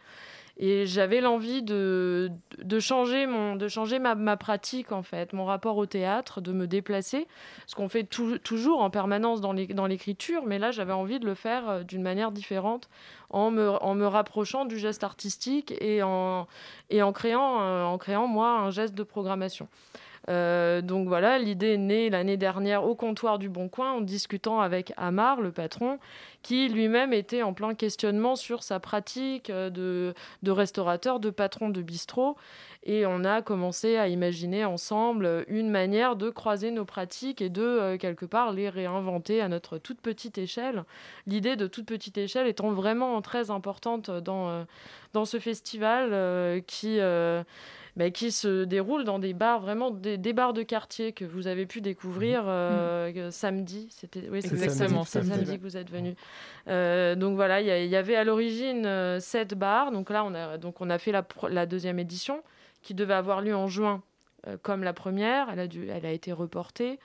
Et 0.63 0.85
j'avais 0.85 1.23
l'envie 1.23 1.63
de, 1.63 2.31
de 2.63 2.81
changer, 2.81 3.25
mon, 3.27 3.57
de 3.57 3.67
changer 3.67 3.99
ma, 3.99 4.15
ma 4.15 4.37
pratique, 4.37 4.93
en 4.93 5.03
fait, 5.03 5.33
mon 5.33 5.47
rapport 5.47 5.79
au 5.79 5.87
théâtre, 5.87 6.43
de 6.43 6.53
me 6.53 6.67
déplacer. 6.67 7.27
Ce 7.67 7.75
qu'on 7.75 7.89
fait 7.89 8.05
tou- 8.05 8.37
toujours 8.37 8.83
en 8.83 8.91
permanence 8.91 9.41
dans 9.41 9.55
l'é- 9.55 9.69
dans 9.69 9.87
l'écriture, 9.87 10.43
mais 10.45 10.59
là, 10.59 10.71
j'avais 10.71 10.93
envie 10.93 11.19
de 11.19 11.25
le 11.25 11.35
faire 11.35 11.71
euh, 11.71 11.83
d'une 11.83 12.03
manière 12.03 12.31
différente, 12.31 12.91
en 13.31 13.51
me, 13.51 13.71
en 13.83 13.95
me 13.95 14.07
rapprochant 14.07 14.67
du 14.67 14.79
geste 14.79 15.03
artistique 15.03 15.73
et 15.81 16.03
en, 16.03 16.47
et 16.91 17.01
en, 17.01 17.13
créant, 17.15 17.87
en 17.87 17.97
créant, 17.97 18.27
moi, 18.27 18.51
un 18.51 18.71
geste 18.71 18.95
de 18.95 19.05
programmation. 19.05 19.67
Euh, 20.29 20.83
donc 20.83 21.09
voilà, 21.09 21.39
l'idée 21.39 21.75
est 21.75 21.79
née 21.79 22.11
l'année 22.11 22.37
dernière 22.37 22.85
au 22.85 22.95
comptoir 22.95 23.39
du 23.39 23.49
Bon 23.49 23.69
Coin 23.69 23.93
en 23.93 24.01
discutant 24.01 24.61
avec 24.61 24.93
Amar, 24.97 25.41
le 25.41 25.51
patron, 25.51 25.99
qui 26.43 26.69
lui-même 26.69 27.13
était 27.13 27.43
en 27.43 27.55
plein 27.55 27.75
questionnement 27.75 28.37
sur 28.37 28.63
sa 28.63 28.81
pratique 28.81 29.51
euh, 29.51 29.71
de, 29.71 30.51
restaurateur, 30.51 31.21
de 31.21 31.31
patron 31.31 31.71
de 31.71 31.83
bistrot. 31.83 32.37
Et 32.85 33.05
on 33.05 33.25
a 33.25 33.43
commencé 33.43 33.97
à 33.99 34.09
imaginer 34.09 34.65
ensemble 34.65 35.45
une 35.49 35.69
manière 35.69 36.17
de 36.17 36.31
croiser 36.31 36.71
nos 36.71 36.87
pratiques 36.87 37.43
et 37.43 37.51
de, 37.51 37.63
euh, 37.63 37.99
quelque 37.99 38.25
part, 38.25 38.53
les 38.53 38.71
réinventer 38.71 39.43
à 39.43 39.49
notre 39.49 39.79
toute 39.79 40.01
petite 40.01 40.39
échelle. 40.39 40.85
L'idée 41.27 41.57
de 41.57 41.67
toute 41.67 41.87
petite 41.87 42.17
échelle 42.17 42.47
étant 42.47 42.71
vraiment 42.71 43.21
très 43.21 43.51
importante 43.51 44.11
dans, 44.11 44.65
dans 45.13 45.25
ce 45.25 45.39
festival 45.39 46.63
qui... 46.67 47.01
bah, 48.01 48.11
qui 48.11 48.33
se 48.33 48.65
déroule 48.65 49.05
dans 49.05 49.19
des 49.19 49.35
bars, 49.35 49.61
vraiment 49.61 49.91
des, 49.91 50.17
des 50.17 50.33
bars 50.33 50.53
de 50.55 50.63
quartier 50.63 51.13
que 51.13 51.25
vous 51.25 51.47
avez 51.47 51.67
pu 51.67 51.81
découvrir 51.83 52.45
euh, 52.47 53.13
euh, 53.15 53.31
samedi. 53.31 53.89
C'était 53.91 54.29
oui, 54.31 54.41
C'est 54.43 54.53
exactement 54.53 55.05
samedi, 55.05 55.29
c'est 55.29 55.35
fait. 55.35 55.45
samedi 55.47 55.59
que 55.59 55.63
vous 55.63 55.77
êtes 55.77 55.91
venu. 55.91 56.15
Euh, 56.69 57.15
donc 57.15 57.35
voilà, 57.37 57.61
il 57.61 57.67
y, 57.67 57.89
y 57.89 57.97
avait 57.97 58.17
à 58.17 58.25
l'origine 58.25 58.87
euh, 58.87 59.21
sept 59.21 59.55
bars. 59.55 59.93
Donc 59.93 60.09
là, 60.11 60.25
on 60.25 60.35
a, 60.35 60.57
donc 60.57 60.81
on 60.81 60.89
a 60.89 60.99
fait 60.99 61.13
la, 61.13 61.25
la 61.51 61.67
deuxième 61.67 61.99
édition 61.99 62.43
qui 62.83 62.95
devait 62.95 63.13
avoir 63.15 63.43
lieu 63.43 63.55
en 63.55 63.69
juin, 63.69 64.03
euh, 64.47 64.57
comme 64.63 64.83
la 64.83 64.95
première. 64.95 65.49
Elle 65.53 65.61
a, 65.61 65.67
dû, 65.67 65.87
elle 65.89 66.07
a 66.07 66.13
été 66.13 66.33
reportée. 66.33 66.99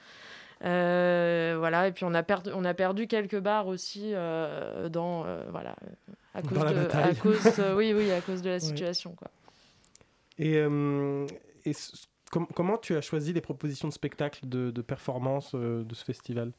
Euh, 0.63 1.55
voilà, 1.59 1.87
et 1.87 1.91
puis 1.91 2.05
on 2.05 2.13
a, 2.13 2.23
perdu, 2.23 2.49
on 2.55 2.63
a 2.63 2.73
perdu 2.73 3.07
quelques 3.07 3.39
bars 3.39 3.67
aussi 3.67 4.11
euh, 4.13 4.87
dans, 4.87 5.25
euh, 5.25 5.43
voilà, 5.51 5.75
à 6.33 6.41
cause, 6.41 6.57
Dans 6.57 6.71
de, 6.71 6.87
à 6.95 7.13
cause, 7.13 7.45
euh, 7.59 7.75
oui, 7.75 7.93
oui, 7.93 8.09
à 8.11 8.21
cause 8.21 8.41
de 8.41 8.47
la 8.47 8.53
Ouais. 8.55 8.59
situation. 8.61 9.11
Quoi. 9.17 9.27
Et, 10.37 10.57
euh, 10.57 11.25
comment 12.53 12.77
tu 12.77 12.95
as 12.95 13.01
choisi 13.01 13.33
les 13.33 13.41
propositions 13.41 13.87
de 13.87 13.93
spectacles, 13.93 14.47
de, 14.47 14.71
de 14.71 14.81
performances 14.81 15.53
euh, 15.55 15.83
de 15.83 15.95
ce 15.95 16.03
festival? 16.03 16.51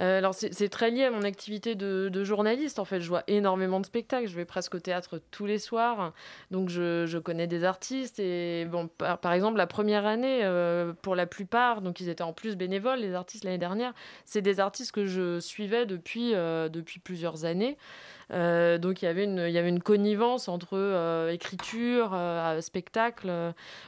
Euh, 0.00 0.18
alors 0.18 0.34
c'est 0.34 0.68
très 0.68 0.90
lié 0.90 1.04
à 1.04 1.10
mon 1.10 1.22
activité 1.22 1.74
de, 1.74 2.24
journaliste. 2.24 2.78
En 2.78 2.84
fait, 2.84 3.00
je 3.00 3.08
vois 3.08 3.24
énormément 3.26 3.80
de 3.80 3.86
spectacles. 3.86 4.28
Je 4.28 4.36
vais 4.36 4.44
presque 4.44 4.74
au 4.74 4.78
théâtre 4.78 5.20
tous 5.30 5.46
les 5.46 5.58
soirs, 5.58 6.12
donc 6.50 6.68
je, 6.68 7.18
connais 7.18 7.46
des 7.46 7.64
artistes. 7.64 8.18
Et 8.18 8.64
bon, 8.66 8.88
par, 8.88 9.32
exemple, 9.32 9.58
la 9.58 9.66
première 9.66 10.06
année, 10.06 10.40
euh, 10.42 10.92
pour 11.02 11.14
la 11.14 11.26
plupart, 11.26 11.82
donc 11.82 12.00
ils 12.00 12.08
étaient 12.08 12.22
en 12.22 12.32
plus 12.32 12.56
bénévoles, 12.56 13.00
les 13.00 13.14
artistes 13.14 13.44
l'année 13.44 13.58
dernière. 13.58 13.92
C'est 14.24 14.42
des 14.42 14.60
artistes 14.60 14.92
que 14.92 15.06
je 15.06 15.40
suivais 15.40 15.86
depuis 15.86 16.34
euh, 16.34 16.68
depuis 16.68 17.00
plusieurs 17.00 17.44
années. 17.44 17.76
Donc 18.30 19.02
il 19.02 19.04
y 19.04 19.08
avait 19.08 19.24
une 19.24 19.44
il 19.46 19.52
y 19.52 19.58
avait 19.58 19.68
une 19.68 19.82
connivence 19.82 20.48
entre 20.48 21.28
écriture, 21.30 22.16
spectacle 22.60 23.30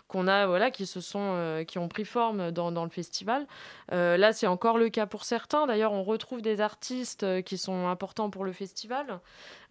qu'on 0.06 0.28
a 0.28 0.46
voilà 0.46 0.70
qui 0.70 0.84
se 0.84 1.00
sont 1.00 1.64
qui 1.66 1.78
ont 1.78 1.88
pris 1.88 2.04
forme 2.04 2.50
dans, 2.50 2.70
dans 2.70 2.84
le 2.84 2.90
festival. 2.90 3.46
Là, 3.90 4.34
c'est 4.34 4.46
encore 4.46 4.76
le 4.76 4.90
cas 4.90 5.06
pour 5.06 5.24
certains. 5.24 5.66
D'ailleurs, 5.66 5.93
on 5.94 6.02
retrouve 6.02 6.42
des 6.42 6.60
artistes 6.60 7.22
euh, 7.22 7.42
qui 7.42 7.58
sont 7.58 7.86
importants 7.86 8.30
pour 8.30 8.44
le 8.44 8.52
festival. 8.52 9.20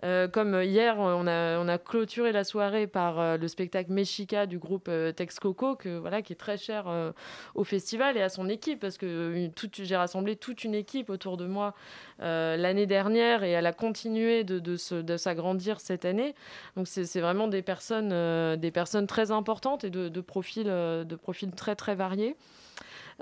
Euh, 0.03 0.27
comme 0.27 0.61
hier, 0.61 0.97
on 0.99 1.27
a, 1.27 1.77
clôturé 1.77 2.31
la 2.31 2.43
soirée 2.43 2.87
par 2.87 3.19
euh, 3.19 3.37
le 3.37 3.47
spectacle 3.47 3.91
Mexica 3.91 4.45
du 4.45 4.57
groupe 4.57 4.87
euh, 4.89 5.11
Texcoco, 5.11 5.75
que, 5.75 5.97
voilà, 5.97 6.21
qui 6.21 6.33
est 6.33 6.37
très 6.37 6.57
cher 6.57 6.87
euh, 6.87 7.11
au 7.55 7.63
festival 7.63 8.17
et 8.17 8.21
à 8.21 8.29
son 8.29 8.49
équipe, 8.49 8.79
parce 8.79 8.97
que 8.97 9.05
euh, 9.05 9.49
j'ai 9.71 9.95
rassemblé 9.95 10.35
toute 10.35 10.63
une 10.63 10.75
équipe 10.75 11.09
autour 11.09 11.37
de 11.37 11.45
moi 11.45 11.73
euh, 12.21 12.55
l'année 12.55 12.85
dernière 12.85 13.43
et 13.43 13.51
elle 13.51 13.65
a 13.65 13.73
continué 13.73 14.43
de, 14.43 14.77
s'agrandir 15.17 15.79
cette 15.79 16.05
année. 16.05 16.35
Donc, 16.75 16.87
c'est, 16.87 17.19
vraiment 17.19 17.47
des 17.47 17.61
personnes, 17.61 18.11
euh, 18.11 18.55
des 18.55 18.71
personnes 18.71 19.07
très 19.07 19.31
importantes 19.31 19.83
et 19.83 19.89
de, 19.89 20.21
profils, 20.21 20.67
euh, 20.67 21.03
de 21.03 21.15
profils 21.15 21.51
très, 21.51 21.75
très 21.75 21.95
variés. 21.95 22.35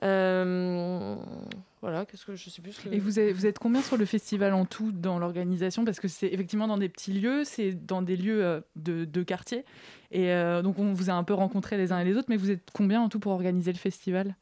Euh, 0.03 1.15
voilà, 1.81 2.05
qu'est-ce 2.05 2.25
que 2.25 2.35
je 2.35 2.49
sais 2.49 2.61
plus. 2.61 2.79
Et 2.91 2.99
vous 2.99 3.19
êtes, 3.19 3.35
vous 3.35 3.45
êtes 3.45 3.59
combien 3.59 3.81
sur 3.81 3.97
le 3.97 4.05
festival 4.05 4.53
en 4.53 4.65
tout 4.65 4.91
dans 4.91 5.19
l'organisation? 5.19 5.83
Parce 5.83 5.99
que 5.99 6.07
c'est 6.07 6.27
effectivement 6.27 6.67
dans 6.67 6.77
des 6.77 6.89
petits 6.89 7.13
lieux, 7.13 7.43
c'est 7.43 7.73
dans 7.73 8.01
des 8.01 8.15
lieux 8.15 8.43
euh, 8.43 8.61
de, 8.75 9.05
de 9.05 9.23
quartier. 9.23 9.65
Et 10.11 10.31
euh, 10.31 10.61
donc 10.61 10.79
on 10.79 10.93
vous 10.93 11.09
a 11.09 11.13
un 11.13 11.23
peu 11.23 11.33
rencontrés 11.33 11.77
les 11.77 11.91
uns 11.91 11.99
et 11.99 12.05
les 12.05 12.15
autres, 12.17 12.27
mais 12.29 12.37
vous 12.37 12.51
êtes 12.51 12.69
combien 12.73 13.01
en 13.01 13.09
tout 13.09 13.19
pour 13.19 13.31
organiser 13.31 13.71
le 13.71 13.77
festival? 13.77 14.35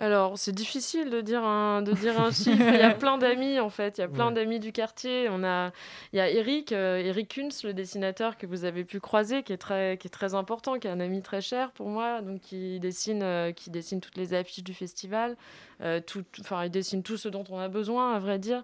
Alors, 0.00 0.38
c'est 0.38 0.52
difficile 0.52 1.10
de 1.10 1.20
dire 1.20 1.42
un, 1.42 1.82
de 1.82 1.92
dire 1.92 2.20
un 2.20 2.30
chiffre. 2.32 2.50
Il 2.72 2.78
y 2.78 2.82
a 2.82 2.94
plein 2.94 3.18
d'amis, 3.18 3.58
en 3.58 3.68
fait. 3.68 3.98
Il 3.98 4.02
y 4.02 4.04
a 4.04 4.08
plein 4.08 4.28
Ouais. 4.28 4.34
d'amis 4.34 4.60
du 4.60 4.70
quartier. 4.70 5.28
On 5.28 5.42
a, 5.42 5.72
il 6.12 6.18
y 6.18 6.20
a 6.20 6.30
Eric, 6.30 6.70
euh, 6.72 6.98
Eric 6.98 7.34
Kunz, 7.34 7.64
le 7.64 7.74
dessinateur 7.74 8.36
que 8.38 8.46
vous 8.46 8.64
avez 8.64 8.84
pu 8.84 9.00
croiser, 9.00 9.42
qui 9.42 9.52
est 9.52 9.56
très, 9.58 9.96
qui 9.98 10.06
est 10.06 10.10
très 10.10 10.34
important, 10.34 10.78
qui 10.78 10.86
est 10.86 10.90
un 10.90 11.00
ami 11.00 11.20
très 11.22 11.40
cher 11.40 11.72
pour 11.72 11.88
moi. 11.88 12.20
Donc, 12.22 12.40
qui 12.42 12.78
dessine, 12.78 13.22
euh, 13.24 13.50
qui 13.52 13.70
dessine 13.70 14.00
toutes 14.00 14.16
les 14.16 14.34
affiches 14.34 14.62
du 14.62 14.74
festival. 14.74 15.36
Euh, 15.80 16.00
tout, 16.00 16.24
enfin, 16.40 16.64
il 16.64 16.70
dessine 16.70 17.02
tout 17.02 17.16
ce 17.16 17.28
dont 17.28 17.44
on 17.50 17.58
a 17.58 17.68
besoin, 17.68 18.14
à 18.14 18.18
vrai 18.20 18.38
dire. 18.38 18.62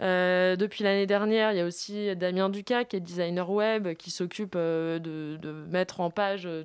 Euh, 0.00 0.56
depuis 0.56 0.84
l'année 0.84 1.06
dernière, 1.06 1.52
il 1.52 1.58
y 1.58 1.60
a 1.60 1.66
aussi 1.66 2.14
Damien 2.16 2.48
Ducas, 2.48 2.84
qui 2.84 2.96
est 2.96 3.00
designer 3.00 3.50
web, 3.50 3.94
qui 3.94 4.10
s'occupe 4.10 4.54
euh, 4.56 4.98
de, 4.98 5.52
mettre 5.70 6.00
en 6.00 6.10
page 6.10 6.46
euh, 6.46 6.64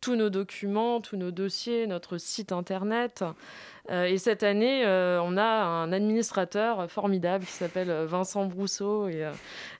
tous 0.00 0.16
nos 0.16 0.30
documents, 0.30 1.00
tous 1.00 1.16
nos 1.16 1.30
dossiers, 1.30 1.86
notre 1.86 2.18
site 2.18 2.52
internet. 2.52 3.24
Euh, 3.90 4.04
et 4.04 4.18
cette 4.18 4.44
année, 4.44 4.84
euh, 4.86 5.20
on 5.22 5.36
a 5.36 5.42
un 5.42 5.92
administrateur 5.92 6.88
formidable 6.88 7.44
qui 7.44 7.50
s'appelle 7.50 7.90
euh, 7.90 8.06
Vincent 8.06 8.46
Brousseau 8.46 9.08
et 9.08 9.24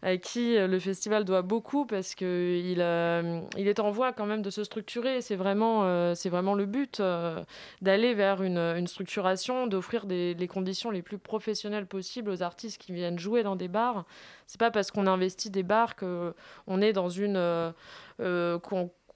à 0.03 0.17
qui 0.17 0.57
le 0.59 0.79
festival 0.81 1.25
doit 1.25 1.43
beaucoup 1.43 1.87
parce 1.87 2.15
qu'il 2.17 2.27
il 2.27 3.69
est 3.69 3.81
en 3.81 3.91
voie 3.91 4.13
quand 4.13 4.27
même 4.27 4.43
de 4.43 4.51
se 4.51 4.65
structurer. 4.65 5.21
C'est 5.21 5.37
vraiment, 5.37 6.15
c'est 6.15 6.29
vraiment 6.29 6.55
le 6.55 6.67
but 6.67 7.01
d'aller 7.81 8.15
vers 8.15 8.43
une, 8.43 8.87
structuration, 8.87 9.67
d'offrir 9.69 10.07
les 10.07 10.49
conditions 10.49 10.91
les 10.91 11.03
plus 11.03 11.19
professionnelles 11.19 11.87
possibles 11.87 12.31
aux 12.31 12.43
artistes 12.43 12.79
qui 12.79 12.93
viennent 12.93 13.19
jouer 13.19 13.45
dans 13.45 13.57
des 13.57 13.69
bars. 13.69 14.05
C'est 14.47 14.59
pas 14.59 14.71
parce 14.71 14.91
qu'on 14.91 15.07
investit 15.07 15.51
des 15.51 15.63
bars 15.63 15.95
qu'on 15.95 16.81
est 16.81 16.93
dans 16.93 17.09
une. 17.09 17.73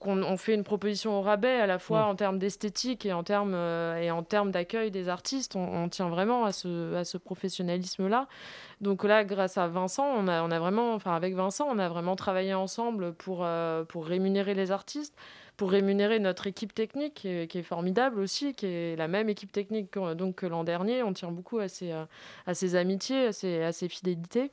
Qu'on 0.07 0.23
on 0.23 0.37
fait 0.37 0.55
une 0.55 0.63
proposition 0.65 1.19
au 1.19 1.23
rabais 1.23 1.61
à 1.61 1.67
la 1.67 1.79
fois 1.79 2.03
Mm. 2.03 2.09
en 2.11 2.15
termes 2.15 2.39
d'esthétique 2.39 3.05
et 3.05 3.13
en 3.13 3.25
termes 3.25 3.55
euh, 3.55 3.97
et 4.01 4.11
en 4.11 4.23
termes 4.23 4.51
d'accueil 4.53 4.91
des 4.91 5.09
artistes. 5.09 5.57
On, 5.57 5.85
on 5.85 5.89
tient 5.89 6.09
vraiment 6.09 6.45
à 6.45 6.53
ce, 6.53 6.95
à 6.95 7.05
ce 7.05 7.19
professionnalisme 7.19 8.09
là 8.09 8.29
donc 8.81 9.05
là 9.05 9.25
grâce 9.25 9.59
à 9.59 9.67
Vincent 9.69 10.07
on 10.07 10.29
a, 10.29 10.43
on 10.43 10.51
a 10.51 10.59
vraiment 10.59 10.95
enfin 10.95 11.15
avec 11.15 11.35
Vincent 11.35 11.67
on 11.71 11.79
a 11.79 11.89
vraiment 11.89 12.15
travaillé 12.17 12.55
ensemble 12.55 13.13
pour 13.15 13.41
euh, 13.43 13.85
pour 13.85 14.07
rémunérer 14.07 14.55
les 14.55 14.71
artistes 14.71 15.15
pour 15.57 15.71
rémunérer 15.71 16.19
notre 16.19 16.47
équipe 16.47 16.75
technique 16.75 17.15
qui 17.15 17.29
est, 17.29 17.47
qui 17.51 17.59
est 17.59 17.63
formidable 17.63 18.21
aussi 18.21 18.53
qui 18.55 18.67
est 18.67 18.97
la 18.97 19.09
même 19.09 19.29
équipe 19.31 19.51
technique 19.53 19.91
que, 19.91 20.15
donc 20.15 20.37
que 20.37 20.47
l'an 20.47 20.65
dernier. 20.65 21.03
On 21.03 21.13
tient 21.15 21.31
beaucoup 21.33 21.59
à 21.59 21.69
ses, 21.69 21.93
euh, 21.93 22.05
à 22.47 22.53
ses 22.55 22.77
amitiés 22.77 23.27
à 23.29 23.33
ses, 23.33 23.63
à 23.63 23.73
ses 23.73 23.89
fidélités 23.89 24.51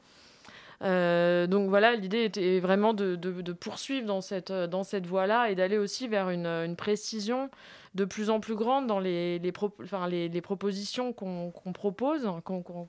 Euh, 0.84 1.48
donc 1.48 1.69
voilà, 1.69 1.96
l'idée 1.96 2.24
était 2.26 2.60
vraiment 2.60 2.93
de, 2.93 3.15
de- 3.15 3.41
de 3.41 3.54
poursuivre 3.54 4.06
dans 4.06 4.22
cette, 4.22 4.52
dans 4.52 4.84
cette 4.84 5.06
voie-là 5.08 5.50
et 5.50 5.56
d'aller 5.56 5.78
aussi 5.78 6.08
vers 6.08 6.30
une, 6.30 6.46
une 6.46 6.76
précision 6.76 7.50
de 7.96 8.06
plus 8.06 8.30
en 8.32 8.39
plus 8.39 8.56
grande 8.56 8.88
dans 8.88 9.00
les, 9.00 9.38
les, 9.39 9.52
pro- 9.52 9.72
enfin, 9.84 10.08
les, 10.08 10.28
les 10.28 10.41
propositions 10.41 11.13
qu'on 11.13 11.52
propose, 11.74 12.28
qu'on 12.43 12.62
qu'on- 12.63 12.88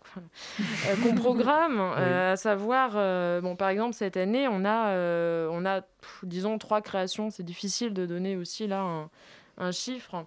euh, 0.88 1.14
programme, 1.16 1.78
euh, 1.78 2.32
à 2.32 2.36
savoir, 2.36 2.92
euh, 2.96 3.40
bon, 3.40 3.54
par 3.54 3.68
exemple, 3.68 3.94
cette 3.94 4.16
année, 4.16 4.48
on 4.48 4.64
a, 4.64 4.88
euh, 4.88 5.48
on 5.52 5.64
a 5.66 5.82
pff, 5.82 6.20
disons, 6.24 6.56
trois 6.58 6.80
créations. 6.80 7.30
C'est 7.30 7.42
difficile 7.42 7.92
de 7.92 8.06
donner 8.06 8.34
aussi 8.36 8.66
là 8.66 8.80
un, 8.80 9.10
un 9.58 9.72
chiffre. 9.72 10.24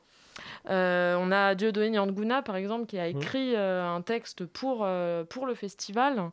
Euh, 0.69 1.15
on 1.19 1.31
a 1.31 1.55
Dieudonné 1.55 1.91
Nyanguna, 1.91 2.41
par 2.41 2.55
exemple, 2.55 2.85
qui 2.85 2.99
a 2.99 3.07
écrit 3.07 3.53
euh, 3.55 3.87
un 3.87 4.01
texte 4.01 4.45
pour, 4.45 4.81
euh, 4.83 5.23
pour 5.23 5.45
le 5.45 5.53
festival 5.55 6.31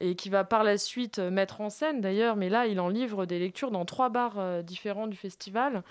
et 0.00 0.14
qui 0.14 0.28
va 0.28 0.44
par 0.44 0.62
la 0.64 0.76
suite 0.76 1.18
mettre 1.18 1.60
en 1.60 1.70
scène 1.70 2.00
d'ailleurs, 2.00 2.36
mais 2.36 2.48
là, 2.50 2.66
il 2.66 2.80
en 2.80 2.88
livre 2.88 3.24
des 3.24 3.38
lectures 3.38 3.70
dans 3.70 3.84
trois 3.84 4.08
bars 4.10 4.62
différents 4.62 5.06
du 5.06 5.16
festival. 5.16 5.82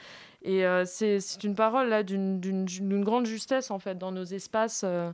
Et 0.43 0.63
euh, 0.65 0.85
c'est 0.85 1.17
une 1.43 1.55
parole 1.55 1.89
là 1.89 2.03
d'une- 2.03 2.39
grande 3.03 3.25
justesse 3.25 3.71
en 3.71 3.79
fait 3.79 3.97
dans 3.97 4.11
nos 4.11 4.23
espaces. 4.25 4.83
euh, 4.85 5.11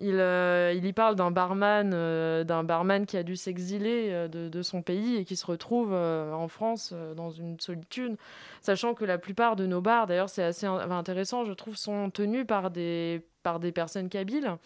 il, 0.00 0.20
euh, 0.20 0.72
il 0.76 0.86
y 0.86 0.92
parle 0.92 1.16
d'un 1.16 1.32
barman, 1.32 1.90
euh, 1.92 2.44
d'un 2.44 2.62
barman 2.62 3.04
qui 3.04 3.16
a 3.16 3.24
dû 3.24 3.36
s'exiler 3.36 4.08
euh, 4.10 4.28
de, 4.28 4.62
son 4.62 4.80
pays 4.80 5.16
et 5.16 5.24
qui 5.24 5.34
se 5.34 5.44
retrouve 5.44 5.92
en 5.92 6.48
France 6.48 6.94
dans 7.16 7.30
une 7.30 7.58
solitude, 7.58 8.16
sachant 8.60 8.94
que 8.94 9.04
la 9.04 9.18
plupart 9.18 9.56
de 9.56 9.66
nos 9.66 9.80
bars, 9.80 10.06
d'ailleurs 10.06 10.28
c'est 10.28 10.42
assez 10.42 10.66
in- 10.66 10.90
intéressant, 10.90 11.44
je 11.44 11.52
trouve, 11.52 11.76
sont 11.76 12.10
tenus 12.10 12.46
par 12.46 12.70
des 12.70 13.22
par 13.44 13.60
des 13.60 13.72
personnes 13.72 14.08
kabyles. 14.08 14.56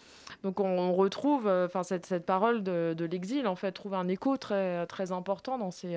Donc 0.43 0.59
on, 0.59 0.93
retrouve, 0.93 1.49
cette, 1.83 2.05
cette 2.05 2.25
parole 2.25 2.63
de, 2.63 3.07
l'exil 3.09 3.47
en 3.47 3.55
fait 3.55 3.71
trouve 3.71 3.93
un 3.93 4.07
écho 4.07 4.35
très 4.35 4.85
très 4.87 5.11
important 5.11 5.57
dans 5.57 5.71
ces 5.71 5.95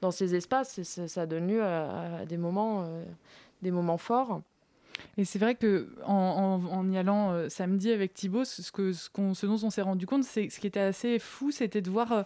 dans 0.00 0.10
ces 0.10 0.34
espaces 0.34 0.78
et 0.78 0.84
ça 0.84 1.26
donne 1.26 1.48
lieu 1.48 1.64
à, 1.64 2.24
des 2.26 2.36
moments 2.36 2.86
des 3.62 3.70
moments 3.70 3.98
forts. 3.98 4.42
Et 5.16 5.24
c'est 5.24 5.38
vrai 5.38 5.54
que 5.54 5.88
en, 6.04 6.60
en- 6.64 6.72
en 6.78 6.90
y 6.90 6.96
allant 6.98 7.32
euh, 7.32 7.48
samedi 7.48 7.90
avec 7.92 8.14
Thibaut, 8.14 8.44
ce, 8.44 8.70
que, 8.72 8.92
ce, 8.92 9.08
qu'on- 9.10 9.34
ce 9.34 9.46
dont 9.46 9.58
on 9.62 9.70
s'est 9.70 9.82
rendu 9.82 10.06
compte, 10.06 10.24
c'est 10.24 10.48
ce 10.50 10.60
qui 10.60 10.66
était 10.66 10.80
assez 10.80 11.18
fou, 11.18 11.50
c'était 11.50 11.80
de 11.80 11.90
voir 11.90 12.12
euh, 12.12 12.22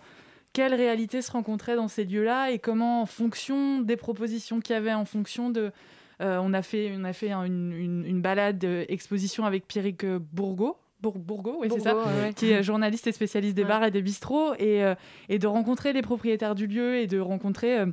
quelles 0.52 0.74
réalités 0.74 1.20
se 1.22 1.32
rencontraient 1.32 1.76
dans 1.76 1.88
ces 1.88 2.04
lieux-là 2.04 2.50
et 2.50 2.58
comment, 2.58 3.02
en 3.02 3.06
fonction 3.06 3.80
des 3.80 3.96
propositions 3.96 4.60
qu'il 4.60 4.74
y 4.74 4.76
avait, 4.76 4.92
en 4.94 5.04
fonction 5.04 5.50
de. 5.50 5.72
euh, 6.20 6.38
on 6.42 6.52
a 6.54 6.62
fait, 6.62 6.92
on 6.96 7.04
a 7.04 7.12
fait 7.12 7.32
un- 7.32 7.44
une, 7.44 7.72
une- 7.72 8.04
une 8.06 8.20
balade 8.22 8.62
euh, 8.64 8.84
exposition 8.88 9.44
avec 9.44 9.66
Pierrick 9.66 10.04
euh, 10.04 10.18
Bourgault. 10.32 10.76
Bour- 11.02 11.18
Bourgault, 11.18 11.56
oui, 11.60 11.68
c'est 11.70 11.80
ça, 11.80 11.94
ouais, 11.96 12.32
qui 12.32 12.50
est 12.50 12.62
journaliste 12.62 13.06
et 13.08 13.12
spécialiste 13.12 13.54
des 13.56 13.64
bars 13.68 13.84
et 13.84 13.90
des 13.90 14.00
bistrots, 14.00 14.54
et, 14.54 14.82
euh, 14.84 14.94
et 15.28 15.38
de 15.38 15.46
rencontrer 15.46 15.92
les 15.92 16.00
propriétaires 16.00 16.54
du 16.54 16.66
lieu 16.66 16.96
et 16.96 17.06
de 17.06 17.18
rencontrer 17.18 17.80
euh, 17.80 17.86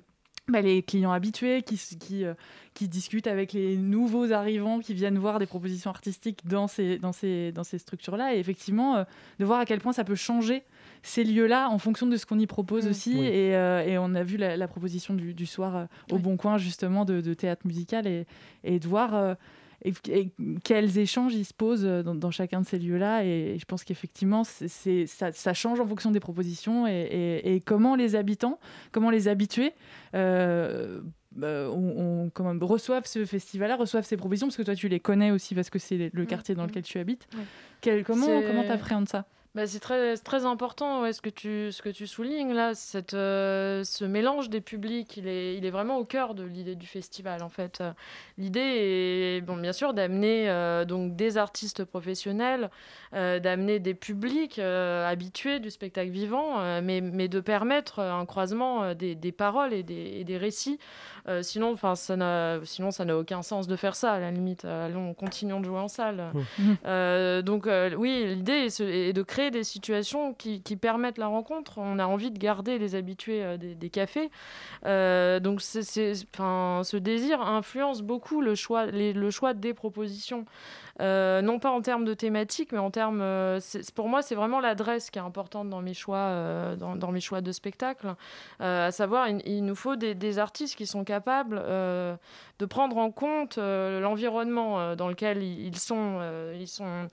bah, 0.47 0.62
les 0.62 0.84
clients 0.84 1.12
habitués 1.12 1.62
qui, 1.62 1.77
qui, 1.97 2.25
euh, 2.25 2.34
qui 2.73 2.88
discutent 2.88 3.27
avec 3.27 3.54
les 3.54 3.77
nouveaux 3.77 4.32
arrivants 4.32 4.80
qui 4.80 4.93
viennent 4.93 5.17
voir 5.17 5.39
des 5.39 5.45
propositions 5.45 5.89
artistiques 5.89 6.45
dans 6.45 6.67
ces, 6.67 6.97
dans 6.97 7.12
ces, 7.12 7.51
dans 7.51 7.63
ces 7.63 7.77
structures-là. 7.77 8.36
Et 8.36 8.39
effectivement, 8.39 8.97
euh, 8.97 9.04
de 9.39 9.45
voir 9.45 9.60
à 9.60 9.65
quel 9.65 9.80
point 9.80 9.93
ça 9.93 10.04
peut 10.04 10.15
changer 10.15 10.63
ces 11.04 11.23
lieux-là 11.23 11.69
en 11.69 11.77
fonction 11.77 12.08
de 12.08 12.17
ce 12.17 12.25
qu'on 12.25 12.39
y 12.39 12.47
propose 12.47 12.88
aussi. 12.88 13.15
Oui. 13.15 13.25
Et, 13.25 13.56
euh, 13.56 13.84
et 13.86 13.97
on 13.97 14.13
a 14.15 14.23
vu 14.23 14.38
la, 14.38 14.58
la 14.58 14.67
proposition 14.67 15.13
du, 15.13 15.34
du 15.34 15.45
soir 15.45 15.88
au 16.12 16.17
Bon 16.17 16.38
Coin, 16.38 16.58
justement, 16.58 17.06
de, 17.06 17.21
de 17.21 17.34
théâtre 17.34 17.65
musical 17.65 18.08
et, 18.08 18.25
et 18.63 18.80
de 18.80 18.88
voir. 18.88 19.38
Et, 19.84 19.94
et 20.10 20.32
quels 20.63 20.98
échanges 20.98 21.34
ils 21.34 21.46
se 21.46 21.54
posent 21.54 21.86
euh, 21.86 22.04
dans, 22.04 22.15
dans 22.15 22.32
chacun 22.32 22.62
de 22.62 22.65
ces 22.65 22.80
lieux-là. 22.80 23.24
Et, 23.26 23.58
je 23.60 23.65
pense 23.65 23.84
qu'effectivement, 23.84 24.44
c'est, 24.44 25.06
ça, 25.08 25.32
ça 25.32 25.54
change 25.54 25.80
en 25.80 25.88
fonction 25.88 26.12
des 26.12 26.20
propositions 26.20 26.88
et, 26.88 27.62
comment 27.65 27.96
les 27.96 28.15
habitants, 28.15 28.60
comment 28.91 29.10
les 29.10 29.28
habitués 29.28 29.74
euh, 30.15 31.02
euh, 31.41 31.70
on, 31.70 32.26
on- 32.26 32.30
comment, 32.30 32.54
reçoivent 32.65 33.06
ce 33.06 33.24
festival-là, 33.26 33.78
reçoivent 33.78 34.06
ces 34.06 34.17
propositions, 34.17 34.48
parce 34.48 34.58
que 34.58 34.63
toi, 34.63 34.76
tu 34.76 34.89
les 34.89 35.00
connais 35.00 35.32
aussi 35.32 35.56
parce 35.56 35.70
que 35.70 35.80
c'est 35.80 36.12
le 36.13 36.26
quartier 36.26 36.56
dans 36.56 36.65
lequel 36.65 36.84
tu 36.84 37.00
habites. 37.00 37.28
Ouais. 37.34 37.44
Quel- 37.80 38.04
comment 38.04 38.41
comment 38.41 38.63
t'appréhendes 38.67 39.08
ça? 39.08 39.26
Bah, 39.53 39.67
c'est 39.67 39.81
très, 39.81 40.15
très 40.15 40.45
important 40.45 41.11
ce, 41.11 41.19
que 41.19 41.29
tu, 41.29 42.07
soulignes 42.07 42.53
là, 42.53 42.73
cette, 42.73 43.13
euh, 43.13 43.83
ce 43.83 44.05
mélange 44.05 44.49
des 44.49 44.61
publics, 44.61 45.17
il 45.17 45.27
est, 45.27 45.69
vraiment 45.69 45.97
au 45.97 46.05
cœur 46.05 46.35
de 46.35 46.43
l'idée 46.43 46.75
du 46.75 46.87
festival 46.87 47.43
en 47.43 47.49
fait. 47.49 47.83
L'idée 48.37 48.61
est 48.61 49.41
bon, 49.41 49.57
bien 49.57 49.73
sûr 49.73 49.93
d'amener 49.93 50.49
euh, 50.49 50.85
donc 50.85 51.17
des 51.17 51.35
artistes 51.35 51.83
professionnels, 51.83 52.69
euh, 53.13 53.39
d'amener 53.39 53.79
des 53.79 53.93
publics 53.93 54.57
habitués 54.57 55.59
du 55.59 55.69
spectacle 55.69 56.11
vivant, 56.11 56.81
mais, 56.81 57.01
mais 57.01 57.27
de 57.27 57.41
permettre 57.41 57.99
un 57.99 58.25
croisement 58.25 58.93
des, 58.95 59.31
paroles 59.33 59.73
et 59.73 59.83
des 59.83 60.37
récits. 60.37 60.79
Euh, 61.27 61.43
sinon, 61.43 61.71
enfin, 61.73 61.95
ça 61.95 62.15
n'a, 62.15 62.60
sinon, 62.63 62.91
ça 62.91 63.05
n'a 63.05 63.17
aucun 63.17 63.41
sens 63.41 63.67
de 63.67 63.75
faire 63.75 63.95
ça. 63.95 64.13
À 64.13 64.19
la 64.19 64.31
limite, 64.31 64.65
Euh, 64.65 64.88
allons, 64.88 65.13
continuons 65.13 65.60
de 65.60 65.65
jouer 65.65 65.79
en 65.79 65.88
salle. 65.88 66.31
Mhm. 66.60 66.77
Euh, 66.86 67.41
donc, 67.41 67.67
euh, 67.67 67.91
oui, 67.95 68.25
l'idée 68.36 68.67
est, 68.67 69.13
de 69.13 69.21
créer 69.23 69.51
des 69.51 69.63
situations 69.63 70.34
qui, 70.34 70.62
qui 70.62 70.75
permettent 70.77 71.17
la 71.17 71.27
rencontre. 71.27 71.77
On 71.77 71.99
a 71.99 72.05
envie 72.05 72.31
de 72.31 72.39
garder 72.39 72.79
les 72.79 72.95
habitués 72.95 73.57
des, 73.57 73.75
des 73.75 73.89
cafés. 73.89 74.29
Donc, 74.84 75.62
c'est, 75.62 75.84
c'est- 75.84 76.25
enfin, 76.34 76.81
ce 76.84 76.97
désir 76.97 77.41
influence 77.41 78.01
beaucoup 78.01 78.41
le 78.41 78.55
choix, 78.55 78.86
les- 78.88 79.13
le 79.13 79.29
choix 79.31 79.53
des 79.53 79.73
propositions. 79.73 80.45
Euh, 81.01 81.41
non 81.41 81.57
pas 81.57 81.71
en 81.71 81.81
termes 81.81 82.05
de 82.05 82.13
thématique, 82.13 82.71
mais 82.71 82.77
en 82.77 82.91
termes. 82.91 83.21
euh, 83.21 83.59
pour 83.95 84.07
moi, 84.07 84.21
c'est 84.21 84.35
vraiment 84.35 84.59
l'adresse 84.59 85.09
qui 85.09 85.17
est 85.17 85.21
importante 85.21 85.69
dans 85.69 85.81
mes 85.81 85.95
choix, 85.95 86.17
euh, 86.17 86.75
dans, 86.75 87.11
mes 87.11 87.19
choix 87.19 87.41
de 87.41 87.51
spectacle. 87.51 88.15
À 88.59 88.91
savoir, 88.91 89.27
il, 89.27 89.65
nous 89.65 89.75
faut 89.75 89.95
des, 89.95 90.39
artistes 90.39 90.75
qui 90.75 90.85
sont 90.85 91.03
capables 91.03 91.61
de 92.62 92.67
prendre 92.67 92.97
en 92.97 93.10
compte 93.10 93.58
euh, 93.58 94.00
l'environnement 94.00 94.80
euh, 94.80 94.95
dans 94.95 95.10
lequel 95.10 95.41
ils, 95.41 95.65
ils 95.65 95.80
sont. 95.80 96.19
euh, 96.21 96.56
ils, 96.60 96.67
sont 96.67 97.08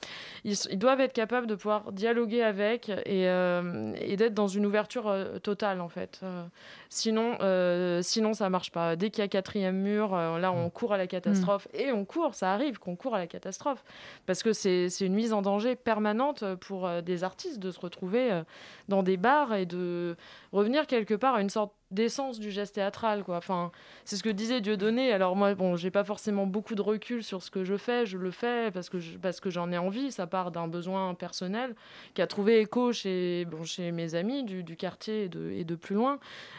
ils, 0.44 0.78
doivent 0.78 1.00
être 1.00 1.14
capables 1.14 1.46
de 1.46 1.54
pouvoir 1.54 1.90
dialoguer 1.90 2.42
avec 2.42 2.90
et, 2.90 3.28
euh, 3.28 3.92
et 3.98 4.16
d'être 4.18 4.34
dans 4.34 4.46
une 4.46 4.66
ouverture 4.66 5.08
euh, 5.08 5.38
totale, 5.38 5.80
en 5.80 5.88
fait. 5.88 6.20
Euh, 6.22 6.44
sinon, 6.90 7.38
euh, 7.40 8.02
sinon, 8.02 8.34
ça 8.34 8.50
marche 8.50 8.70
pas. 8.72 8.94
Dès 8.94 9.08
qu'il 9.08 9.22
y 9.22 9.24
a 9.24 9.28
quatrième 9.28 9.76
mur, 9.76 10.14
euh, 10.14 10.38
là, 10.38 10.52
on 10.52 10.68
court 10.68 10.92
à 10.92 10.98
la 10.98 11.06
catastrophe. 11.06 11.66
Et 11.72 11.92
on 11.92 12.04
court, 12.04 12.34
ça 12.34 12.52
arrive 12.52 12.78
qu'on 12.78 12.94
court 12.94 13.14
à 13.14 13.18
la 13.18 13.26
catastrophe. 13.26 13.82
Parce 14.26 14.42
que 14.42 14.52
c'est 14.52 14.90
c'est 14.90 15.06
une 15.06 15.14
mise 15.14 15.32
en 15.32 15.40
danger 15.40 15.76
permanente 15.76 16.44
pour 16.56 16.86
euh, 16.86 17.00
des 17.00 17.24
artistes 17.24 17.58
de 17.58 17.70
se 17.70 17.80
retrouver 17.80 18.30
euh, 18.30 18.42
dans 18.88 19.02
des 19.02 19.16
bars 19.16 19.54
et 19.54 19.64
de 19.64 20.14
revenir 20.52 20.86
quelque 20.86 21.14
part 21.14 21.36
à 21.36 21.40
une 21.40 21.48
sorte 21.48 21.72
d'essence 21.90 22.38
du 22.38 22.50
geste 22.50 22.74
théâtral 22.74 23.24
quoi. 23.24 23.36
Enfin 23.38 23.70
c'est 24.04 24.16
ce 24.16 24.22
que 24.22 24.28
disait 24.28 24.60
Dieudonné. 24.60 25.12
Alors 25.12 25.36
moi 25.36 25.54
bon 25.54 25.76
j'ai 25.76 25.90
pas 25.90 26.04
forcément 26.04 26.46
beaucoup 26.46 26.74
de 26.74 26.82
recul 26.82 27.22
sur 27.24 27.42
ce 27.42 27.50
que 27.50 27.64
je 27.64 27.76
fais. 27.76 28.04
Je 28.06 28.18
le 28.18 28.30
fais 28.30 28.70
parce 28.70 28.88
que 28.90 28.98
parce 29.22 29.40
que 29.40 29.48
j'en 29.50 29.72
ai 29.72 29.78
envie. 29.78 30.12
Ça 30.12 30.26
part 30.26 30.50
d'un 30.50 30.68
besoin 30.68 31.14
personnel 31.14 31.74
qui 32.14 32.22
a 32.22 32.26
trouvé 32.26 32.60
écho 32.60 32.92
chez 32.92 33.46
bon 33.46 33.64
chez 33.64 33.90
mes 33.92 34.14
amis 34.14 34.44
du, 34.44 34.62
du 34.62 34.76
quartier 34.76 35.24
et 35.24 35.28
de, 35.28 35.50
et 35.50 35.64
de 35.64 35.74
plus 35.74 35.94
loin. 35.94 36.18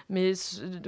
Mais 0.09 0.33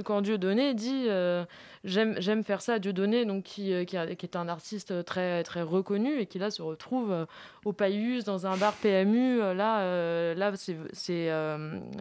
quand 0.04 0.20
Dieudonné 0.22 0.74
dit 0.74 1.06
euh, 1.08 1.44
j'aime 1.84 2.16
j'aime 2.18 2.42
faire 2.42 2.62
ça 2.62 2.78
Dieudonné 2.80 3.24
donc 3.24 3.44
qui, 3.44 3.72
euh, 3.72 3.84
qui, 3.84 3.96
a- 3.96 4.10
est 4.10 4.36
un 4.36 4.48
artiste 4.48 5.04
très 5.04 5.44
très 5.44 5.62
reconnu 5.62 6.18
et 6.18 6.26
qui 6.26 6.38
là 6.40 6.50
se 6.50 6.62
retrouve 6.62 7.12
euh, 7.12 7.26
au 7.64 7.72
Payus 7.72 8.24
dans 8.24 8.46
un 8.46 8.56
bar 8.56 8.72
PMU 8.74 9.38
là 9.38 10.34
là 10.34 10.52
c'est 10.56 11.30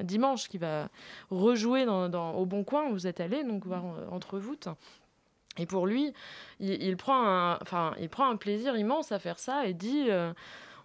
dimanche 0.04 0.48
qui 0.48 0.58
va 0.58 0.90
rejouer 1.30 1.86
dans- 1.86 2.10
au 2.36 2.46
Bon 2.46 2.64
Coin 2.64 2.90
vous 2.90 3.08
êtes 3.08 3.20
allé 3.20 3.44
donc 3.44 3.66
voir 3.66 3.84
euh, 3.86 4.08
entre 4.12 4.40
voûtes 4.40 4.68
et 5.58 5.66
pour 5.66 5.86
lui 5.88 6.14
il, 6.60 6.82
il 6.82 6.98
prend 6.98 7.26
un 7.26 7.58
enfin 7.62 7.94
il 8.00 8.10
prend 8.10 8.30
un 8.30 8.38
plaisir 8.38 8.78
immense 8.78 9.12
à 9.12 9.20
faire 9.20 9.40
ça 9.40 9.66
et 9.66 9.74
dit 9.74 10.08
euh, 10.10 10.34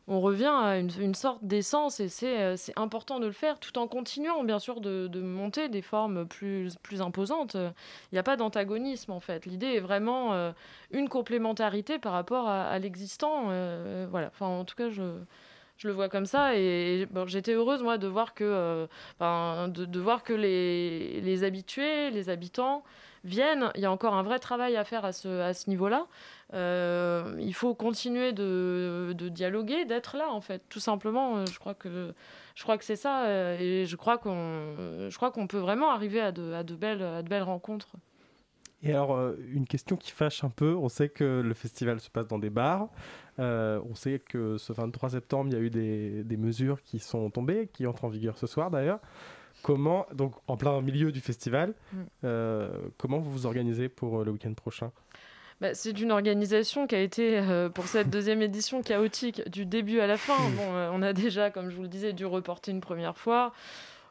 on 0.08 0.20
revient 0.20 0.52
à 0.54 0.78
une, 0.78 0.90
une 1.00 1.14
sorte 1.14 1.44
d'essence 1.44 1.98
et 1.98 2.08
c'est 2.08 2.40
euh, 2.40 2.56
c'est 2.56 2.78
important 2.78 3.18
de 3.18 3.26
le 3.26 3.32
faire 3.32 3.58
tout 3.58 3.76
en 3.76 3.88
continuant 3.88 4.44
bien 4.44 4.60
sûr 4.60 4.80
de, 4.80 5.08
de 5.08 5.20
monter 5.20 5.68
des 5.68 5.82
formes 5.82 6.26
plus, 6.28 6.76
plus 6.82 7.02
imposantes. 7.02 7.54
Il 7.56 8.14
n'y 8.14 8.18
a 8.18 8.22
pas 8.22 8.36
d'antagonisme 8.36 9.10
en 9.10 9.18
fait. 9.20 9.46
L'idée 9.46 9.66
est 9.74 9.80
vraiment 9.80 10.32
euh, 10.32 10.52
une 10.92 11.08
complémentarité 11.08 11.98
par 11.98 12.12
rapport 12.12 12.46
à, 12.48 12.66
à 12.68 12.78
l'existant. 12.78 13.46
euh, 13.50 14.06
voilà. 14.08 14.28
Enfin, 14.28 14.46
en 14.46 14.64
tout 14.64 14.76
cas, 14.76 14.90
je, 14.90 15.02
je 15.76 15.88
le 15.88 15.94
vois 15.94 16.08
comme 16.08 16.26
ça 16.26 16.56
et 16.56 17.06
bon, 17.10 17.26
j'étais 17.26 17.52
heureuse 17.52 17.82
moi 17.82 17.98
de 17.98 18.06
voir 18.06 18.34
que, 18.34 18.44
euh, 18.44 19.66
de, 19.68 20.00
voir 20.00 20.22
que 20.22 20.32
les, 20.32 21.20
les 21.20 21.44
habitués, 21.44 22.10
les 22.10 22.30
habitants 22.30 22.82
viennent. 23.24 23.70
Il 23.74 23.80
y 23.82 23.84
a 23.84 23.90
encore 23.90 24.14
un 24.14 24.22
vrai 24.22 24.38
travail 24.38 24.76
à 24.76 24.84
faire 24.84 25.04
à 25.04 25.12
ce, 25.12 25.40
à 25.40 25.52
ce 25.52 25.68
niveau-là. 25.68 26.06
Euh, 26.54 27.36
il 27.40 27.54
faut 27.54 27.74
continuer 27.74 28.32
de, 28.32 29.12
de 29.14 29.28
dialoguer, 29.28 29.84
d'être 29.84 30.16
là 30.16 30.30
en 30.30 30.40
fait, 30.40 30.62
tout 30.68 30.80
simplement. 30.80 31.44
Je 31.46 31.58
crois 31.58 31.74
que 31.74 32.14
je 32.54 32.62
crois 32.62 32.78
que 32.78 32.84
c'est 32.84 32.96
ça 32.96 33.28
et 33.60 33.84
je 33.84 33.96
crois 33.96 34.16
qu'on 34.18 35.08
je 35.10 35.16
crois 35.16 35.30
qu'on 35.30 35.46
peut 35.46 35.58
vraiment 35.58 35.90
arriver 35.90 36.20
à 36.20 36.32
de, 36.32 36.52
à 36.52 36.62
de 36.62 36.74
belles 36.74 37.02
à 37.02 37.22
de 37.22 37.28
belles 37.28 37.42
rencontres. 37.42 37.96
Et 38.82 38.90
alors, 38.92 39.16
euh, 39.16 39.34
une 39.52 39.66
question 39.66 39.96
qui 39.96 40.10
fâche 40.12 40.44
un 40.44 40.50
peu, 40.50 40.74
on 40.74 40.88
sait 40.88 41.08
que 41.08 41.40
le 41.44 41.54
festival 41.54 41.98
se 42.00 42.10
passe 42.10 42.26
dans 42.28 42.38
des 42.38 42.50
bars, 42.50 42.88
Euh, 43.38 43.80
on 43.90 43.94
sait 43.94 44.18
que 44.18 44.56
ce 44.56 44.72
23 44.72 45.10
septembre, 45.10 45.50
il 45.50 45.54
y 45.54 45.60
a 45.60 45.62
eu 45.62 45.68
des, 45.68 46.24
des 46.24 46.36
mesures 46.38 46.82
qui 46.82 46.98
sont 46.98 47.28
tombées, 47.28 47.68
qui 47.70 47.86
entrent 47.86 48.04
en 48.06 48.08
vigueur 48.08 48.38
ce 48.38 48.46
soir 48.46 48.70
d'ailleurs. 48.70 48.98
comment, 49.62 50.06
donc 50.14 50.32
en 50.46 50.56
plein 50.56 50.80
milieu 50.80 51.12
du 51.12 51.20
festival, 51.20 51.74
Mm. 51.92 51.96
euh, 52.24 52.70
comment 52.98 53.18
vous 53.18 53.30
vous 53.30 53.44
organisez 53.46 53.88
pour 53.90 54.24
le 54.24 54.30
week-end 54.30 54.54
prochain? 54.54 54.90
Bah, 55.60 55.74
c'est 55.74 55.98
une 56.00 56.12
organisation 56.12 56.86
qui 56.86 56.94
a 56.94 57.00
été, 57.00 57.38
euh, 57.38 57.68
pour 57.70 57.86
cette 57.88 58.08
deuxième 58.10 58.40
édition, 58.42 58.82
chaotique 58.82 59.46
du 59.50 59.64
début 59.66 60.00
à 60.00 60.06
la 60.06 60.16
fin. 60.18 60.36
Bon, 60.56 60.74
euh, 60.74 60.90
on 60.92 61.02
a 61.02 61.12
déjà, 61.12 61.50
comme 61.50 61.68
je 61.70 61.76
vous 61.76 61.82
le 61.82 61.88
disais, 61.88 62.12
dû 62.14 62.24
reporter 62.26 62.70
une 62.70 62.80
première 62.82 63.16
fois. 63.18 63.52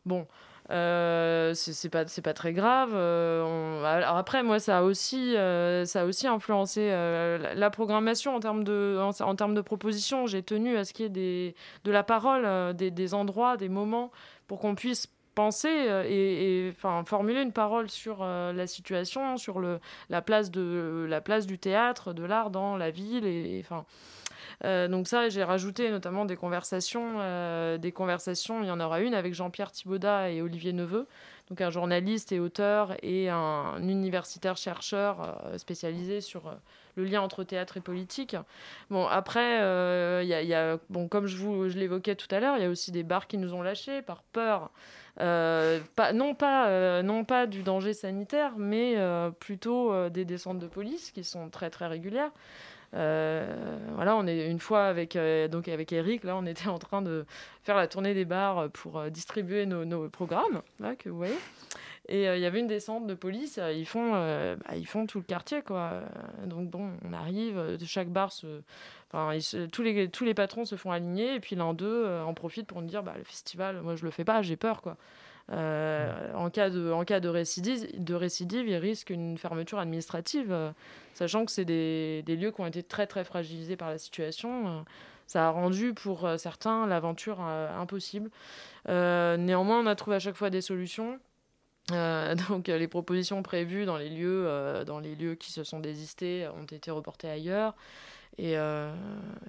Bon, 0.05 0.27
euh, 0.72 1.53
c'est 1.53 1.89
pas, 1.89 2.07
c'est 2.07 2.22
pas 2.22 2.34
très 2.34 2.53
grave. 2.53 2.91
euh, 2.93 3.84
alors 3.84 4.18
après, 4.18 4.41
moi, 4.43 4.59
ça 4.59 4.80
a 4.80 4.82
aussi, 4.82 5.36
euh, 5.36 5.86
ça 5.86 6.01
a 6.01 6.05
aussi 6.05 6.28
influencé 6.28 6.89
euh, 6.91 7.53
la, 7.53 7.70
programmation 7.70 8.36
en 8.36 8.39
termes 8.39 8.63
de, 8.63 8.97
en, 8.99 9.11
en 9.24 9.36
termes 9.36 9.53
de 9.53 9.61
propositions. 9.61 10.26
J'ai 10.26 10.41
tenu 10.43 10.78
à 10.78 10.84
ce 10.86 10.93
qu'il 10.93 11.03
y 11.03 11.05
ait 11.07 11.09
des, 11.09 11.55
de 11.84 11.91
la 11.91 12.03
parole, 12.03 12.74
des, 12.76 12.89
des 12.91 13.13
endroits, 13.13 13.57
des 13.57 13.70
moments 13.70 14.11
pour 14.47 14.59
qu'on 14.59 14.76
puisse 14.76 15.07
penser 15.36 15.68
et, 16.07 16.72
enfin, 16.72 17.03
formuler 17.05 17.41
une 17.41 17.51
parole 17.51 17.89
sur 17.89 18.24
la 18.24 18.68
situation, 18.68 19.38
sur 19.38 19.59
le, 19.59 19.80
la, 20.09 20.22
place 20.22 20.49
de, 20.49 21.05
la 21.09 21.20
place 21.22 21.45
du 21.45 21.59
théâtre, 21.59 22.13
de 22.13 22.24
l'art 22.24 22.49
dans 22.49 22.78
la 22.78 22.89
ville. 22.89 23.26
Et, 23.26 23.61
enfin, 23.63 23.86
euh, 24.63 24.87
donc 24.87 25.07
ça, 25.07 25.29
j'ai 25.29 25.43
rajouté 25.43 25.89
notamment 25.89 26.25
des 26.25 26.35
conversations. 26.35 27.15
euh, 27.19 27.77
des 27.77 27.91
conversations, 27.91 28.63
il 28.63 28.67
y 28.67 28.71
en 28.71 28.79
aura 28.79 29.01
une 29.01 29.13
avec 29.13 29.33
Jean-Pierre 29.33 29.71
Thibaudat 29.71 30.31
et 30.31 30.41
Olivier 30.41 30.73
Neveu, 30.73 31.07
donc 31.49 31.61
un 31.61 31.69
journaliste 31.69 32.31
et 32.31 32.39
auteur 32.39 32.95
et 33.03 33.29
un, 33.29 33.35
un 33.37 33.87
universitaire 33.87 34.57
chercheur 34.57 35.39
euh, 35.45 35.57
spécialisé 35.57 36.21
sur 36.21 36.55
le 36.95 37.03
lien 37.03 37.21
entre 37.21 37.43
théâtre 37.43 37.77
et 37.77 37.81
politique. 37.81 38.37
Bon, 38.89 39.05
après, 39.05 39.57
y 40.25 40.53
a, 40.53 40.77
bon, 40.89 41.07
comme 41.09 41.27
je, 41.27 41.37
je 41.37 41.77
l'évoquais 41.77 42.15
tout 42.15 42.33
à 42.33 42.39
l'heure, 42.39 42.55
il 42.57 42.63
y 42.63 42.65
a 42.65 42.69
aussi 42.69 42.91
des 42.91 43.03
bars 43.03 43.27
qui 43.27 43.37
nous 43.37 43.53
ont 43.53 43.61
lâchés 43.61 44.01
par 44.01 44.23
peur. 44.23 44.71
pas, 45.17 46.13
non, 46.13 46.33
pas, 46.35 47.03
non 47.03 47.25
pas 47.25 47.47
du 47.47 47.63
danger 47.63 47.93
sanitaire, 47.93 48.53
mais 48.57 48.95
plutôt 49.41 50.09
des 50.09 50.23
descentes 50.23 50.59
de 50.59 50.67
police 50.67 51.11
qui 51.11 51.25
sont 51.25 51.49
très 51.49 51.69
très 51.69 51.87
régulières. 51.87 52.31
Euh, 52.95 53.77
voilà, 53.95 54.15
on 54.15 54.25
est 54.25 54.49
une 54.49 54.59
fois 54.59 54.85
avec 54.85 55.15
euh, 55.15 55.47
donc 55.47 55.67
avec 55.67 55.91
Eric, 55.91 56.23
là, 56.23 56.35
on 56.37 56.45
était 56.45 56.67
en 56.67 56.79
train 56.79 57.01
de 57.01 57.25
faire 57.63 57.75
la 57.75 57.87
tournée 57.87 58.13
des 58.13 58.25
bars 58.25 58.69
pour 58.71 58.99
euh, 58.99 59.09
distribuer 59.09 59.65
nos, 59.65 59.85
nos 59.85 60.09
programmes, 60.09 60.61
que 60.99 61.09
vous 61.09 61.17
voyez. 61.17 61.37
Et 62.07 62.27
euh, 62.27 62.37
il 62.37 62.41
y 62.41 62.45
avait 62.45 62.59
une 62.59 62.67
descente 62.67 63.07
de 63.07 63.13
police. 63.15 63.57
euh, 63.57 63.73
ils 63.73 63.85
font, 63.85 64.11
euh, 64.13 64.55
bah, 64.57 64.75
ils 64.75 64.87
font 64.87 65.07
tout 65.07 65.17
le 65.17 65.23
quartier, 65.23 65.61
quoi. 65.61 66.01
Donc 66.45 66.69
bon, 66.69 66.91
on 67.03 67.13
arrive, 67.13 67.77
chaque 67.85 68.09
bar 68.09 68.31
tous 69.71 69.81
les 69.81 70.09
tous 70.09 70.25
les 70.25 70.33
patrons 70.33 70.65
se 70.65 70.75
font 70.75 70.91
aligner, 70.91 71.35
et 71.35 71.39
puis 71.39 71.55
l'un 71.55 71.73
d'eux 71.73 72.05
en 72.25 72.33
profite 72.33 72.67
pour 72.67 72.81
nous 72.81 72.87
dire, 72.87 73.01
bah 73.01 73.13
le 73.17 73.23
festival, 73.23 73.81
moi 73.81 73.95
je 73.95 74.03
le 74.03 74.11
fais 74.11 74.25
pas, 74.25 74.41
j'ai 74.41 74.57
peur, 74.57 74.81
quoi. 74.81 74.97
En 75.49 76.49
cas 76.49 76.69
de 76.69 76.91
en 76.91 77.05
cas 77.05 77.19
de 77.19 77.29
récidive, 77.29 77.87
de 78.03 78.13
récidive, 78.13 78.67
il 78.67 78.75
risque 78.75 79.09
une 79.09 79.37
fermeture 79.37 79.79
administrative, 79.79 80.73
sachant 81.13 81.45
que 81.45 81.51
c'est 81.51 81.65
des, 81.65 82.23
des 82.25 82.35
lieux 82.35 82.51
qui 82.51 82.61
ont 82.61 82.67
été 82.67 82.83
très 82.83 83.07
très 83.07 83.23
fragilisés 83.23 83.77
par 83.77 83.89
la 83.89 83.97
situation. 83.97 84.85
ça 85.27 85.47
a 85.47 85.49
rendu 85.51 85.93
pour 85.93 86.27
certains 86.37 86.85
l'aventure 86.87 87.39
impossible. 87.41 88.29
Néanmoins, 88.87 89.79
on 89.79 89.85
a 89.87 89.95
trouvé 89.95 90.17
à 90.17 90.19
chaque 90.19 90.35
fois 90.35 90.49
des 90.49 90.61
solutions. 90.61 91.19
Euh, 91.91 92.36
donc 92.49 92.69
euh, 92.69 92.77
les 92.77 92.88
propositions 92.88 93.41
prévues 93.43 93.86
dans 93.86 93.97
les 93.97 94.09
lieux, 94.09 94.45
euh, 94.47 94.83
dans 94.86 94.99
les 94.99 95.15
lieux 95.15 95.36
qui 95.36 95.51
se 95.51 95.63
sont 95.63 95.79
désistés 95.79 96.47
ont 96.47 96.65
été 96.65 96.91
reportées 96.91 97.29
ailleurs. 97.29 97.75
Et, 98.38 98.57
euh, 98.57 98.91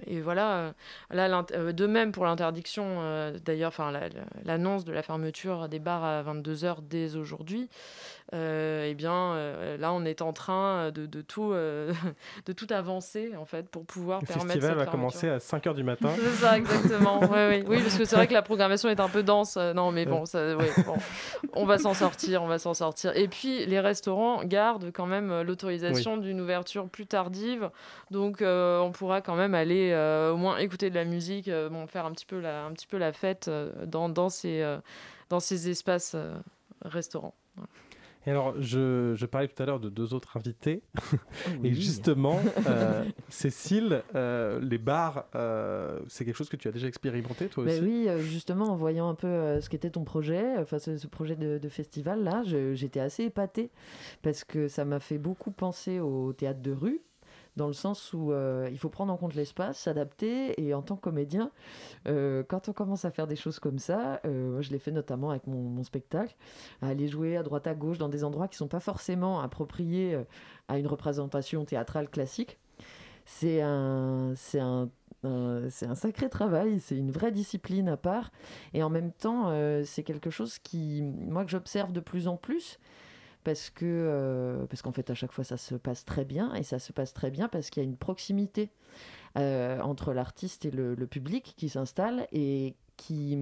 et 0.07 0.21
voilà, 0.21 0.57
euh, 0.57 0.73
là, 1.11 1.45
euh, 1.53 1.73
de 1.73 1.87
même 1.87 2.13
pour 2.13 2.25
l'interdiction, 2.25 2.85
euh, 3.01 3.37
d'ailleurs, 3.45 3.69
enfin 3.69 3.91
la- 3.91 4.09
la- 4.09 4.25
l'annonce 4.45 4.85
de 4.85 4.93
la 4.93 5.03
fermeture 5.03 5.69
des 5.69 5.81
bars 5.81 6.05
à 6.05 6.23
22h 6.23 6.83
dès 6.83 7.17
aujourd'hui, 7.17 7.69
eh 8.33 8.95
bien 8.97 9.37
là 9.79 9.93
on 9.93 10.05
est 10.05 10.21
en 10.21 10.33
train 10.33 10.91
de, 10.91 11.07
de 11.07 11.23
tout, 11.23 11.53
de 12.47 12.53
tout 12.53 12.67
avancer 12.71 13.35
en 13.37 13.45
fait 13.45 13.69
pour 13.69 13.85
pouvoir 13.85 14.21
Le 14.21 14.27
permettre 14.27 14.47
festival 14.53 14.71
cette 14.79 14.87
va 14.87 14.91
commencer 14.91 15.29
à 15.29 15.39
5h 15.39 15.75
du 15.75 15.85
matin. 15.85 16.11
C'est 16.17 16.31
ça, 16.45 16.57
exactement. 16.59 17.21
Oui, 17.23 17.29
oui. 17.51 17.65
oui, 17.67 17.83
parce 17.83 17.97
que 17.97 18.05
c'est 18.05 18.17
vrai 18.17 18.27
que 18.27 18.33
la 18.33 18.43
programmation 18.43 18.89
est 18.89 19.01
un 19.01 19.09
peu 19.09 19.23
dense. 19.23 19.57
Non, 19.57 19.93
mais 19.93 20.07
bon, 20.07 20.27
ça, 20.27 20.57
ouais, 20.57 20.71
bon. 20.85 20.95
on 21.55 21.65
va 21.67 21.79
s'en 21.79 21.95
sortir, 21.95 22.43
on 22.43 22.47
va 22.47 22.59
s'en 22.59 22.75
sortir. 22.75 23.17
Et 23.17 23.29
puis, 23.29 23.65
les 23.67 23.81
restaurants 23.81 24.43
gardent 24.45 24.91
quand 24.93 25.07
même 25.07 25.43
l'autorisation 25.43 26.17
d'une 26.17 26.41
ouverture 26.41 26.89
plus 26.89 27.07
tardive. 27.07 27.71
Donc, 28.11 28.43
euh, 28.43 28.76
on 28.83 28.93
pourra 28.93 29.21
quand 29.21 29.37
même 29.37 29.55
aller 29.55 29.91
euh, 29.93 30.33
au 30.33 30.37
moins 30.37 30.59
écouter 30.59 30.91
de 30.91 30.95
la 30.95 31.05
musique, 31.05 31.49
euh, 31.49 31.69
bon, 31.69 31.87
faire 31.87 32.07
un 32.07 32.13
petit 32.13 32.27
peu 32.27 32.41
la, 32.41 32.65
un 32.65 32.73
petit 32.73 32.87
peu 32.87 32.99
la 32.99 33.13
fête 33.13 33.49
euh, 33.49 33.87
dans, 33.87 34.09
dans, 34.09 34.29
ces, 34.29 34.61
euh, 34.63 34.79
dans 35.29 35.41
ces 35.41 35.69
espaces 35.71 36.13
euh, 36.15 36.35
restaurants. 36.83 37.35
Voilà. 37.55 37.69
Et 38.29 38.31
alors, 38.33 38.61
je, 38.61 39.13
je 39.15 39.25
parlais 39.25 39.47
tout 39.47 39.63
à 39.63 39.67
l'heure 39.67 39.79
de 39.79 39.89
deux 39.89 40.13
autres 40.13 40.37
invités. 40.37 40.83
Et 41.63 41.73
justement, 41.75 42.41
euh, 42.67 43.05
Cécile, 43.29 44.03
euh, 44.17 44.59
les 44.61 44.79
bars, 44.79 45.27
euh, 45.37 46.01
c'est 46.09 46.25
quelque 46.25 46.35
chose 46.35 46.49
que 46.49 46.57
tu 46.57 46.67
as 46.67 46.73
déjà 46.73 46.89
expérimenté 46.89 47.47
toi 47.49 47.63
Ben 47.65 47.81
aussi? 47.81 48.09
oui, 48.09 48.09
justement, 48.25 48.65
en 48.73 48.75
voyant 48.75 49.09
un 49.09 49.15
peu 49.15 49.61
ce 49.61 49.69
qu'était 49.69 49.91
ton 49.91 50.03
projet, 50.03 50.57
enfin 50.59 50.81
ce, 50.81 50.97
ce 50.97 51.07
projet 51.07 51.37
de, 51.37 51.59
de 51.59 51.69
festival 51.69 52.25
là, 52.25 52.43
je- 52.45 52.75
j'étais 52.75 52.99
assez 52.99 53.23
épatée 53.23 53.71
parce 54.23 54.43
que 54.43 54.67
ça 54.67 54.85
m'a 54.85 54.99
fait 54.99 55.19
beaucoup 55.19 55.53
penser 55.53 56.01
au 56.01 56.33
théâtre 56.33 56.61
de 56.63 56.73
rue. 56.73 57.03
Dans 57.57 57.67
le 57.67 57.73
sens 57.73 58.13
où 58.13 58.33
euh, 58.33 58.69
il 58.71 58.79
faut 58.79 58.91
prendre 58.91 59.11
en 59.13 59.17
compte 59.17 59.35
l'espace, 59.35 59.79
s'adapter, 59.79 60.61
et 60.63 60.75
en 60.75 60.83
tant 60.83 60.97
que 60.97 61.01
comédien, 61.01 61.51
euh, 62.07 62.43
quand 62.47 62.69
on 62.69 62.75
commence 62.75 63.07
à 63.07 63.11
faire 63.11 63.27
des 63.27 63.37
choses 63.37 63.59
comme 63.59 63.79
ça, 63.79 64.21
euh, 64.27 64.53
moi 64.53 64.61
je 64.61 64.71
l'ai 64.71 64.79
fait 64.79 64.91
notamment 64.91 65.31
avec 65.31 65.47
mon, 65.47 65.83
spectacle, 65.83 66.37
à 66.83 66.89
aller 66.89 67.09
jouer 67.09 67.37
à 67.37 67.43
droite 67.43 67.67
à 67.67 67.75
gauche 67.75 67.97
dans 67.97 68.09
des 68.09 68.25
endroits 68.25 68.49
qui 68.49 68.57
sont 68.57 68.69
pas 68.69 68.81
forcément 68.81 69.41
appropriés 69.41 70.19
à 70.69 70.79
une 70.79 70.87
représentation 70.87 71.65
théâtrale 71.65 72.09
classique. 72.09 72.59
C'est 73.25 73.61
un, 73.63 74.35
sacré 75.95 76.29
travail, 76.29 76.81
c'est 76.81 76.97
une 76.97 77.11
vraie 77.11 77.31
discipline 77.31 77.89
à 77.89 77.97
part. 77.97 78.33
Et 78.75 78.83
en 78.83 78.91
même 78.91 79.13
temps, 79.13 79.53
c'est 79.85 80.03
quelque 80.03 80.31
chose 80.31 80.59
qui, 80.59 81.03
moi, 81.03 81.45
que 81.45 81.51
j'observe 81.51 81.93
de 81.93 82.01
plus 82.01 82.27
en 82.27 82.37
plus. 82.37 82.79
Parce 83.47 83.71
que 83.71 83.85
euh, 83.87 84.67
parce 84.67 84.83
qu'en 84.83 84.91
fait 84.91 85.09
à 85.09 85.15
chaque 85.15 85.31
fois 85.31 85.45
ça 85.45 85.57
se 85.57 85.77
passe 85.77 86.05
très 86.05 86.25
bien 86.25 86.53
et 86.55 86.65
ça 86.65 86.81
se 86.81 86.93
passe 86.93 87.15
très 87.15 87.31
bien 87.31 87.47
parce 87.47 87.71
qu'il 87.71 87.81
y 87.81 87.87
a 87.87 87.89
une 87.89 87.97
proximité 87.97 88.71
euh, 89.39 89.81
entre 89.83 90.13
l'artiste 90.13 90.65
et 90.65 90.73
le, 90.73 90.97
public 91.07 91.55
qui 91.57 91.69
s'installe 91.69 92.27
et 92.33 92.75
qui 92.97 93.39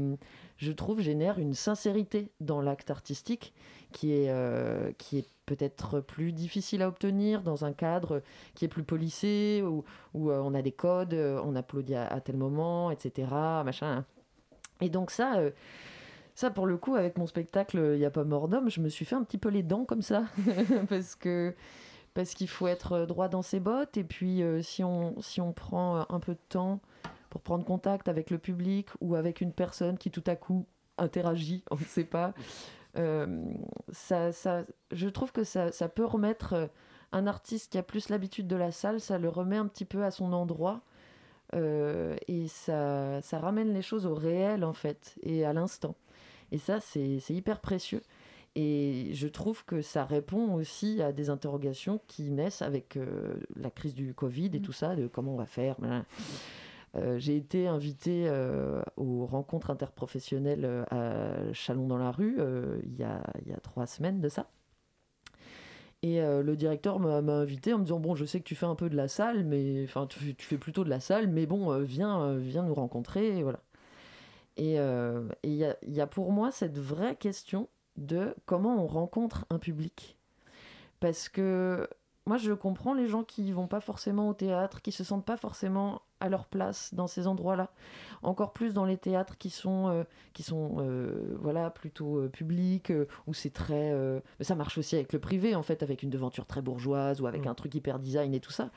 je 0.59 0.73
trouve 0.73 1.01
génère 1.01 1.39
une 1.39 1.55
sincérité 1.55 2.31
dans 2.41 2.61
l'acte 2.61 2.91
artistique 2.91 3.55
qui 3.93 4.13
est 4.13 4.29
euh, 4.29 4.93
qui 4.99 5.17
est 5.17 5.29
peut-être 5.47 6.01
plus 6.01 6.33
difficile 6.33 6.83
à 6.83 6.89
obtenir 6.89 7.41
dans 7.41 7.65
un 7.65 7.73
cadre 7.73 8.21
qui 8.55 8.67
est 8.67 8.69
plus 8.69 8.85
policé 8.85 9.63
où, 9.67 9.85
où 10.13 10.31
on 10.31 10.53
a 10.53 10.61
des 10.61 10.73
codes 10.73 11.15
on 11.15 11.57
applaudit 11.57 11.95
à, 11.95 12.09
à 12.09 12.21
tel 12.21 12.37
moment 12.37 12.91
etc 12.91 13.27
machin. 13.65 14.05
Et 14.83 14.91
donc 14.91 15.11
ça 15.11 15.41
ça, 16.35 16.51
pour 16.51 16.67
le 16.67 16.77
coup, 16.77 16.95
avec 16.95 17.19
mon 17.19 17.27
spectacle 17.27 17.79
Il 17.95 17.99
n'y 17.99 18.05
a 18.05 18.11
pas 18.11 18.25
mort 18.25 18.49
d'homme, 18.49 18.71
je 18.71 18.81
me 18.81 18.89
suis 18.89 19.05
fait 19.05 19.17
un 19.17 19.25
petit 19.25 19.39
peu 19.39 19.49
les 19.49 19.63
dents 19.63 19.85
comme 19.85 20.03
ça. 20.03 20.25
parce 20.89 21.15
que 21.15 21.55
parce 22.15 22.35
qu'il 22.35 22.49
faut 22.49 22.69
être 22.69 23.07
droit 23.07 23.29
dans 23.29 23.43
ses 23.43 23.59
bottes. 23.59 23.97
Et 23.97 24.05
puis, 24.05 24.43
euh, 24.43 24.63
si, 24.63 24.85
on, 24.85 25.21
si 25.21 25.41
on 25.41 25.53
prend 25.53 25.99
euh, 25.99 26.03
un 26.11 26.21
peu 26.21 26.35
de 26.35 26.41
temps 26.49 26.81
pour 27.29 27.41
prendre 27.41 27.65
contact 27.65 28.09
avec 28.09 28.31
le 28.31 28.39
public 28.39 28.89
ou 29.01 29.17
avec 29.17 29.41
une 29.41 29.53
personne 29.53 29.99
qui 29.99 30.13
tout 30.13 30.23
à 30.27 30.37
coup 30.37 30.67
interagit, 30.97 31.65
on 31.73 31.77
ne 31.77 31.81
sait 31.81 32.05
pas, 32.05 32.33
euh, 32.97 33.43
ça, 33.91 34.33
ça, 34.33 34.65
je 34.93 35.09
trouve 35.09 35.33
que 35.33 35.45
ça, 35.45 35.73
ça 35.73 35.89
peut 35.89 36.05
remettre 36.05 36.53
euh, 36.53 36.67
un 37.13 37.27
artiste 37.27 37.73
qui 37.73 37.79
a 37.79 37.83
plus 37.83 38.09
l'habitude 38.09 38.47
de 38.47 38.57
la 38.57 38.71
salle, 38.71 39.01
ça 39.01 39.19
le 39.19 39.29
remet 39.29 39.57
un 39.57 39.67
petit 39.67 39.85
peu 39.85 40.05
à 40.05 40.11
son 40.11 40.33
endroit. 40.33 40.83
Euh, 41.55 42.17
et 42.27 42.49
ça, 42.49 43.21
ça 43.23 43.39
ramène 43.39 43.73
les 43.73 43.83
choses 43.83 44.07
au 44.07 44.15
réel 44.15 44.65
en 44.65 44.73
fait 44.73 45.15
et 45.23 45.45
à 45.45 45.53
l'instant. 45.53 45.95
Et 46.55 46.59
ça, 46.59 46.79
c'est 46.79 47.19
hyper 47.31 47.61
précieux. 47.61 48.01
Et 48.55 49.11
je 49.13 49.27
trouve 49.27 49.65
que 49.65 49.83
ça 49.83 50.05
répond 50.05 50.55
aussi 50.55 51.03
à 51.03 51.11
des 51.11 51.29
interrogations 51.29 52.01
qui 52.07 52.31
naissent 52.31 52.63
avec 52.63 52.97
euh, 52.97 53.35
la 53.57 53.71
crise 53.71 53.93
du 53.93 54.15
Covid 54.15 54.51
et 54.55 54.61
tout 54.61 54.71
ça, 54.73 54.95
de 54.95 55.09
comment 55.09 55.35
on 55.35 55.37
va 55.37 55.47
faire. 55.47 55.75
Euh, 56.95 57.19
J'ai 57.19 57.35
été 57.37 57.67
invitée 57.67 58.27
euh, 58.29 58.81
aux 58.97 59.27
rencontres 59.27 59.71
interprofessionnelles 59.71 60.87
à 60.93 61.53
Chalon 61.53 61.89
dans 61.89 61.99
la 61.99 62.13
rue 62.13 62.39
il 62.85 62.95
y, 62.95 63.03
a, 63.03 63.21
il 63.45 63.51
y 63.51 63.53
a 63.53 63.59
trois 63.59 63.89
semaines 63.89 64.21
de 64.21 64.29
ça. 64.29 64.49
Et 66.03 66.21
le 66.21 66.55
directeur 66.55 67.01
m'a 67.01 67.17
invité 67.17 67.73
en 67.73 67.79
me 67.79 67.85
disant 67.85 67.99
bon 67.99 68.15
je 68.15 68.27
sais 68.27 68.39
que 68.39 68.45
tu 68.45 68.55
fais 68.55 68.67
un 68.67 68.77
peu 68.77 68.89
de 68.89 68.97
la 68.97 69.09
salle 69.09 69.43
mais 69.43 69.83
enfin 69.85 70.07
tu, 70.07 70.37
tu 70.37 70.47
fais 70.47 70.59
plutôt 70.59 70.85
de 70.85 70.91
la 70.91 71.01
salle 71.01 71.27
mais 71.29 71.47
bon 71.47 71.77
viens 71.83 72.37
viens 72.37 72.63
nous 72.63 72.75
rencontrer 72.75 73.39
et 73.39 73.43
voilà. 73.43 73.59
Et 74.57 74.79
euh, 74.79 75.29
il 75.43 75.55
y, 75.55 75.65
a, 75.65 75.77
il 75.83 75.93
y 75.93 76.01
a 76.01 76.07
pour 76.07 76.33
moi 76.33 76.53
cette 76.53 76.79
vraie 76.79 77.17
question 77.17 77.69
de 77.97 78.35
comment 78.47 78.83
on 78.83 78.87
rencontre 78.87 79.47
un 79.51 79.59
public. 79.59 80.17
Parce 81.01 81.29
que 81.29 81.89
moi, 82.27 82.39
je 82.39 82.53
comprends 82.53 82.95
les 82.95 83.07
gens 83.07 83.23
qui 83.23 83.53
vont 83.53 83.67
pas 83.67 83.81
forcément 83.81 84.31
au 84.31 84.35
théâtre, 84.35 84.81
qui 84.81 84.93
se 84.93 85.05
sentent 85.05 85.27
pas 85.27 85.37
forcément 85.37 86.01
à 86.21 86.31
leur 86.31 86.47
place 86.47 86.95
dans 86.95 87.07
ces 87.07 87.27
endroits-là. 87.27 87.71
Encore 88.23 88.55
plus 88.55 88.73
dans 88.73 88.87
les 88.87 88.97
théâtres 88.97 89.37
qui 89.37 89.51
sont, 89.51 89.89
euh, 89.89 90.05
qui 90.33 90.43
sont 90.43 90.77
euh, 90.79 91.37
voilà, 91.39 91.69
plutôt 91.69 92.21
euh, 92.21 92.29
publics, 92.31 92.91
où 93.27 93.35
c'est 93.35 93.53
très. 93.53 93.93
mais 94.39 94.45
ça 94.45 94.55
marche 94.55 94.79
aussi 94.79 94.95
avec 94.95 95.13
le 95.13 95.19
privé, 95.19 95.55
en 95.55 95.63
fait, 95.63 95.83
avec 95.83 96.03
une 96.03 96.11
devanture 96.11 96.47
très 96.47 96.63
bourgeoise 96.63 97.21
ou 97.21 97.27
avec 97.27 97.45
Mm. 97.45 97.49
un 97.49 97.55
truc 97.55 97.75
hyper 97.75 97.99
design 97.99 98.33
et 98.33 98.41
tout 98.41 98.53
ça. 98.53 98.71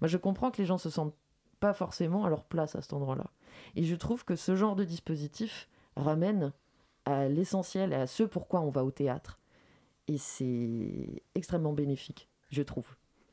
Moi, 0.00 0.08
je 0.08 0.16
comprends 0.16 0.50
que 0.50 0.58
les 0.58 0.66
gens 0.66 0.78
se 0.78 0.88
sentent 0.88 1.14
pas 1.60 1.74
forcément 1.74 2.24
à 2.24 2.30
leur 2.30 2.44
place 2.44 2.74
à 2.74 2.80
cet 2.80 2.94
endroit-là. 2.94 3.26
Et 3.76 3.84
je 3.84 3.94
trouve 3.94 4.24
que 4.24 4.36
ce 4.36 4.56
genre 4.56 4.76
de 4.76 4.84
dispositif 4.84 5.68
ramène 5.96 6.52
à 7.04 7.28
l'essentiel 7.28 7.92
et 7.92 7.96
à 7.96 8.06
ce 8.06 8.22
pourquoi 8.22 8.60
on 8.60 8.70
va 8.70 8.84
au 8.84 8.90
théâtre. 8.90 9.38
Et 10.08 10.18
c'est 10.18 11.22
extrêmement 11.34 11.72
bénéfique, 11.72 12.28
je 12.50 12.62
trouve. 12.62 12.86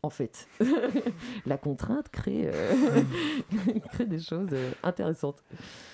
En 0.04 0.10
fait, 0.10 0.48
la 1.46 1.60
contrainte 1.60 2.10
crée, 2.10 2.50
euh, 2.52 3.04
crée 3.94 4.06
des 4.08 4.20
choses 4.20 4.50
euh, 4.52 4.72
intéressantes. 4.82 5.44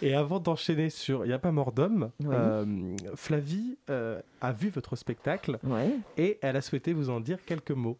Et 0.01 0.13
avant 0.15 0.39
d'enchaîner 0.39 0.89
sur 0.89 1.25
Il 1.25 1.27
n'y 1.27 1.33
a 1.33 1.39
pas 1.39 1.51
mort 1.51 1.73
d'homme, 1.73 2.11
Oui. 2.21 2.27
euh, 2.31 2.95
Flavie 3.15 3.77
euh, 3.89 4.21
a 4.39 4.53
vu 4.53 4.69
votre 4.69 4.95
spectacle 4.95 5.59
Ouais. 5.65 5.91
et 6.15 6.39
elle 6.41 6.55
a 6.55 6.61
souhaité 6.61 6.93
vous 6.93 7.09
en 7.09 7.19
dire 7.19 7.43
quelques 7.45 7.71
mots. 7.71 7.97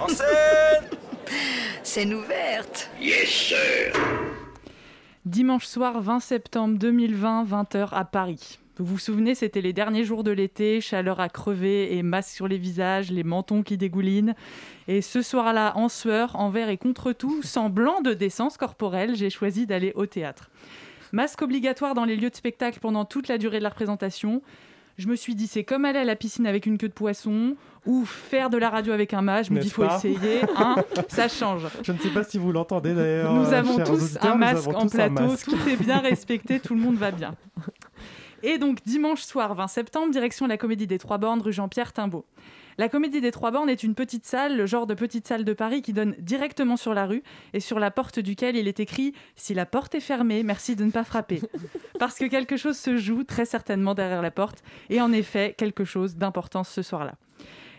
En 0.00 0.08
scène 0.08 0.97
Scène 1.90 2.12
ouverte. 2.12 2.90
Yes, 3.00 3.30
sir. 3.30 3.94
Dimanche 5.24 5.64
soir 5.64 6.02
20 6.02 6.20
septembre 6.20 6.78
2020, 6.78 7.44
20h 7.44 7.88
à 7.92 8.04
Paris. 8.04 8.58
Vous 8.76 8.84
vous 8.84 8.98
souvenez, 8.98 9.34
c'était 9.34 9.62
les 9.62 9.72
derniers 9.72 10.04
jours 10.04 10.22
de 10.22 10.30
l'été, 10.30 10.82
chaleur 10.82 11.18
à 11.18 11.30
crever 11.30 11.96
et 11.96 12.02
masque 12.02 12.34
sur 12.34 12.46
les 12.46 12.58
visages, 12.58 13.10
les 13.10 13.24
mentons 13.24 13.62
qui 13.62 13.78
dégoulinent. 13.78 14.34
Et 14.86 15.00
ce 15.00 15.22
soir-là, 15.22 15.72
en 15.78 15.88
sueur, 15.88 16.36
envers 16.36 16.68
et 16.68 16.76
contre 16.76 17.12
tout, 17.12 17.42
semblant 17.42 18.02
de 18.02 18.12
décence 18.12 18.58
corporelle, 18.58 19.16
j'ai 19.16 19.30
choisi 19.30 19.64
d'aller 19.64 19.92
au 19.94 20.04
théâtre. 20.04 20.50
Masque 21.12 21.40
obligatoire 21.40 21.94
dans 21.94 22.04
les 22.04 22.16
lieux 22.16 22.28
de 22.28 22.36
spectacle 22.36 22.80
pendant 22.80 23.06
toute 23.06 23.28
la 23.28 23.38
durée 23.38 23.60
de 23.60 23.62
la 23.62 23.70
représentation. 23.70 24.42
Je 24.98 25.06
me 25.06 25.14
suis 25.14 25.36
dit, 25.36 25.46
c'est 25.46 25.62
comme 25.62 25.84
aller 25.84 26.00
à 26.00 26.04
la 26.04 26.16
piscine 26.16 26.44
avec 26.44 26.66
une 26.66 26.76
queue 26.76 26.88
de 26.88 26.92
poisson 26.92 27.54
ou 27.86 28.04
faire 28.04 28.50
de 28.50 28.58
la 28.58 28.68
radio 28.68 28.92
avec 28.92 29.14
un 29.14 29.22
mât. 29.22 29.44
Je 29.44 29.52
me 29.52 29.60
dis, 29.60 29.70
faut 29.70 29.84
essayer, 29.84 30.40
hein, 30.56 30.74
ça 31.08 31.28
change. 31.28 31.68
Je 31.84 31.92
ne 31.92 31.98
sais 31.98 32.10
pas 32.10 32.24
si 32.24 32.36
vous 32.36 32.50
l'entendez 32.50 32.94
d'ailleurs. 32.94 33.32
Nous 33.32 33.52
avons 33.52 33.78
tous 33.84 34.18
un 34.20 34.34
masque 34.34 34.68
en 34.74 34.88
plateau, 34.88 35.28
masque. 35.28 35.48
tout 35.48 35.68
est 35.68 35.76
bien 35.76 35.98
respecté, 36.00 36.58
tout 36.58 36.74
le 36.74 36.80
monde 36.80 36.96
va 36.96 37.12
bien. 37.12 37.36
Et 38.42 38.58
donc 38.58 38.78
dimanche 38.84 39.22
soir 39.22 39.54
20 39.54 39.68
septembre, 39.68 40.10
direction 40.10 40.48
la 40.48 40.56
Comédie 40.56 40.88
des 40.88 40.98
Trois 40.98 41.18
Bornes, 41.18 41.42
rue 41.42 41.52
Jean-Pierre 41.52 41.92
Timbaud. 41.92 42.24
La 42.78 42.88
Comédie 42.88 43.20
des 43.20 43.32
Trois 43.32 43.50
Bornes 43.50 43.68
est 43.68 43.82
une 43.82 43.96
petite 43.96 44.24
salle, 44.24 44.56
le 44.56 44.64
genre 44.64 44.86
de 44.86 44.94
petite 44.94 45.26
salle 45.26 45.44
de 45.44 45.52
Paris 45.52 45.82
qui 45.82 45.92
donne 45.92 46.14
directement 46.20 46.76
sur 46.76 46.94
la 46.94 47.06
rue 47.06 47.24
et 47.52 47.58
sur 47.58 47.80
la 47.80 47.90
porte 47.90 48.20
duquel 48.20 48.54
il 48.54 48.68
est 48.68 48.78
écrit 48.78 49.14
Si 49.34 49.52
la 49.52 49.66
porte 49.66 49.96
est 49.96 50.00
fermée, 50.00 50.44
merci 50.44 50.76
de 50.76 50.84
ne 50.84 50.92
pas 50.92 51.02
frapper. 51.02 51.42
Parce 51.98 52.14
que 52.14 52.26
quelque 52.26 52.56
chose 52.56 52.78
se 52.78 52.96
joue 52.96 53.24
très 53.24 53.46
certainement 53.46 53.94
derrière 53.94 54.22
la 54.22 54.30
porte 54.30 54.62
et 54.90 55.00
en 55.00 55.10
effet, 55.10 55.56
quelque 55.58 55.84
chose 55.84 56.14
d'important 56.14 56.62
ce 56.62 56.82
soir-là. 56.82 57.16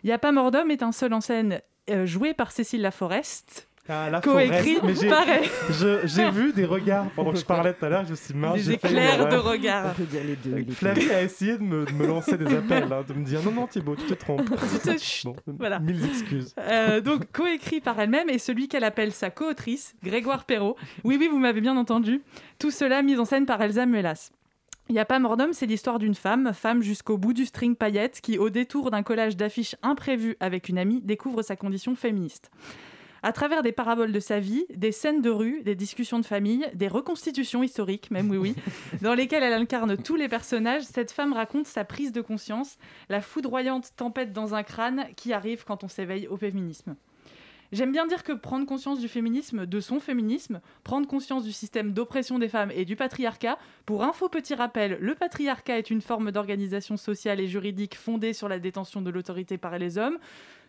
Y 0.04 0.12
a 0.12 0.20
pas 0.20 0.34
mort 0.34 0.52
d'homme 0.52 0.70
est 0.70 0.84
un 0.84 0.91
seul 0.91 1.14
en 1.14 1.22
scène 1.22 1.62
euh, 1.89 2.06
joué 2.06 2.34
par 2.34 2.52
Cécile 2.52 2.82
Laforest. 2.82 3.68
Ah, 3.92 4.22
Coécrit, 4.22 4.78
pareil. 5.10 5.50
J'ai 6.04 6.30
vu 6.30 6.54
des 6.54 6.66
regards 6.66 7.10
pendant 7.16 7.32
que 7.32 7.38
je 7.40 7.46
parlais 7.46 7.74
tout 7.74 7.86
à 7.86 7.90
l'heure, 7.90 8.06
je 8.06 8.12
me 8.12 8.16
suis 8.16 8.34
mince, 8.36 8.56
Des 8.56 8.74
éclairs 8.74 9.28
de 9.28 9.36
regard. 9.36 9.88
On 9.92 9.94
peut 9.96 10.04
dire 10.04 10.22
les 10.24 10.36
deux. 10.36 10.56
les 10.58 10.64
deux. 10.64 10.74
Flavie 10.74 11.12
a 11.12 11.24
essayé 11.24 11.58
de 11.58 11.64
me, 11.64 11.86
de 11.86 11.92
me 11.94 12.06
lancer 12.06 12.38
des 12.38 12.54
appels, 12.56 12.92
hein, 12.92 13.04
de 13.08 13.14
me 13.14 13.26
dire 13.26 13.42
non, 13.44 13.52
non, 13.52 13.68
Thibaut, 13.68 13.96
tu 13.96 14.06
te 14.06 14.14
trompes. 14.14 14.42
Bon, 15.24 15.36
Voilà. 15.58 15.80
Mille 15.80 16.04
excuses. 16.06 16.54
Euh, 16.60 17.02
donc 17.02 17.32
coécrit 17.32 17.82
par 17.82 18.00
elle-même 18.00 18.30
et 18.30 18.38
celui 18.38 18.68
qu'elle 18.68 18.84
appelle 18.84 19.12
sa 19.12 19.30
co-autrice, 19.30 19.96
Grégoire 20.04 20.46
Perrault. 20.46 20.76
Oui, 21.04 21.18
oui, 21.20 21.28
vous 21.30 21.40
m'avez 21.40 21.62
bien 21.62 21.76
entendu. 21.78 22.22
Tout 22.60 22.72
cela 22.72 23.02
mis 23.02 23.18
en 23.18 23.26
scène 23.26 23.46
par 23.46 23.62
Elsa 23.62 23.86
Muelas. 23.86 24.32
Il 24.88 24.94
n'y 24.94 25.00
a 25.00 25.06
pas 25.06 25.20
mort 25.20 25.38
d'homme, 25.38 25.54
c'est 25.54 25.68
l'histoire 25.68 26.00
d'une 26.00 26.16
femme, 26.16 26.52
femme 26.54 26.82
jusqu'au 26.82 27.18
bout 27.18 27.34
du 27.34 27.46
string 27.46 27.76
paillette, 27.76 28.22
qui, 28.22 28.38
au 28.38 28.50
détour 28.50 28.90
d'un 28.92 29.04
collage 29.04 29.38
d'affiches 29.38 29.76
imprévues 29.84 30.36
avec 30.40 30.68
une 30.68 30.78
amie, 30.80 31.02
découvre 31.02 31.42
sa 31.44 31.56
condition 31.56 31.96
féministe. 31.96 32.50
À 33.22 33.34
travers 33.34 33.63
des 33.63 33.72
paraboles 33.72 34.11
de 34.11 34.20
sa 34.20 34.39
vie, 34.39 34.65
des 34.74 34.91
scènes 34.91 35.22
de 35.22 35.30
rue, 35.30 35.61
des 35.63 35.76
discussions 35.76 36.20
de 36.20 36.26
famille, 36.26 36.65
des 36.74 36.88
reconstitutions 36.88 37.63
historiques, 37.63 38.11
même 38.11 38.30
oui, 38.30 38.38
oui, 38.38 38.55
dans 39.01 39.13
lesquelles 39.13 39.43
elle 39.43 39.53
incarne 39.53 39.97
tous 39.97 40.15
les 40.15 40.30
personnages, 40.30 40.84
cette 40.84 41.11
femme 41.11 41.34
raconte 41.34 41.67
sa 41.67 41.84
prise 41.84 42.11
de 42.11 42.22
conscience, 42.22 42.78
la 43.09 43.22
foudroyante 43.22 43.91
tempête 43.95 44.32
dans 44.32 44.55
un 44.55 44.63
crâne 44.63 45.07
qui 45.15 45.34
arrive 45.34 45.65
quand 45.65 45.84
on 45.84 45.88
s'éveille 45.88 46.28
au 46.28 46.38
féminisme. 46.38 46.95
J'aime 47.72 47.91
bien 47.91 48.07
dire 48.07 48.24
que 48.24 48.32
prendre 48.32 48.65
conscience 48.65 48.99
du 48.99 49.07
féminisme, 49.07 49.67
de 49.67 49.80
son 49.80 49.99
féminisme, 49.99 50.59
prendre 50.84 51.07
conscience 51.07 51.43
du 51.43 51.51
système 51.51 51.93
d'oppression 51.93 52.39
des 52.39 52.49
femmes 52.49 52.72
et 52.72 52.84
du 52.84 52.95
patriarcat, 52.95 53.59
pour 53.86 54.03
info 54.03 54.28
petit 54.28 54.55
rappel, 54.55 54.97
le 54.99 55.13
patriarcat 55.13 55.78
est 55.78 55.91
une 55.91 56.01
forme 56.01 56.32
d'organisation 56.32 56.97
sociale 56.97 57.39
et 57.39 57.47
juridique 57.47 57.95
fondée 57.95 58.34
sur 58.34 58.49
la 58.49 58.57
détention 58.57 59.03
de 59.03 59.11
l'autorité 59.11 59.59
par 59.59 59.78
les 59.78 59.99
hommes. 59.99 60.17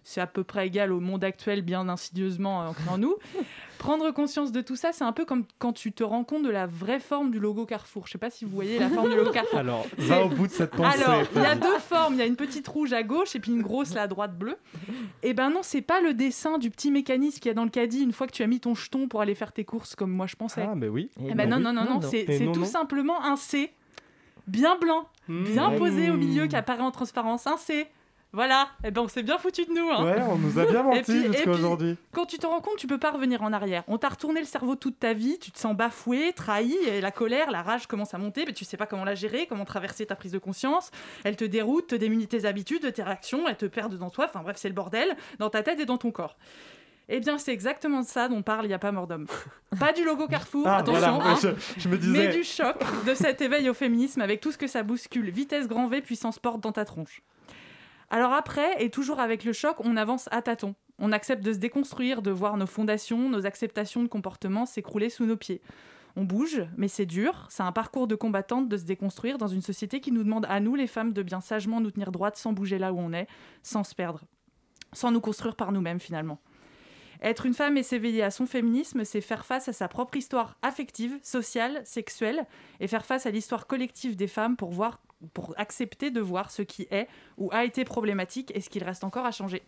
C'est 0.02 0.20
à 0.20 0.26
peu 0.26 0.44
près 0.44 0.66
égal 0.66 0.92
au 0.92 1.00
monde 1.00 1.22
actuel 1.24 1.62
bien 1.62 1.88
insidieusement 1.88 2.60
ancré 2.60 2.88
en 2.90 2.98
nous. 2.98 3.16
Prendre 3.78 4.10
conscience 4.10 4.52
de 4.52 4.60
tout 4.60 4.76
ça, 4.76 4.92
c'est 4.92 5.04
un 5.04 5.12
peu 5.12 5.24
comme 5.24 5.44
quand 5.58 5.72
tu 5.72 5.92
te 5.92 6.02
rends 6.04 6.24
compte 6.24 6.42
de 6.42 6.50
la 6.50 6.66
vraie 6.66 7.00
forme 7.00 7.30
du 7.30 7.38
logo 7.40 7.64
Carrefour. 7.64 8.06
Je 8.06 8.12
sais 8.12 8.18
pas 8.18 8.28
si 8.28 8.44
vous 8.44 8.50
voyez 8.50 8.78
la 8.78 8.90
forme 8.90 9.08
du 9.10 9.16
logo 9.16 9.30
Carrefour. 9.30 9.58
Alors, 9.58 9.86
va 9.96 10.24
au 10.24 10.28
bout 10.28 10.46
de 10.46 10.52
cette 10.52 10.72
pensée. 10.72 11.02
Alors, 11.02 11.22
il 11.34 11.40
y 11.42 11.46
a 11.46 11.54
deux 11.54 11.78
formes. 11.78 12.14
Il 12.14 12.18
y 12.18 12.22
a 12.22 12.26
une 12.26 12.36
petite 12.36 12.68
rouge 12.68 12.92
à 12.92 13.02
gauche 13.02 13.34
et 13.36 13.40
puis 13.40 13.52
une 13.52 13.62
grosse 13.62 13.94
là 13.94 14.02
à 14.02 14.06
droite 14.06 14.36
bleue. 14.36 14.56
Et 15.22 15.32
ben 15.32 15.48
non, 15.50 15.60
c'est 15.62 15.80
pas 15.82 16.00
le 16.02 16.12
dessin 16.12 16.58
du 16.58 16.70
petit 16.70 16.90
mécanisme 16.90 17.38
qu'il 17.38 17.48
y 17.48 17.50
a 17.50 17.54
dans 17.54 17.64
le 17.64 17.70
caddie 17.70 18.02
une 18.02 18.12
fois 18.12 18.26
que 18.26 18.32
tu 18.32 18.42
as 18.42 18.46
mis 18.46 18.60
ton 18.60 18.74
jeton 18.74 19.08
pour 19.08 19.22
aller 19.22 19.34
faire 19.34 19.52
tes 19.52 19.64
courses 19.64 19.94
comme 19.94 20.10
moi 20.10 20.26
je 20.26 20.36
pensais. 20.36 20.66
Ah, 20.68 20.74
mais 20.74 20.88
oui. 20.88 21.10
Eh 21.28 21.34
ben 21.34 21.48
non, 21.48 21.58
non, 21.58 21.72
non, 21.72 21.84
non, 21.84 22.00
c'est 22.02 22.20
Et 22.20 22.38
c'est 22.38 22.44
non, 22.44 22.52
tout 22.52 22.60
non. 22.60 22.66
simplement 22.66 23.24
un 23.24 23.36
C, 23.36 23.72
bien 24.46 24.76
blanc, 24.78 25.08
bien 25.28 25.70
Mmh. 25.70 25.76
posé 25.78 26.10
au 26.10 26.16
milieu, 26.16 26.46
qui 26.48 26.56
apparaît 26.56 26.82
en 26.82 26.90
transparence. 26.90 27.46
Un 27.46 27.56
C. 27.56 27.86
Voilà, 28.32 28.68
et 28.84 28.92
ben 28.92 29.02
on 29.02 29.08
s'est 29.08 29.24
bien 29.24 29.38
foutu 29.38 29.64
de 29.64 29.72
nous. 29.72 29.90
Hein. 29.90 30.04
Ouais, 30.04 30.22
on 30.22 30.36
nous 30.38 30.58
a 30.58 30.64
bien 30.64 30.82
menti 30.84 31.24
jusqu'à 31.26 31.50
aujourd'hui. 31.50 31.96
Quand 32.12 32.26
tu 32.26 32.38
te 32.38 32.46
rends 32.46 32.60
compte, 32.60 32.76
tu 32.76 32.86
peux 32.86 32.98
pas 32.98 33.10
revenir 33.10 33.42
en 33.42 33.52
arrière. 33.52 33.82
On 33.88 33.98
t'a 33.98 34.08
retourné 34.08 34.38
le 34.38 34.46
cerveau 34.46 34.76
toute 34.76 35.00
ta 35.00 35.14
vie, 35.14 35.38
tu 35.40 35.50
te 35.50 35.58
sens 35.58 35.76
bafoué, 35.76 36.32
trahi, 36.32 36.74
et 36.86 37.00
la 37.00 37.10
colère, 37.10 37.50
la 37.50 37.62
rage 37.62 37.88
commence 37.88 38.14
à 38.14 38.18
monter, 38.18 38.44
mais 38.46 38.52
tu 38.52 38.64
sais 38.64 38.76
pas 38.76 38.86
comment 38.86 39.04
la 39.04 39.16
gérer, 39.16 39.46
comment 39.48 39.64
traverser 39.64 40.06
ta 40.06 40.14
prise 40.14 40.30
de 40.32 40.38
conscience. 40.38 40.92
Elle 41.24 41.34
te 41.34 41.44
déroute, 41.44 41.88
te 41.88 41.94
démunit 41.96 42.28
tes 42.28 42.44
habitudes, 42.44 42.92
tes 42.92 43.02
réactions, 43.02 43.48
elle 43.48 43.56
te 43.56 43.66
perd 43.66 43.96
dans 43.96 44.10
toi. 44.10 44.26
Enfin 44.28 44.42
bref, 44.42 44.56
c'est 44.58 44.68
le 44.68 44.74
bordel 44.74 45.16
dans 45.40 45.50
ta 45.50 45.64
tête 45.64 45.80
et 45.80 45.84
dans 45.86 45.98
ton 45.98 46.12
corps. 46.12 46.36
Eh 47.12 47.18
bien, 47.18 47.38
c'est 47.38 47.52
exactement 47.52 48.02
de 48.02 48.06
ça 48.06 48.28
dont 48.28 48.42
parle 48.42 48.66
Il 48.66 48.68
n'y 48.68 48.74
a 48.74 48.78
pas 48.78 48.92
mort 48.92 49.08
d'homme. 49.08 49.26
Pas 49.80 49.92
du 49.92 50.04
logo 50.04 50.28
Carrefour, 50.28 50.64
Ah, 50.68 50.76
attention, 50.76 51.18
voilà, 51.18 51.30
hein, 51.32 51.38
je, 51.42 51.48
je 51.80 51.88
me 51.88 51.98
disais. 51.98 52.28
mais 52.28 52.32
du 52.32 52.44
choc 52.44 52.76
de 53.04 53.14
cet 53.14 53.40
éveil 53.40 53.68
au 53.68 53.74
féminisme 53.74 54.20
avec 54.20 54.40
tout 54.40 54.52
ce 54.52 54.58
que 54.58 54.68
ça 54.68 54.84
bouscule. 54.84 55.28
Vitesse 55.30 55.66
grand 55.66 55.88
V, 55.88 56.02
puissance 56.02 56.38
porte 56.38 56.60
dans 56.60 56.70
ta 56.70 56.84
tronche. 56.84 57.22
Alors 58.10 58.32
après, 58.32 58.82
et 58.82 58.90
toujours 58.90 59.20
avec 59.20 59.44
le 59.44 59.52
choc, 59.52 59.76
on 59.80 59.96
avance 59.96 60.28
à 60.32 60.42
tâtons. 60.42 60.74
On 60.98 61.12
accepte 61.12 61.44
de 61.44 61.52
se 61.52 61.58
déconstruire, 61.58 62.22
de 62.22 62.32
voir 62.32 62.56
nos 62.56 62.66
fondations, 62.66 63.28
nos 63.28 63.46
acceptations 63.46 64.02
de 64.02 64.08
comportement 64.08 64.66
s'écrouler 64.66 65.10
sous 65.10 65.24
nos 65.24 65.36
pieds. 65.36 65.62
On 66.16 66.24
bouge, 66.24 66.66
mais 66.76 66.88
c'est 66.88 67.06
dur. 67.06 67.46
C'est 67.50 67.62
un 67.62 67.70
parcours 67.70 68.08
de 68.08 68.16
combattante 68.16 68.68
de 68.68 68.76
se 68.76 68.84
déconstruire 68.84 69.38
dans 69.38 69.46
une 69.46 69.62
société 69.62 70.00
qui 70.00 70.10
nous 70.10 70.24
demande 70.24 70.44
à 70.48 70.58
nous, 70.58 70.74
les 70.74 70.88
femmes, 70.88 71.12
de 71.12 71.22
bien 71.22 71.40
sagement 71.40 71.80
nous 71.80 71.92
tenir 71.92 72.10
droite 72.10 72.36
sans 72.36 72.52
bouger 72.52 72.78
là 72.78 72.92
où 72.92 72.98
on 72.98 73.12
est, 73.12 73.28
sans 73.62 73.84
se 73.84 73.94
perdre, 73.94 74.22
sans 74.92 75.12
nous 75.12 75.20
construire 75.20 75.54
par 75.54 75.70
nous-mêmes 75.70 76.00
finalement. 76.00 76.40
Être 77.22 77.46
une 77.46 77.54
femme 77.54 77.76
et 77.76 77.82
s'éveiller 77.82 78.22
à 78.22 78.30
son 78.30 78.46
féminisme, 78.46 79.04
c'est 79.04 79.20
faire 79.20 79.44
face 79.44 79.68
à 79.68 79.72
sa 79.72 79.88
propre 79.88 80.16
histoire 80.16 80.56
affective, 80.62 81.18
sociale, 81.22 81.82
sexuelle, 81.84 82.46
et 82.80 82.88
faire 82.88 83.04
face 83.04 83.26
à 83.26 83.30
l'histoire 83.30 83.66
collective 83.66 84.16
des 84.16 84.26
femmes 84.26 84.56
pour, 84.56 84.70
voir, 84.70 85.00
pour 85.34 85.54
accepter 85.58 86.10
de 86.10 86.20
voir 86.20 86.50
ce 86.50 86.62
qui 86.62 86.86
est 86.90 87.08
ou 87.36 87.50
a 87.52 87.64
été 87.64 87.84
problématique 87.84 88.52
et 88.54 88.60
ce 88.60 88.70
qu'il 88.70 88.84
reste 88.84 89.04
encore 89.04 89.26
à 89.26 89.30
changer. 89.30 89.62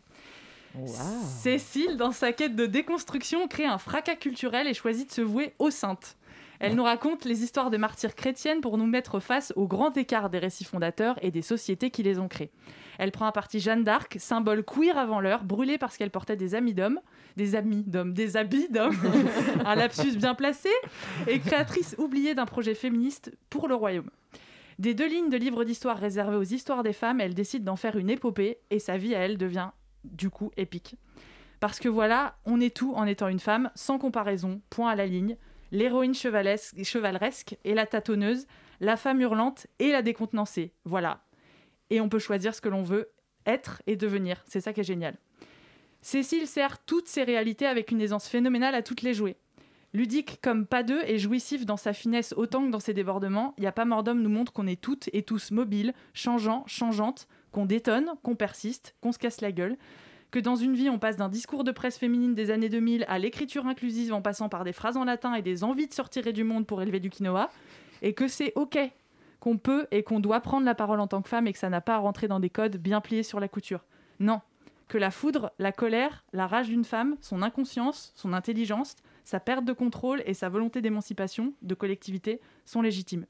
Cécile, 0.87 1.97
dans 1.97 2.13
sa 2.13 2.33
quête 2.33 2.57
de 2.57 2.67
déconstruction, 2.67 3.47
crée 3.47 3.67
un 3.67 3.79
fracas 3.79 4.17
culturel 4.17 4.67
et 4.67 4.75
choisit 4.75 5.09
de 5.09 5.13
se 5.13 5.21
vouer 5.21 5.55
aux 5.59 5.71
saintes. 5.71 6.17
Elle 6.61 6.77
nous 6.77 6.85
raconte 6.85 7.25
les 7.25 7.43
histoires 7.43 7.71
des 7.71 7.79
martyrs 7.79 8.15
chrétiennes 8.15 8.61
pour 8.61 8.79
nous 8.79 8.87
mettre 8.87 9.19
face 9.19 9.53
au 9.57 9.67
grand 9.67 9.97
écart 9.97 10.31
des 10.31 10.39
récits 10.39 10.65
fondateurs 10.65 11.19
et 11.21 11.33
des 11.33 11.43
sociétés 11.43 11.91
qui 11.91 12.05
les 12.05 12.21
ont 12.21 12.29
créés. 12.29 12.53
Elle 12.99 13.11
prend 13.11 13.27
à 13.27 13.33
partie 13.33 13.59
Jeanne 13.59 13.83
d'Arc, 13.83 14.17
symbole 14.21 14.65
queer 14.65 14.97
avant 14.97 15.21
l'heure, 15.21 15.43
brûlée 15.43 15.77
parce 15.77 15.97
qu'elle 15.97 16.11
portait 16.11 16.37
des 16.37 16.55
amis 16.55 16.73
d'hommes, 16.73 17.01
des 17.37 17.57
amis 17.57 17.83
d'hommes, 17.83 18.15
des 18.15 18.37
habits 18.37 18.69
d'hommes, 18.69 18.97
un 19.65 19.75
lapsus 19.75 20.17
bien 20.17 20.37
placé, 20.37 20.71
et 21.27 21.41
créatrice 21.41 21.97
oubliée 21.99 22.37
d'un 22.37 22.47
projet 22.47 22.77
féministe 22.77 23.33
pour 23.51 23.67
le 23.67 23.75
royaume. 23.75 24.11
Des 24.83 24.95
deux 24.95 25.07
lignes 25.07 25.31
de 25.31 25.37
livres 25.37 25.63
d'histoire 25.63 25.97
réservées 25.97 26.37
aux 26.37 26.43
histoires 26.43 26.83
des 26.83 26.93
femmes, 26.93 27.21
elle 27.21 27.35
décide 27.35 27.63
d'en 27.63 27.77
faire 27.77 27.95
une 27.95 28.11
épopée, 28.11 28.59
et 28.71 28.81
sa 28.81 28.97
vie 28.97 29.15
à 29.15 29.21
elle 29.21 29.39
devient 29.39 29.69
du 30.03 30.29
coup 30.29 30.51
épique. 30.57 30.97
Parce 31.61 31.79
que 31.79 31.89
voilà, 31.89 32.37
on 32.47 32.61
est 32.61 32.77
tout 32.77 32.93
en 32.97 33.07
étant 33.07 33.29
une 33.29 33.39
femme, 33.39 33.71
sans 33.77 34.01
comparaison, 34.01 34.61
point 34.71 34.91
à 34.91 34.97
la 34.97 35.07
ligne, 35.07 35.37
l'héroïne 35.71 36.15
chevaleresque 36.15 37.57
et 37.63 37.75
la 37.75 37.87
tâtonneuse, 37.87 38.49
la 38.81 38.97
femme 38.97 39.21
hurlante 39.21 39.69
et 39.79 39.93
la 39.93 40.03
décontenancée. 40.03 40.73
Voilà. 40.85 41.23
Et 41.91 42.01
on 42.01 42.09
peut 42.09 42.19
choisir 42.19 42.53
ce 42.53 42.61
que 42.61 42.69
l'on 42.69 42.83
veut 42.83 43.09
être 43.47 43.83
et 43.87 43.95
devenir. 43.95 44.43
C'est 44.49 44.61
ça 44.61 44.73
qui 44.73 44.81
est 44.81 44.83
génial. 44.83 45.17
Cécile 46.01 46.49
sert 46.49 46.85
toutes 46.85 47.07
ces 47.07 47.23
réalités 47.23 47.67
avec 47.67 47.93
une 47.93 48.01
aisance 48.01 48.27
phénoménale 48.27 48.75
à 48.75 48.83
toutes 48.83 49.03
les 49.03 49.15
jouer. 49.15 49.37
Ludique 49.95 50.41
comme 50.43 50.67
pas 50.67 50.83
deux 50.83 51.03
et 51.07 51.19
jouissif 51.19 51.67
dans 51.67 51.77
sa 51.77 51.93
finesse 51.93 52.33
autant 52.37 52.65
que 52.65 52.71
dans 52.71 52.81
ses 52.81 52.95
débordements, 52.95 53.55
Y 53.59 53.67
a 53.67 53.73
pas 53.73 53.85
mort 53.85 54.03
nous 54.03 54.31
montre 54.31 54.53
qu'on 54.53 54.67
est 54.67 54.81
toutes 54.81 55.11
et 55.13 55.23
tous 55.23 55.51
mobiles, 55.51 55.93
changeants, 56.15 56.65
changeantes, 56.67 57.29
qu'on 57.51 57.67
détonne, 57.67 58.11
qu'on 58.23 58.35
persiste, 58.35 58.95
qu'on 59.03 59.13
se 59.13 59.19
casse 59.19 59.43
la 59.43 59.53
gueule, 59.53 59.77
que 60.31 60.39
dans 60.39 60.57
une 60.57 60.75
vie 60.75 60.89
on 60.89 60.99
passe 60.99 61.17
d'un 61.17 61.29
discours 61.29 61.63
de 61.63 61.73
presse 61.73 61.99
féminine 61.99 62.35
des 62.35 62.51
années 62.51 62.71
2000 62.71 63.05
à 63.07 63.19
l'écriture 63.19 63.67
inclusive 63.67 64.15
en 64.15 64.23
passant 64.23 64.49
par 64.49 64.65
des 64.65 64.73
phrases 64.73 64.97
en 64.97 65.05
latin 65.05 65.35
et 65.35 65.43
des 65.43 65.63
envies 65.63 65.89
de 65.89 65.93
sortir 65.93 66.33
du 66.33 66.43
monde 66.43 66.67
pour 66.67 66.81
élever 66.81 66.99
du 66.99 67.11
quinoa, 67.11 67.51
et 68.01 68.15
que 68.15 68.29
c'est 68.29 68.53
ok, 68.57 68.79
qu'on 69.41 69.59
peut 69.59 69.87
et 69.91 70.03
qu'on 70.03 70.21
doit 70.21 70.41
prendre 70.41 70.65
la 70.65 70.75
parole 70.75 71.01
en 71.01 71.07
tant 71.07 71.21
que 71.21 71.29
femme 71.29 71.47
et 71.47 71.53
que 71.53 71.59
ça 71.59 71.69
n'a 71.69 71.83
pas 71.83 71.97
à 71.97 71.99
rentrer 71.99 72.29
dans 72.29 72.41
des 72.41 72.49
codes 72.49 72.79
bien 72.79 73.03
pliés 73.03 73.23
sur 73.23 73.41
la 73.41 73.49
couture. 73.49 73.85
Non, 74.21 74.41
que 74.89 74.97
la 74.97 75.11
foudre, 75.11 75.53
la 75.59 75.73
colère, 75.73 76.25
la 76.33 76.47
rage 76.47 76.69
d'une 76.69 76.85
femme, 76.85 77.17
son 77.21 77.43
inconscience, 77.43 78.13
son 78.15 78.33
intelligence, 78.33 78.97
sa 79.25 79.41
perte 79.41 79.65
de 79.65 79.73
contrôle 79.73 80.23
et 80.27 80.35
sa 80.35 80.49
volonté 80.49 80.81
d'émancipation, 80.81 81.55
de 81.63 81.75
collectivité, 81.75 82.41
sont 82.65 82.83
légitimes. 82.83 83.27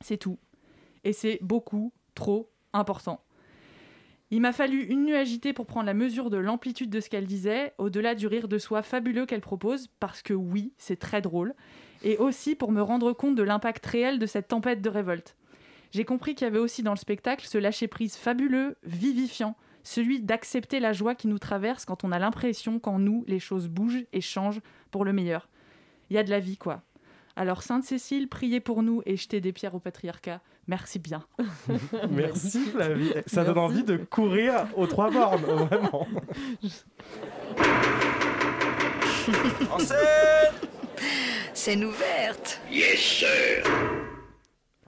C'est 0.00 0.16
tout. 0.16 0.38
Et 1.04 1.12
c'est 1.12 1.38
beaucoup, 1.42 1.92
trop 2.14 2.50
important. 2.72 3.20
Il 4.30 4.42
m'a 4.42 4.52
fallu 4.52 4.82
une 4.82 5.04
nuit 5.04 5.14
agitée 5.14 5.54
pour 5.54 5.66
prendre 5.66 5.86
la 5.86 5.94
mesure 5.94 6.28
de 6.28 6.36
l'amplitude 6.36 6.90
de 6.90 7.00
ce 7.00 7.08
qu'elle 7.08 7.26
disait, 7.26 7.72
au-delà 7.78 8.14
du 8.14 8.26
rire 8.26 8.46
de 8.46 8.58
soi 8.58 8.82
fabuleux 8.82 9.24
qu'elle 9.24 9.40
propose, 9.40 9.88
parce 10.00 10.20
que 10.20 10.34
oui, 10.34 10.74
c'est 10.76 10.98
très 10.98 11.22
drôle, 11.22 11.54
et 12.02 12.18
aussi 12.18 12.54
pour 12.54 12.70
me 12.70 12.82
rendre 12.82 13.12
compte 13.14 13.36
de 13.36 13.42
l'impact 13.42 13.84
réel 13.86 14.18
de 14.18 14.26
cette 14.26 14.48
tempête 14.48 14.82
de 14.82 14.90
révolte. 14.90 15.34
J'ai 15.92 16.04
compris 16.04 16.34
qu'il 16.34 16.44
y 16.44 16.48
avait 16.48 16.58
aussi 16.58 16.82
dans 16.82 16.92
le 16.92 16.98
spectacle 16.98 17.46
ce 17.46 17.56
lâcher-prise 17.56 18.16
fabuleux, 18.16 18.76
vivifiant, 18.82 19.56
celui 19.88 20.20
d'accepter 20.20 20.80
la 20.80 20.92
joie 20.92 21.14
qui 21.14 21.28
nous 21.28 21.38
traverse 21.38 21.86
quand 21.86 22.04
on 22.04 22.12
a 22.12 22.18
l'impression 22.18 22.78
qu'en 22.78 22.98
nous, 22.98 23.24
les 23.26 23.38
choses 23.38 23.68
bougent 23.68 24.04
et 24.12 24.20
changent 24.20 24.60
pour 24.90 25.04
le 25.04 25.14
meilleur. 25.14 25.48
Il 26.10 26.16
y 26.16 26.18
a 26.18 26.22
de 26.22 26.30
la 26.30 26.40
vie, 26.40 26.58
quoi. 26.58 26.82
Alors, 27.36 27.62
Sainte 27.62 27.84
Cécile, 27.84 28.28
priez 28.28 28.60
pour 28.60 28.82
nous 28.82 29.02
et 29.06 29.16
jetez 29.16 29.40
des 29.40 29.52
pierres 29.52 29.74
au 29.74 29.78
patriarcat. 29.78 30.40
Merci 30.66 30.98
bien. 30.98 31.24
Merci 32.10 32.66
Flavie. 32.66 33.14
Ça 33.26 33.44
donne 33.44 33.58
envie 33.58 33.84
de 33.84 33.96
courir 33.96 34.66
aux 34.76 34.86
trois 34.86 35.10
bornes, 35.10 35.40
vraiment. 35.42 36.06
En 39.70 39.78
scène 39.78 39.98
Scène 41.54 41.84
ouverte 41.84 42.60
Yes, 42.70 42.98
sir 42.98 44.07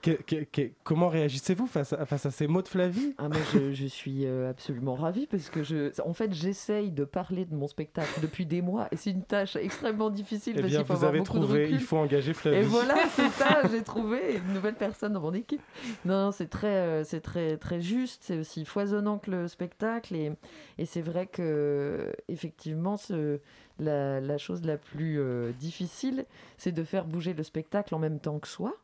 Que- 0.03 0.13
que- 0.13 0.45
que- 0.45 0.71
comment 0.83 1.09
réagissez-vous 1.09 1.67
face 1.67 1.93
à, 1.93 2.07
face 2.07 2.25
à 2.25 2.31
ces 2.31 2.47
mots 2.47 2.63
de 2.63 2.69
Flavie? 2.69 3.15
Ah, 3.19 3.29
moi, 3.29 3.37
je, 3.53 3.73
je 3.73 3.87
suis 3.87 4.25
euh, 4.25 4.49
absolument 4.49 4.95
ravie 4.95 5.27
parce 5.27 5.51
que, 5.51 5.63
je, 5.63 5.91
en 6.03 6.15
fait, 6.15 6.33
j'essaye 6.33 6.91
de 6.91 7.05
parler 7.05 7.45
de 7.45 7.55
mon 7.55 7.67
spectacle 7.67 8.21
depuis 8.23 8.47
des 8.47 8.63
mois 8.63 8.89
et 8.93 8.97
c'est 8.97 9.11
une 9.11 9.25
tâche 9.25 9.57
extrêmement 9.57 10.09
difficile 10.09 10.55
Eh 10.57 10.61
parce 10.63 10.73
qu'il 10.73 10.81
faut 10.85 10.95
vous 10.95 11.05
avoir 11.05 11.09
avez 11.11 11.19
beaucoup 11.19 11.39
de 11.39 11.45
trouvé, 11.45 11.63
recul. 11.65 11.75
il 11.77 11.81
faut 11.83 11.99
engager 11.99 12.33
Flavie. 12.33 12.57
Et 12.59 12.63
voilà, 12.63 12.95
c'est 13.11 13.29
ça, 13.29 13.63
j'ai 13.71 13.83
trouvé 13.83 14.37
une 14.47 14.55
nouvelle 14.55 14.75
personne 14.77 15.13
dans 15.13 15.21
mon 15.21 15.35
équipe. 15.35 15.61
Non, 16.07 16.27
non, 16.27 16.33
c'est 16.33 16.49
très, 16.49 16.69
euh, 16.69 17.05
c'est 17.05 17.21
très, 17.21 17.57
très 17.59 17.81
juste, 17.83 18.23
c'est 18.25 18.39
aussi 18.39 18.65
foisonnant 18.65 19.19
que 19.19 19.31
le 19.31 19.49
spectacle 19.49 20.15
et, 20.17 20.33
et 20.79 20.87
c'est 20.87 21.03
vrai 21.03 21.27
que 21.27 22.13
effectivement, 22.29 22.97
ce, 22.97 23.41
la, 23.79 24.21
la 24.21 24.39
chose 24.39 24.65
la 24.65 24.77
plus 24.79 25.19
euh, 25.21 25.53
difficile, 25.59 26.25
c'est 26.57 26.73
de 26.73 26.85
faire 26.85 27.05
bouger 27.05 27.35
le 27.35 27.43
spectacle 27.43 27.95
en 27.95 27.99
même 27.99 28.19
temps 28.19 28.39
que 28.39 28.49
soi. 28.49 28.75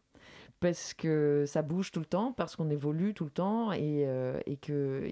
Parce 0.60 0.94
que 0.94 1.44
ça 1.46 1.60
bouge 1.62 1.90
tout 1.90 2.00
le 2.00 2.06
temps, 2.06 2.32
parce 2.32 2.56
qu'on 2.56 2.70
évolue 2.70 3.12
tout 3.12 3.24
le 3.24 3.30
temps 3.30 3.72
et, 3.72 4.04
euh, 4.06 4.40
et 4.46 4.56
que 4.56 5.06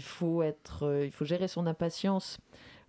faut 0.00 0.42
euh, 0.42 1.10
faut 1.10 1.24
gérer 1.24 1.48
son 1.48 1.66
impatience 1.66 2.38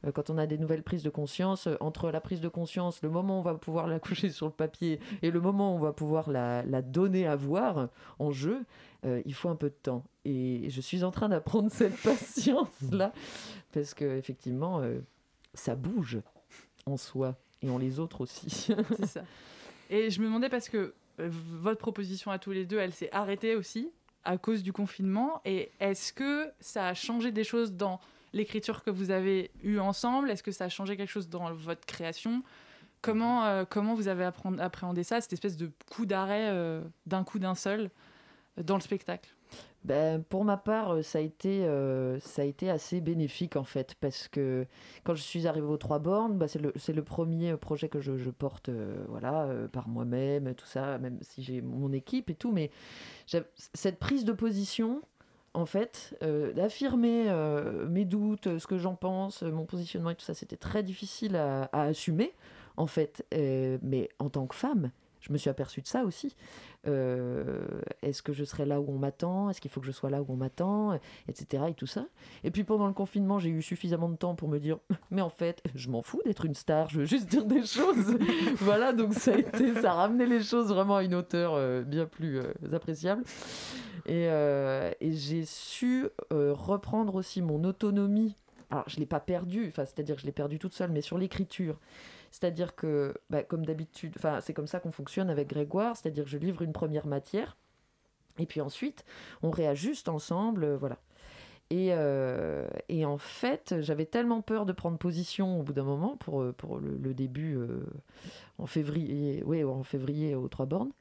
euh, 0.06 0.12
quand 0.12 0.30
on 0.30 0.38
a 0.38 0.46
des 0.46 0.58
nouvelles 0.58 0.84
prises 0.84 1.04
de 1.04 1.10
conscience, 1.10 1.68
euh, 1.68 1.78
entre 1.80 2.12
la 2.12 2.22
prise 2.22 2.42
de 2.42 2.48
conscience, 2.48 3.02
le 3.02 3.10
moment 3.10 3.38
où 3.38 3.40
on 3.40 3.44
va 3.44 3.56
pouvoir 3.56 3.88
la 3.88 4.00
coucher 4.02 4.30
sur 4.30 4.46
le 4.46 4.52
papier 4.52 5.00
et 5.22 5.32
le 5.32 5.40
moment 5.40 5.74
où 5.74 5.78
on 5.78 5.80
va 5.80 5.94
pouvoir 5.94 6.30
la, 6.30 6.64
la 6.64 6.82
donner 6.82 7.28
à 7.28 7.36
voir 7.36 7.90
en 8.20 8.32
jeu, 8.32 8.66
il 9.26 9.36
faut 9.36 9.50
un 9.50 9.56
peu 9.56 9.70
de 9.70 9.76
temps. 9.76 10.04
Et 10.24 10.68
je 10.72 10.82
suis 10.82 11.04
en 11.04 11.12
train 11.12 11.30
d'apprendre 11.30 11.70
cette 11.72 11.96
patience-là, 12.02 13.14
parce 13.72 13.94
que 13.94 14.18
effectivement, 14.18 14.82
ça 15.54 15.76
bouge 15.76 16.18
en 16.88 16.98
soi 16.98 17.36
et 17.62 17.70
en 17.70 17.78
les 17.78 18.00
autres 18.00 18.22
aussi. 18.22 18.50
C'est 18.50 19.06
ça. 19.06 19.22
Et 19.92 20.10
je 20.10 20.20
me 20.22 20.26
demandais 20.26 20.50
parce 20.50 20.70
que 20.70 20.96
votre 21.18 21.80
proposition 21.80 22.32
à 22.32 22.40
tous 22.40 22.52
les 22.52 22.66
deux, 22.66 22.78
elle 22.78 22.94
s'est 22.94 23.12
arrêtée 23.12 23.56
aussi 23.56 23.92
à 24.24 24.38
cause 24.38 24.64
du 24.64 24.74
confinement. 24.74 25.42
Et 25.46 25.72
est-ce 25.80 26.12
que 26.12 26.52
ça 26.60 26.88
a 26.88 26.94
changé 26.94 27.32
des 27.32 27.44
choses 27.44 27.74
dans 27.74 28.00
l'écriture 28.34 28.84
que 28.84 28.90
vous 28.90 29.12
avez 29.12 29.52
eue 29.64 29.78
ensemble? 29.78 30.30
Est-ce 30.30 30.44
que 30.44 30.52
ça 30.52 30.66
a 30.66 30.70
changé 30.70 30.98
quelque 30.98 31.10
chose 31.10 31.30
dans 31.30 31.54
votre 31.54 31.86
création? 31.86 32.44
Comment, 33.02 33.46
euh, 33.46 33.66
comment 33.70 33.94
vous 33.94 34.08
avez 34.08 34.26
appréhendé 34.26 35.04
ça, 35.04 35.22
cette 35.22 35.34
espèce 35.34 35.58
de 35.58 35.72
coup 35.92 36.08
d'arrêt 36.08 36.50
euh, 36.50 36.82
d'un 37.06 37.24
coup 37.24 37.38
d'un 37.38 37.54
seul 37.54 37.92
euh, 38.58 38.64
dans 38.64 38.76
le 38.76 38.82
spectacle? 38.82 39.35
Ben, 39.86 40.24
pour 40.24 40.46
ma 40.46 40.58
part, 40.58 40.96
euh, 40.96 41.02
ça 41.04 41.20
a, 41.20 41.22
été, 41.22 41.64
euh, 41.64 42.20
ça 42.20 42.42
a 42.42 42.46
été 42.46 42.72
assez 42.72 43.02
bénéfique 43.02 43.56
en 43.56 43.64
fait, 43.64 43.94
parce 44.02 44.28
que 44.28 44.66
quand 45.04 45.14
je 45.14 45.22
suis 45.22 45.46
arrivée 45.46 45.68
aux 45.68 45.78
Trois 45.78 46.00
Bornes, 46.00 46.40
bah, 46.40 46.48
c'est 46.48 46.60
le, 46.60 46.74
le 46.74 47.04
premier 47.04 47.56
projet 47.56 47.88
que 47.88 48.02
je, 48.02 48.12
porte 48.32 48.70
euh, 48.70 49.06
voilà, 49.10 49.44
euh, 49.44 49.68
par 49.68 49.88
moi-même, 49.88 50.56
tout 50.56 50.66
ça, 50.66 50.98
même 50.98 51.20
si 51.22 51.44
j'ai 51.44 51.62
mon 51.62 51.94
équipe 51.94 52.32
et 52.32 52.36
tout, 52.36 52.52
mais 52.52 52.72
cette 53.76 54.00
prise 54.00 54.26
de 54.26 54.34
position, 54.34 55.04
en 55.54 55.68
fait, 55.68 56.18
euh, 56.24 56.52
d'affirmer 56.54 57.26
euh, 57.30 57.88
mes 57.88 58.06
doutes, 58.06 58.58
ce 58.58 58.66
que 58.66 58.80
j'en 58.80 58.96
pense, 58.96 59.44
euh, 59.44 59.52
mon 59.52 59.66
positionnement 59.66 60.10
et 60.10 60.16
tout 60.16 60.26
ça, 60.26 60.34
c'était 60.34 60.58
très 60.58 60.82
difficile 60.82 61.36
à, 61.36 61.70
assumer, 61.72 62.34
en 62.78 62.88
fait, 62.88 63.24
Euh, 63.36 63.78
mais 63.84 64.10
en 64.18 64.30
tant 64.30 64.48
que 64.48 64.56
femme, 64.56 64.92
je 65.26 65.34
me 65.34 65.38
suis 65.38 65.50
aperçue 65.50 65.82
de 65.82 65.88
ça 65.88 66.04
aussi. 66.04 66.36
Euh, 66.88 67.66
Est-ce 68.04 68.22
que 68.22 68.32
je 68.32 68.44
serai 68.44 68.66
là 68.66 68.80
où 68.80 68.86
on 68.90 68.98
m'attend? 68.98 69.50
Est-ce 69.50 69.60
qu'il 69.60 69.72
faut 69.72 69.82
que 69.82 69.88
je 69.88 69.92
sois 69.92 70.10
là 70.10 70.22
où 70.22 70.26
on 70.30 70.36
m'attend? 70.36 71.00
Etc. 71.28 71.64
Et 71.70 71.74
tout 71.74 71.88
ça. 71.88 72.06
Et 72.44 72.52
puis 72.52 72.64
pendant 72.64 72.88
le 72.88 72.94
confinement, 72.94 73.40
j'ai 73.40 73.50
eu 73.50 73.62
suffisamment 73.62 74.10
de 74.10 74.16
temps 74.16 74.36
pour 74.36 74.50
me 74.50 74.60
dire, 74.60 74.78
mais 75.12 75.22
en 75.22 75.30
fait, 75.30 75.64
je 75.74 75.90
m'en 75.90 76.04
fous 76.04 76.22
d'être 76.26 76.46
une 76.46 76.54
star, 76.56 76.90
je 76.90 77.00
veux 77.00 77.06
juste 77.06 77.28
dire 77.28 77.46
des 77.46 77.66
choses. 77.66 78.18
voilà, 78.58 78.94
donc 78.94 79.14
ça 79.16 79.34
a, 79.34 79.38
été, 79.38 79.74
ça 79.76 79.92
a 79.92 79.96
ramené 79.96 80.28
les 80.28 80.42
choses 80.42 80.68
vraiment 80.68 80.98
à 80.98 81.04
une 81.04 81.16
hauteur 81.16 81.54
euh, 81.56 81.82
bien 81.84 82.06
plus 82.06 82.40
euh, 82.40 82.54
appréciable. 82.72 83.24
Et, 84.06 84.28
euh, 84.30 84.92
et 85.02 85.12
j'ai 85.14 85.46
su 85.46 86.08
euh, 86.32 86.54
reprendre 86.54 87.16
aussi 87.16 87.42
mon 87.42 87.64
autonomie. 87.64 88.36
Alors, 88.70 88.84
je 88.88 88.96
ne 88.96 89.02
l'ai 89.02 89.06
pas 89.06 89.20
perdue, 89.20 89.72
c'est-à-dire 89.76 90.16
que 90.16 90.22
je 90.22 90.26
l'ai 90.26 90.32
perdue 90.32 90.60
toute 90.60 90.74
seule, 90.74 90.92
mais 90.92 91.02
sur 91.02 91.18
l'écriture. 91.18 91.80
C'est-à-dire 92.32 92.76
que, 92.76 93.14
bah, 93.30 93.44
comme 93.44 93.66
d'habitude, 93.66 94.16
c'est 94.42 94.54
comme 94.54 94.68
ça 94.68 94.80
qu'on 94.80 94.92
fonctionne 94.92 95.30
avec 95.30 95.48
Grégoire, 95.50 95.96
c'est-à-dire 95.96 96.28
je 96.28 96.38
livre 96.38 96.62
une 96.62 96.74
première 96.74 97.08
matière, 97.08 97.56
et 98.40 98.46
puis 98.46 98.62
ensuite, 98.62 99.06
on 99.44 99.52
réajuste 99.52 100.10
ensemble, 100.10 100.64
euh, 100.64 100.78
voilà. 100.78 100.98
Et, 101.72 101.90
euh, 101.92 102.68
et 102.90 103.06
en 103.06 103.18
fait, 103.18 103.76
j'avais 103.82 104.06
tellement 104.06 104.42
peur 104.42 104.68
de 104.68 104.72
prendre 104.72 105.00
position 105.00 105.60
au 105.60 105.64
bout 105.64 105.74
d'un 105.74 105.84
moment 105.84 106.16
pour, 106.18 106.42
euh, 106.42 106.54
le, 106.80 107.14
début 107.16 107.58
en 108.60 108.68
février, 108.68 109.44
en 109.44 109.82
février 109.82 110.36
aux 110.36 110.48
Trois 110.48 110.68
Bornes, 110.68 110.92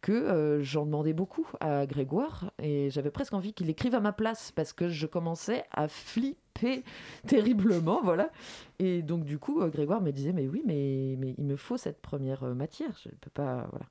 que 0.00 0.12
euh, 0.12 0.62
j'en 0.62 0.86
demandais 0.86 1.12
beaucoup 1.12 1.46
à 1.60 1.86
Grégoire 1.86 2.52
et 2.62 2.90
j'avais 2.90 3.10
presque 3.10 3.34
envie 3.34 3.52
qu'il 3.52 3.68
écrive 3.68 3.94
à 3.94 4.00
ma 4.00 4.12
place 4.12 4.52
parce 4.52 4.72
que 4.72 4.88
je 4.88 5.06
commençais 5.06 5.64
à 5.72 5.88
flipper 5.88 6.84
terriblement, 7.26 8.00
voilà. 8.02 8.30
Et 8.78 9.02
donc 9.02 9.24
du 9.24 9.38
coup, 9.38 9.60
euh, 9.60 9.68
Grégoire 9.68 10.00
me 10.00 10.10
disait 10.12 10.32
mais 10.32 10.46
oui, 10.46 10.62
mais, 10.66 11.16
mais 11.18 11.34
il 11.36 11.44
me 11.44 11.56
faut 11.56 11.76
cette 11.76 12.00
première 12.00 12.44
euh, 12.44 12.54
matière, 12.54 12.96
je 13.02 13.08
ne 13.08 13.14
peux 13.14 13.30
pas, 13.30 13.66
voilà. 13.70 13.86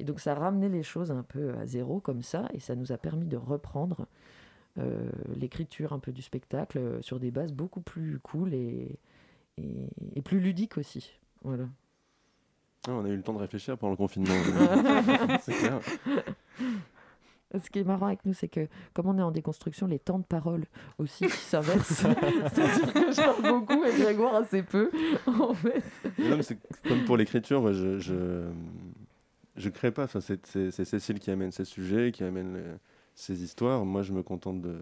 Et 0.00 0.04
donc 0.04 0.20
ça 0.20 0.32
a 0.32 0.34
ramené 0.34 0.68
les 0.68 0.82
choses 0.82 1.10
un 1.10 1.22
peu 1.22 1.54
à 1.54 1.66
zéro 1.66 2.00
comme 2.00 2.22
ça 2.22 2.48
et 2.52 2.60
ça 2.60 2.76
nous 2.76 2.92
a 2.92 2.98
permis 2.98 3.26
de 3.26 3.36
reprendre 3.36 4.06
l'écriture 5.34 5.92
un 5.92 5.98
peu 5.98 6.12
du 6.12 6.22
spectacle 6.22 6.98
sur 7.00 7.18
des 7.18 7.32
bases 7.32 7.52
beaucoup 7.52 7.80
plus 7.80 8.20
cool 8.20 8.54
et, 8.54 8.96
et, 9.56 9.90
et 10.14 10.22
plus 10.22 10.38
ludiques 10.38 10.78
aussi, 10.78 11.18
voilà. 11.42 11.64
Ah, 12.86 12.92
on 12.92 13.04
a 13.04 13.08
eu 13.08 13.16
le 13.16 13.22
temps 13.22 13.32
de 13.34 13.38
réfléchir 13.38 13.76
pendant 13.76 13.90
le 13.92 13.96
confinement. 13.96 14.34
c'est 15.42 15.52
clair. 15.54 15.80
Ce 17.64 17.70
qui 17.70 17.78
est 17.78 17.84
marrant 17.84 18.06
avec 18.06 18.24
nous, 18.26 18.34
c'est 18.34 18.48
que 18.48 18.68
comme 18.92 19.06
on 19.06 19.18
est 19.18 19.22
en 19.22 19.30
déconstruction, 19.30 19.86
les 19.86 19.98
temps 19.98 20.18
de 20.18 20.24
parole 20.24 20.66
aussi 20.98 21.28
s'inversent. 21.30 21.88
C'est-à-dire 22.52 22.92
que 22.92 23.10
je 23.12 23.16
parle 23.16 23.42
beaucoup 23.42 23.84
et 23.84 23.98
Grégoire 23.98 24.34
assez 24.36 24.62
peu, 24.62 24.90
en 25.26 25.54
fait. 25.54 25.82
Non, 26.18 26.36
mais 26.36 26.42
c'est 26.42 26.58
comme 26.86 27.04
pour 27.04 27.16
l'écriture, 27.16 27.72
je, 27.72 27.98
je, 27.98 28.50
je 29.56 29.68
crée 29.70 29.90
pas. 29.90 30.04
Enfin, 30.04 30.20
c'est, 30.20 30.70
Cécile 30.70 31.18
qui 31.18 31.30
amène 31.30 31.50
ses 31.50 31.64
sujets, 31.64 32.12
qui 32.12 32.22
amène 32.22 32.54
les- 32.54 32.62
ses 33.14 33.42
histoires. 33.42 33.84
Moi, 33.86 34.02
je 34.02 34.12
me 34.12 34.22
contente 34.22 34.60
de, 34.60 34.76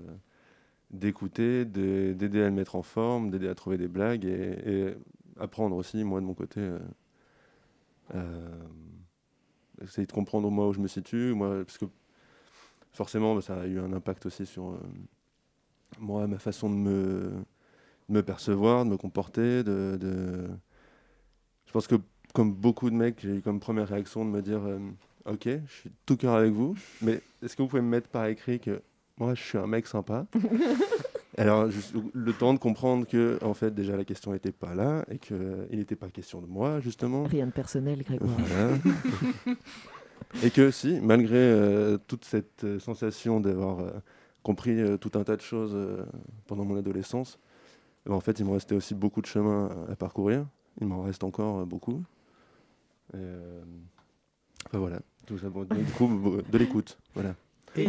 d'écouter, 0.90 1.64
de- 1.64 2.12
d'aider 2.14 2.42
à 2.42 2.46
le 2.46 2.50
mettre 2.54 2.74
en 2.74 2.82
forme, 2.82 3.30
d'aider 3.30 3.48
à 3.48 3.54
trouver 3.54 3.78
des 3.78 3.88
blagues 3.88 4.24
et, 4.24 4.58
et 4.88 4.94
apprendre 5.38 5.76
aussi, 5.76 6.02
moi, 6.02 6.20
de 6.20 6.26
mon 6.26 6.34
côté. 6.34 6.60
euh, 6.60 6.78
essayer 9.82 10.06
de 10.06 10.12
comprendre 10.12 10.50
moi 10.50 10.68
où 10.68 10.72
je 10.72 10.80
me 10.80 10.88
situe, 10.88 11.34
moi, 11.34 11.64
parce 11.64 11.78
que 11.78 11.86
forcément, 12.92 13.34
bah, 13.34 13.42
ça 13.42 13.60
a 13.60 13.66
eu 13.66 13.78
un 13.78 13.92
impact 13.92 14.26
aussi 14.26 14.46
sur 14.46 14.70
euh, 14.70 14.80
moi, 15.98 16.26
ma 16.26 16.38
façon 16.38 16.70
de 16.70 17.32
me 18.08 18.22
percevoir, 18.22 18.84
de 18.84 18.90
me 18.90 18.96
comporter, 18.96 19.62
de... 19.62 20.48
Je 21.66 21.72
pense 21.72 21.86
que 21.86 21.96
comme 22.32 22.52
beaucoup 22.52 22.90
de 22.90 22.94
mecs, 22.94 23.20
j'ai 23.20 23.36
eu 23.36 23.40
comme 23.42 23.60
première 23.60 23.88
réaction 23.88 24.24
de 24.24 24.30
me 24.30 24.42
dire 24.42 24.60
euh, 24.64 24.78
Ok, 25.24 25.48
je 25.48 25.72
suis 25.72 25.90
tout 26.04 26.16
cœur 26.16 26.34
avec 26.34 26.52
vous, 26.52 26.76
mais 27.02 27.20
est-ce 27.42 27.56
que 27.56 27.62
vous 27.62 27.68
pouvez 27.68 27.82
me 27.82 27.88
mettre 27.88 28.08
par 28.08 28.26
écrit 28.26 28.60
que 28.60 28.80
moi 29.16 29.34
je 29.34 29.42
suis 29.42 29.58
un 29.58 29.66
mec 29.66 29.86
sympa? 29.86 30.26
Alors, 31.38 31.70
juste 31.70 31.92
le 32.14 32.32
temps 32.32 32.54
de 32.54 32.58
comprendre 32.58 33.06
que, 33.06 33.38
en 33.42 33.52
fait, 33.52 33.74
déjà 33.74 33.96
la 33.96 34.04
question 34.04 34.32
n'était 34.32 34.52
pas 34.52 34.74
là 34.74 35.04
et 35.10 35.18
qu'il 35.18 35.36
n'était 35.70 35.96
pas 35.96 36.08
question 36.08 36.40
de 36.40 36.46
moi, 36.46 36.80
justement. 36.80 37.24
Rien 37.24 37.46
de 37.46 37.52
personnel, 37.52 38.02
Grégoire. 38.02 38.30
Voilà. 38.38 38.78
et 40.42 40.50
que 40.50 40.70
si, 40.70 40.98
malgré 41.00 41.36
euh, 41.36 41.98
toute 42.06 42.24
cette 42.24 42.64
euh, 42.64 42.78
sensation 42.78 43.40
d'avoir 43.40 43.80
euh, 43.80 43.90
compris 44.42 44.80
euh, 44.80 44.96
tout 44.96 45.10
un 45.14 45.24
tas 45.24 45.36
de 45.36 45.42
choses 45.42 45.72
euh, 45.74 46.04
pendant 46.46 46.64
mon 46.64 46.76
adolescence, 46.78 47.38
eh 48.06 48.08
ben, 48.08 48.14
en 48.14 48.20
fait, 48.20 48.38
il 48.40 48.46
me 48.46 48.52
restait 48.52 48.74
aussi 48.74 48.94
beaucoup 48.94 49.20
de 49.20 49.26
chemin 49.26 49.68
à, 49.88 49.92
à 49.92 49.96
parcourir. 49.96 50.46
Il 50.80 50.86
m'en 50.86 51.02
reste 51.02 51.22
encore 51.22 51.60
euh, 51.60 51.64
beaucoup. 51.66 52.02
Et, 53.12 53.16
euh, 53.16 53.62
enfin, 54.68 54.78
voilà, 54.78 55.00
tout 55.26 55.36
ça. 55.36 55.50
bon, 55.50 55.64
du 55.64 55.84
coup, 55.84 56.38
de 56.50 56.58
l'écoute. 56.58 56.98
Voilà. 57.14 57.34
Et, 57.76 57.88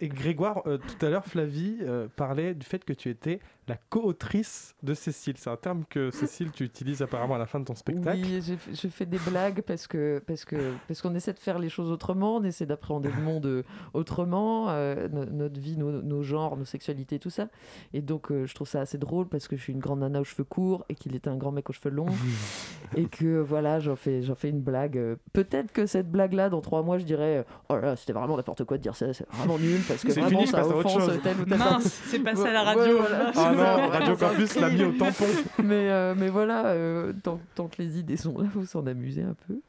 et 0.00 0.08
Grégoire, 0.08 0.62
euh, 0.66 0.78
tout 0.78 1.04
à 1.04 1.10
l'heure, 1.10 1.26
Flavie 1.26 1.78
euh, 1.82 2.08
parlait 2.14 2.54
du 2.54 2.66
fait 2.66 2.84
que 2.84 2.92
tu 2.92 3.08
étais 3.08 3.40
la 3.68 3.76
co-autrice 3.90 4.74
de 4.82 4.94
Cécile. 4.94 5.34
C'est 5.38 5.50
un 5.50 5.56
terme 5.56 5.84
que 5.90 6.10
Cécile, 6.12 6.50
tu 6.52 6.64
utilises 6.64 7.02
apparemment 7.02 7.34
à 7.34 7.38
la 7.38 7.46
fin 7.46 7.58
de 7.60 7.64
ton 7.64 7.74
spectacle. 7.74 8.18
Oui, 8.22 8.42
je 8.72 8.88
fais 8.88 9.06
des 9.06 9.18
blagues 9.18 9.62
parce 9.62 9.86
que 9.86 10.22
parce 10.26 10.44
que 10.44 10.56
parce 10.88 11.02
qu'on 11.02 11.14
essaie 11.14 11.32
de 11.32 11.38
faire 11.38 11.58
les 11.58 11.68
choses 11.68 11.90
autrement, 11.90 12.36
on 12.36 12.44
essaie 12.44 12.66
d'appréhender 12.66 13.10
le 13.16 13.22
monde 13.22 13.46
euh, 13.46 13.62
autrement, 13.94 14.66
euh, 14.70 15.08
no- 15.08 15.24
notre 15.24 15.58
vie, 15.60 15.76
nos, 15.76 16.02
nos 16.02 16.22
genres, 16.22 16.56
nos 16.56 16.64
sexualités, 16.64 17.18
tout 17.18 17.30
ça. 17.30 17.48
Et 17.92 18.02
donc 18.02 18.30
euh, 18.30 18.46
je 18.46 18.54
trouve 18.54 18.68
ça 18.68 18.80
assez 18.80 18.98
drôle 18.98 19.26
parce 19.28 19.48
que 19.48 19.56
je 19.56 19.62
suis 19.62 19.72
une 19.72 19.80
grande 19.80 20.00
nana 20.00 20.20
aux 20.20 20.24
cheveux 20.24 20.44
courts 20.44 20.84
et 20.88 20.94
qu'il 20.94 21.14
était 21.16 21.28
un 21.30 21.36
grand 21.36 21.52
mec 21.52 21.68
aux 21.70 21.72
cheveux 21.72 21.90
longs 21.94 22.06
et 22.96 23.06
que 23.06 23.38
voilà, 23.40 23.80
j'en 23.80 23.96
fais 23.96 24.22
j'en 24.22 24.34
fais 24.34 24.50
une 24.50 24.60
blague. 24.60 25.16
Peut-être 25.32 25.72
que 25.72 25.86
cette 25.86 26.10
blague-là, 26.10 26.48
dans 26.50 26.60
trois 26.60 26.82
mois, 26.82 26.98
je 26.98 27.04
dirais 27.04 27.44
oh 27.68 27.74
là, 27.74 27.80
là, 27.80 27.96
c'était 27.96 28.12
vraiment 28.12 28.36
n'importe 28.36 28.64
quoi 28.64 28.76
de 28.78 28.82
dire 28.82 28.94
ça, 28.96 29.12
c'est 29.12 29.26
vraiment 29.32 29.58
nul 29.58 29.80
parce 29.88 30.02
que 30.02 30.12
C'est 30.12 30.20
vraiment 30.20 30.38
fini, 30.40 30.50
ça 30.50 30.66
offense 30.66 31.10
telle 31.22 31.40
ou 31.40 31.44
telle 31.44 31.58
Mince, 31.58 32.00
c'est 32.06 32.18
passé 32.20 32.42
à 32.46 32.52
la 32.52 32.62
Ouais, 32.66 32.74
radio. 32.80 32.98
voilà. 32.98 33.32
Ah 33.34 33.52
non, 33.56 33.88
Radio 33.88 34.16
Campus 34.16 34.56
l'a 34.56 34.70
mis 34.70 34.82
au 34.84 34.92
tampon. 34.92 35.24
mais, 35.62 35.90
euh, 35.90 36.14
mais 36.16 36.28
voilà, 36.28 36.66
euh, 36.68 37.12
tant, 37.22 37.40
tant 37.54 37.68
que 37.68 37.80
les 37.82 37.98
idées 37.98 38.16
sont 38.16 38.38
là, 38.38 38.48
faut 38.48 38.64
s'en 38.64 38.86
amuser 38.86 39.22
un 39.22 39.34
peu. 39.46 39.60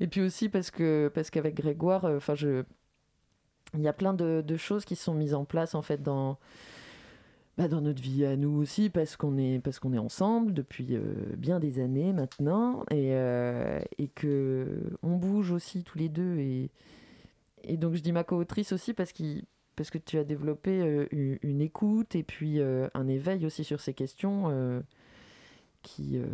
Et 0.00 0.06
puis 0.06 0.20
aussi 0.20 0.48
parce 0.48 0.70
que 0.70 1.10
parce 1.14 1.30
qu'avec 1.30 1.54
Grégoire, 1.54 2.04
euh, 2.04 2.16
enfin 2.16 2.34
je, 2.34 2.62
il 3.74 3.80
y 3.82 3.88
a 3.88 3.92
plein 3.92 4.14
de, 4.14 4.42
de 4.46 4.56
choses 4.56 4.84
qui 4.84 4.96
sont 4.96 5.14
mises 5.14 5.34
en 5.34 5.44
place 5.44 5.74
en 5.74 5.82
fait 5.82 6.02
dans 6.02 6.38
bah, 7.58 7.68
dans 7.68 7.82
notre 7.82 8.00
vie 8.00 8.24
à 8.24 8.36
nous 8.36 8.56
aussi 8.58 8.88
parce 8.88 9.16
qu'on 9.16 9.36
est 9.36 9.58
parce 9.58 9.78
qu'on 9.78 9.92
est 9.92 9.98
ensemble 9.98 10.54
depuis 10.54 10.88
euh, 10.92 11.02
bien 11.36 11.60
des 11.60 11.80
années 11.80 12.12
maintenant. 12.12 12.84
Et 12.90 13.10
et 13.98 14.08
que 14.08 14.66
on 15.02 15.16
bouge 15.16 15.50
aussi 15.50 15.84
tous 15.84 15.98
les 15.98 16.08
deux. 16.08 16.38
Et 16.38 16.70
et 17.64 17.76
donc 17.76 17.94
je 17.94 18.00
dis 18.00 18.12
ma 18.12 18.24
co-autrice 18.24 18.72
aussi 18.72 18.94
parce 18.94 19.12
qu'il 19.12 19.44
parce 19.80 19.88
que 19.90 19.96
tu 19.96 20.18
as 20.18 20.24
développé 20.24 20.82
euh, 20.82 21.06
une, 21.10 21.38
une 21.42 21.62
écoute 21.62 22.14
et 22.14 22.22
puis 22.22 22.60
euh, 22.60 22.86
un 22.92 23.08
éveil 23.08 23.46
aussi 23.46 23.64
sur 23.64 23.80
ces 23.80 23.94
questions 23.94 24.48
euh, 24.50 24.80
qui, 25.82 26.18
euh, 26.18 26.26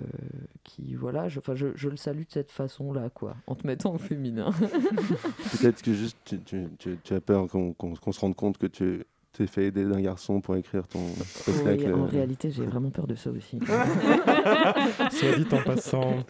qui 0.65 0.97
voilà, 0.97 1.29
je, 1.29 1.39
enfin, 1.39 1.55
je, 1.55 1.69
je 1.77 1.89
le 1.89 1.97
salue 1.97 2.23
de 2.23 2.31
cette 2.31 2.51
façon-là, 2.51 3.09
quoi, 3.09 3.37
en 3.47 3.55
te 3.55 3.65
mettant 3.65 3.95
au 3.95 3.99
féminin. 3.99 4.51
Peut-être 5.61 5.81
que 5.81 5.93
juste 5.95 6.17
tu, 6.25 6.41
tu- 6.41 6.67
tu- 6.77 6.99
tu 7.05 7.15
as 7.15 7.21
peur 7.21 7.47
qu'on 7.49 8.13
se 8.13 8.19
rende 8.21 8.35
compte 8.35 8.59
que 8.59 8.67
tu 8.67 9.05
t'es 9.33 9.47
fait 9.47 9.67
aider 9.67 9.85
d'un 9.85 10.01
garçon 10.01 10.41
pour 10.41 10.57
écrire 10.57 10.89
ton 10.89 11.07
spectacle. 11.23 11.85
Oui, 11.87 11.93
en 11.93 12.07
réalité, 12.07 12.51
j'ai 12.51 12.67
vraiment 12.67 12.91
peur 12.91 13.07
de 13.07 13.15
ça 13.15 13.31
aussi. 13.31 13.61
Soit 15.13 15.37
dit 15.39 15.47
en 15.55 15.63
passant. 15.63 16.17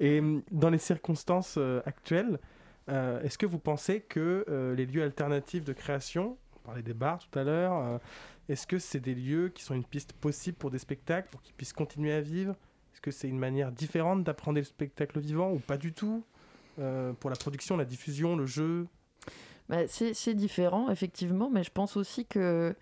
Et 0.00 0.22
dans 0.50 0.70
les 0.70 0.78
circonstances 0.78 1.56
euh, 1.58 1.82
actuelles, 1.84 2.38
euh, 2.90 3.22
est-ce 3.22 3.38
que 3.38 3.46
vous 3.46 3.58
pensez 3.58 4.00
que 4.00 4.44
euh, 4.48 4.74
les 4.74 4.86
lieux 4.86 5.02
alternatifs 5.02 5.64
de 5.64 5.72
création, 5.72 6.36
on 6.56 6.58
parlait 6.66 6.82
des 6.82 6.94
bars 6.94 7.18
tout 7.18 7.38
à 7.38 7.44
l'heure, 7.44 7.72
euh, 7.76 7.98
est-ce 8.48 8.66
que 8.66 8.78
c'est 8.78 9.00
des 9.00 9.14
lieux 9.14 9.48
qui 9.48 9.62
sont 9.62 9.74
une 9.74 9.84
piste 9.84 10.12
possible 10.12 10.56
pour 10.56 10.70
des 10.70 10.78
spectacles, 10.78 11.28
pour 11.30 11.40
qu'ils 11.42 11.54
puissent 11.54 11.72
continuer 11.72 12.12
à 12.12 12.20
vivre? 12.20 12.56
Est-ce 12.92 13.00
que 13.00 13.10
c'est 13.10 13.28
une 13.28 13.38
manière 13.38 13.70
différente 13.70 14.24
d'apprendre 14.24 14.58
le 14.58 14.64
spectacle 14.64 15.20
vivant 15.20 15.52
ou 15.52 15.58
pas 15.58 15.76
du 15.76 15.92
tout? 15.92 16.24
Pour 17.20 17.28
la 17.28 17.36
production, 17.36 17.76
la 17.76 17.84
diffusion, 17.84 18.36
le 18.36 18.46
jeu? 18.46 18.86
Bah, 19.68 19.86
c'est 19.86 20.34
différent, 20.34 20.88
effectivement, 20.88 21.50
mais 21.50 21.62
je 21.62 21.70
pense 21.70 21.98
aussi 21.98 22.24
que 22.24 22.74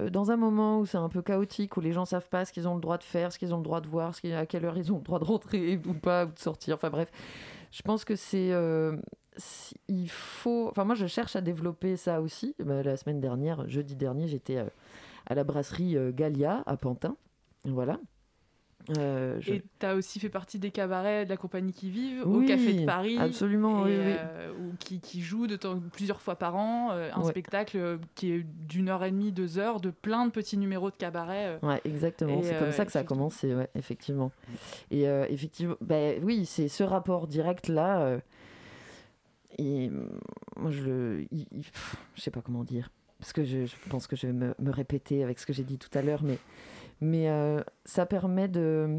dans 0.00 0.30
un 0.30 0.36
moment 0.36 0.78
où 0.78 0.86
c'est 0.86 0.98
un 0.98 1.08
peu 1.08 1.20
chaotique, 1.20 1.76
où 1.76 1.80
les 1.80 1.92
gens 1.92 2.04
savent 2.04 2.28
pas 2.28 2.44
ce 2.44 2.52
qu'ils 2.52 2.68
ont 2.68 2.76
le 2.76 2.80
droit 2.80 2.96
de 2.96 3.02
faire, 3.02 3.32
ce 3.32 3.40
qu'ils 3.40 3.52
ont 3.52 3.56
le 3.56 3.64
droit 3.64 3.80
de 3.80 3.88
voir, 3.88 4.14
à 4.36 4.46
quelle 4.46 4.64
heure 4.64 4.78
ils 4.78 4.92
ont 4.92 4.98
le 4.98 5.02
droit 5.02 5.18
de 5.18 5.24
rentrer 5.24 5.80
ou 5.86 5.94
pas, 5.94 6.26
ou 6.26 6.30
de 6.30 6.38
sortir, 6.38 6.76
enfin 6.76 6.90
bref, 6.90 7.10
je 7.72 7.82
pense 7.82 8.04
que 8.04 8.14
c'est... 8.14 8.52
il 9.88 10.08
faut... 10.08 10.68
Enfin, 10.70 10.84
moi, 10.84 10.94
je 10.94 11.06
cherche 11.06 11.36
à 11.36 11.40
développer 11.40 11.96
ça 11.96 12.20
aussi. 12.20 12.54
Bah, 12.64 12.82
la 12.82 12.96
semaine 12.96 13.20
dernière, 13.20 13.68
jeudi 13.68 13.96
dernier, 13.96 14.28
j'étais 14.28 14.56
euh, 14.58 14.64
à 15.26 15.34
la 15.34 15.44
brasserie 15.44 15.96
euh, 15.96 16.12
Gallia, 16.12 16.62
à 16.66 16.76
Pantin. 16.76 17.16
Voilà. 17.64 17.98
Euh, 18.96 19.36
je- 19.40 19.52
Et 19.52 19.62
tu 19.78 19.86
as 19.86 19.94
aussi 19.94 20.18
fait 20.18 20.30
partie 20.30 20.58
des 20.58 20.70
cabarets 20.70 21.26
de 21.26 21.30
la 21.30 21.36
compagnie 21.36 21.72
qui 21.72 21.90
vivent, 21.90 22.22
Oui, 22.26 22.44
au 22.44 22.48
Café 22.48 22.72
de 22.72 22.86
Paris. 22.86 23.18
absolument, 23.18 23.86
et, 23.86 23.90
oui, 23.90 24.04
oui. 24.06 24.14
euh, 24.18 24.52
ou 24.58 24.72
qui, 24.78 25.00
qui 25.00 25.20
de 25.20 25.56
temps- 25.56 25.78
plusieurs 25.92 26.22
fois 26.22 26.34
par 26.36 26.56
an 26.56 26.88
euh, 26.92 27.10
un 27.14 27.20
Ouais. 27.20 27.28
spectacle 27.28 27.98
qui 28.14 28.32
est 28.32 28.42
d'une 28.42 28.88
heure 28.88 29.04
et 29.04 29.10
demie, 29.10 29.32
deux 29.32 29.58
heures, 29.58 29.80
de 29.80 29.90
plein 29.90 30.24
de 30.24 30.30
petits 30.30 30.56
numéros 30.56 30.90
de 30.90 30.96
cabaret. 30.96 31.58
Ouais, 31.62 31.80
exactement. 31.84 32.42
C'est 32.42 32.58
comme 32.58 32.72
ça 32.72 32.86
que 32.86 32.90
ça 32.92 33.00
a 33.00 33.04
commencé, 33.04 33.54
ouais, 33.54 33.68
effectivement. 33.74 34.32
Et 34.90 35.02
effectivement, 35.04 35.76
bah, 35.82 36.12
oui, 36.22 36.46
c'est 36.46 36.68
ce 36.68 36.82
rapport 36.82 37.26
direct 37.26 37.68
là. 37.68 38.00
euh, 38.00 38.18
et 39.60 39.90
mm, 39.90 40.08
moi, 40.56 40.70
je 40.70 40.82
le. 40.82 41.26
je 42.14 42.20
sais 42.20 42.30
pas 42.30 42.40
comment 42.40 42.64
dire. 42.64 42.90
Parce 43.18 43.32
que 43.32 43.44
je, 43.44 43.66
je 43.66 43.76
pense 43.90 44.06
que 44.06 44.16
je 44.16 44.26
vais 44.26 44.32
me, 44.32 44.54
me 44.58 44.70
répéter 44.70 45.22
avec 45.22 45.38
ce 45.38 45.44
que 45.44 45.52
j'ai 45.52 45.62
dit 45.62 45.78
tout 45.78 45.90
à 45.92 46.00
l'heure, 46.00 46.22
mais, 46.22 46.38
mais 47.02 47.28
euh, 47.28 47.62
ça 47.84 48.06
permet 48.06 48.48
de, 48.48 48.98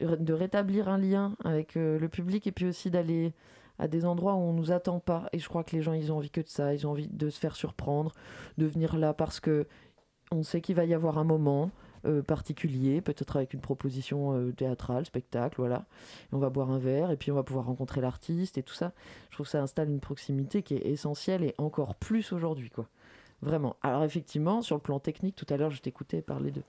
de 0.00 0.32
rétablir 0.32 0.88
un 0.88 0.96
lien 0.96 1.36
avec 1.44 1.76
euh, 1.76 1.98
le 1.98 2.08
public 2.08 2.46
et 2.46 2.52
puis 2.52 2.66
aussi 2.66 2.90
d'aller 2.90 3.34
à 3.78 3.88
des 3.88 4.06
endroits 4.06 4.34
où 4.34 4.38
on 4.38 4.54
nous 4.54 4.72
attend 4.72 5.00
pas. 5.00 5.28
Et 5.34 5.38
je 5.38 5.48
crois 5.48 5.64
que 5.64 5.76
les 5.76 5.82
gens, 5.82 5.92
ils 5.92 6.10
ont 6.10 6.16
envie 6.16 6.30
que 6.30 6.40
de 6.40 6.48
ça. 6.48 6.72
Ils 6.72 6.86
ont 6.86 6.92
envie 6.92 7.08
de 7.08 7.28
se 7.28 7.38
faire 7.38 7.54
surprendre, 7.54 8.12
de 8.56 8.64
venir 8.64 8.96
là 8.96 9.12
parce 9.12 9.38
que 9.38 9.66
on 10.30 10.42
sait 10.42 10.62
qu'il 10.62 10.76
va 10.76 10.86
y 10.86 10.94
avoir 10.94 11.18
un 11.18 11.24
moment 11.24 11.70
euh, 12.04 12.22
particulier, 12.22 13.00
peut-être 13.00 13.36
avec 13.36 13.54
une 13.54 13.60
proposition 13.60 14.34
euh, 14.34 14.52
théâtrale, 14.52 15.06
spectacle, 15.06 15.56
voilà. 15.58 15.86
Et 16.30 16.34
on 16.34 16.38
va 16.38 16.50
boire 16.50 16.70
un 16.70 16.78
verre 16.78 17.10
et 17.10 17.16
puis 17.16 17.30
on 17.30 17.34
va 17.34 17.42
pouvoir 17.42 17.66
rencontrer 17.66 18.00
l'artiste 18.00 18.58
et 18.58 18.62
tout 18.62 18.74
ça. 18.74 18.92
Je 19.30 19.36
trouve 19.36 19.46
que 19.46 19.50
ça 19.52 19.62
installe 19.62 19.88
une 19.88 20.00
proximité 20.00 20.62
qui 20.62 20.74
est 20.74 20.86
essentielle 20.86 21.42
et 21.44 21.54
encore 21.58 21.94
plus 21.94 22.32
aujourd'hui, 22.32 22.70
quoi. 22.70 22.88
Vraiment. 23.40 23.74
Alors 23.82 24.04
effectivement, 24.04 24.62
sur 24.62 24.76
le 24.76 24.80
plan 24.80 25.00
technique, 25.00 25.34
tout 25.34 25.46
à 25.48 25.56
l'heure, 25.56 25.72
je 25.72 25.82
t'écoutais 25.82 26.22
parler 26.22 26.52
de, 26.52 26.62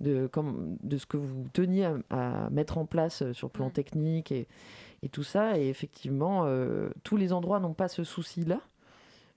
de, 0.00 0.26
comme, 0.26 0.78
de 0.82 0.96
ce 0.96 1.04
que 1.04 1.18
vous 1.18 1.46
teniez 1.52 1.84
à, 1.84 1.96
à 2.08 2.48
mettre 2.50 2.78
en 2.78 2.86
place 2.86 3.20
euh, 3.20 3.34
sur 3.34 3.48
le 3.48 3.52
plan 3.52 3.68
technique 3.68 4.32
et, 4.32 4.48
et 5.02 5.10
tout 5.10 5.22
ça. 5.22 5.58
Et 5.58 5.68
effectivement, 5.68 6.44
euh, 6.46 6.88
tous 7.02 7.18
les 7.18 7.34
endroits 7.34 7.60
n'ont 7.60 7.74
pas 7.74 7.88
ce 7.88 8.04
souci-là. 8.04 8.60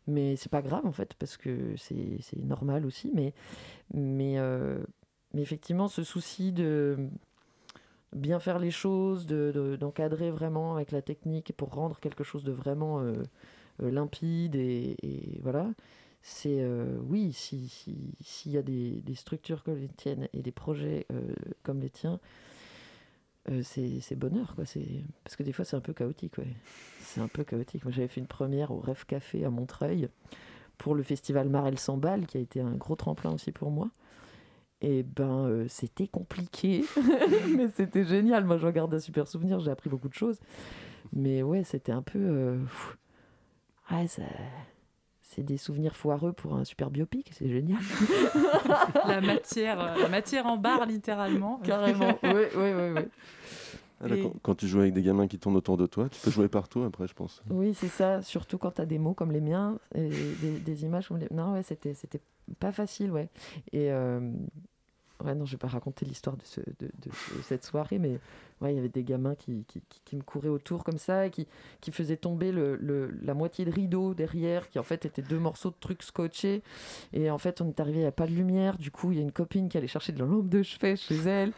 Mais 0.09 0.37
c'est 0.37 0.47
pas 0.49 0.61
grave 0.61 0.85
en 0.85 0.93
fait, 0.93 1.13
parce 1.15 1.35
que 1.35 1.75
c'est 1.75 2.19
c'est 2.21 2.41
normal 2.41 2.85
aussi. 2.85 3.11
Mais, 3.13 3.33
mais, 3.93 4.35
euh, 4.37 4.79
mais 5.37 5.43
effectivement, 5.43 5.87
ce 5.87 6.03
souci 6.03 6.51
de 6.51 6.97
bien 8.11 8.39
faire 8.39 8.57
les 8.57 8.71
choses, 8.71 9.27
de- 9.27 9.51
de- 9.53 9.75
d'encadrer 9.75 10.31
vraiment 10.31 10.73
avec 10.75 10.91
la 10.91 11.03
technique 11.03 11.53
pour 11.55 11.69
rendre 11.75 11.99
quelque 11.99 12.23
chose 12.23 12.43
de 12.43 12.51
vraiment 12.51 13.01
euh, 13.01 13.13
euh, 13.83 13.91
limpide 13.91 14.55
et, 14.55 14.97
voilà. 15.43 15.69
C'est 16.23 16.57
euh, 16.61 16.97
oui, 17.03 17.33
si- 17.33 17.69
si- 17.69 18.15
s'il 18.21 18.51
y 18.53 18.57
a 18.57 18.63
des, 18.63 19.03
structures 19.13 19.63
comme 19.63 19.77
les 19.77 19.89
tiennes 19.89 20.27
et 20.33 20.41
des 20.41 20.51
projets 20.51 21.05
comme 21.61 21.79
les 21.81 21.91
tiens, 21.91 22.19
c'est 23.61 24.15
bonheur 24.15 24.55
quoi. 24.55 24.63
Parce 25.23 25.35
que 25.35 25.43
des 25.43 25.53
fois 25.53 25.63
c'est 25.65 25.75
un 25.77 25.81
peu 25.81 25.93
chaotique. 25.93 26.33
C'est 27.01 27.21
un 27.21 27.27
peu 27.27 27.43
chaotique. 27.43 27.83
Moi 27.85 27.91
j'avais 27.91 28.07
fait 28.07 28.19
une 28.21 28.27
première 28.27 28.71
au 28.71 28.79
Rêve 28.79 29.05
Café 29.05 29.45
à 29.45 29.51
Montreuil 29.51 30.09
pour 30.79 30.95
le 30.95 31.03
festival 31.03 31.47
Marel 31.47 31.77
100 31.77 31.97
balles 31.97 32.25
qui 32.25 32.37
a 32.37 32.41
été 32.41 32.59
un 32.59 32.71
gros 32.73 32.95
tremplin 32.95 33.31
aussi 33.31 33.51
pour 33.51 33.69
moi. 33.69 33.89
Et 34.81 35.01
ben 35.03 35.45
euh, 35.47 35.65
c'était 35.67 36.07
compliqué, 36.07 36.85
mais 37.55 37.67
c'était 37.69 38.03
génial. 38.03 38.45
Moi 38.45 38.57
je 38.57 38.67
garde 38.67 38.93
un 38.93 38.99
super 38.99 39.27
souvenir. 39.27 39.59
J'ai 39.59 39.71
appris 39.71 39.89
beaucoup 39.89 40.09
de 40.09 40.13
choses. 40.13 40.39
Mais 41.13 41.41
ouais, 41.41 41.63
c'était 41.63 41.91
un 41.91 42.01
peu. 42.03 42.19
euh, 42.19 42.59
ouais, 43.91 44.07
ça. 44.07 44.23
C'est 45.21 45.43
des 45.43 45.57
souvenirs 45.57 45.95
foireux 45.95 46.31
pour 46.31 46.55
un 46.55 46.63
super 46.63 46.89
biopic, 46.89 47.31
c'est 47.33 47.49
génial. 47.49 47.81
la, 49.07 49.19
matière, 49.19 49.79
euh, 49.79 50.03
la 50.03 50.09
matière 50.09 50.45
en 50.47 50.57
barre, 50.57 50.85
littéralement. 50.85 51.57
Carrément, 51.63 52.17
oui, 52.23 52.45
oui, 52.55 52.71
oui. 52.73 52.91
oui. 52.95 53.01
Ah, 53.99 54.07
Et- 54.13 54.31
quand, 54.43 54.55
tu 54.55 54.67
joues 54.67 54.79
avec 54.79 54.93
des 54.93 55.01
gamins 55.01 55.27
qui 55.27 55.39
tournent 55.39 55.55
autour 55.55 55.75
de 55.77 55.87
toi, 55.87 56.07
tu 56.09 56.19
peux 56.21 56.29
jouer 56.31 56.47
partout 56.47 56.83
après, 56.83 57.07
je 57.07 57.13
pense. 57.13 57.41
Oui, 57.49 57.73
c'est 57.73 57.87
ça, 57.87 58.21
surtout 58.21 58.57
quand 58.57 58.71
tu 58.71 58.81
as 58.81 58.85
des 58.85 58.99
mots 58.99 59.13
comme 59.13 59.31
les 59.31 59.41
miens 59.41 59.79
et 59.95 60.09
des, 60.41 60.59
des 60.59 60.83
images 60.83 61.07
comme 61.07 61.17
les. 61.17 61.27
Non, 61.31 61.53
ouais, 61.53 61.63
c'était, 61.63 61.93
c'était 61.93 62.21
pas 62.59 62.71
facile, 62.71 63.11
ouais. 63.11 63.29
Et. 63.73 63.91
euh, 63.91 64.31
Ouais, 65.23 65.33
non, 65.33 65.45
je 65.45 65.53
vais 65.53 65.57
pas 65.57 65.67
raconter 65.67 66.05
l'histoire 66.05 66.37
de, 66.37 66.43
ce, 66.43 66.59
de, 66.61 66.65
de- 66.79 67.09
de 67.37 67.41
cette 67.41 67.65
soirée, 67.65 67.97
mais 67.97 68.19
ouais, 68.61 68.71
il 68.71 68.75
y 68.75 68.79
avait 68.79 68.87
des 68.87 69.03
gamins 69.03 69.33
qui, 69.33 69.65
qui, 69.67 69.81
qui- 69.89 70.01
qui 70.05 70.15
me 70.15 70.21
couraient 70.21 70.47
autour 70.47 70.83
comme 70.83 70.99
ça 70.99 71.25
et 71.25 71.31
qui, 71.31 71.47
qui 71.81 71.91
faisaient 71.91 72.17
tomber 72.17 72.51
le, 72.51 72.75
le- 72.75 73.11
la 73.23 73.33
moitié 73.33 73.65
de 73.65 73.71
rideau 73.71 74.13
derrière, 74.13 74.69
qui 74.69 74.77
en 74.77 74.83
fait 74.83 75.05
étaient 75.05 75.23
deux 75.23 75.39
morceaux 75.39 75.69
de 75.71 75.75
trucs 75.79 76.03
scotchés. 76.03 76.61
Et 77.13 77.31
en 77.31 77.39
fait, 77.39 77.61
on 77.61 77.67
est 77.69 77.79
arrivé, 77.79 77.97
il 77.97 78.01
n'y 78.01 78.07
a 78.07 78.11
pas 78.11 78.27
de 78.27 78.31
lumière. 78.33 78.77
Du 78.77 78.91
coup, 78.91 79.11
il 79.11 79.17
y 79.17 79.19
a 79.19 79.23
une 79.23 79.31
copine 79.31 79.69
qui 79.69 79.77
allait 79.79 79.87
chercher 79.87 80.11
de 80.11 80.19
la 80.19 80.25
lampe 80.25 80.49
de 80.49 80.61
chevet 80.61 80.95
chez 80.95 81.15
elle. 81.15 81.51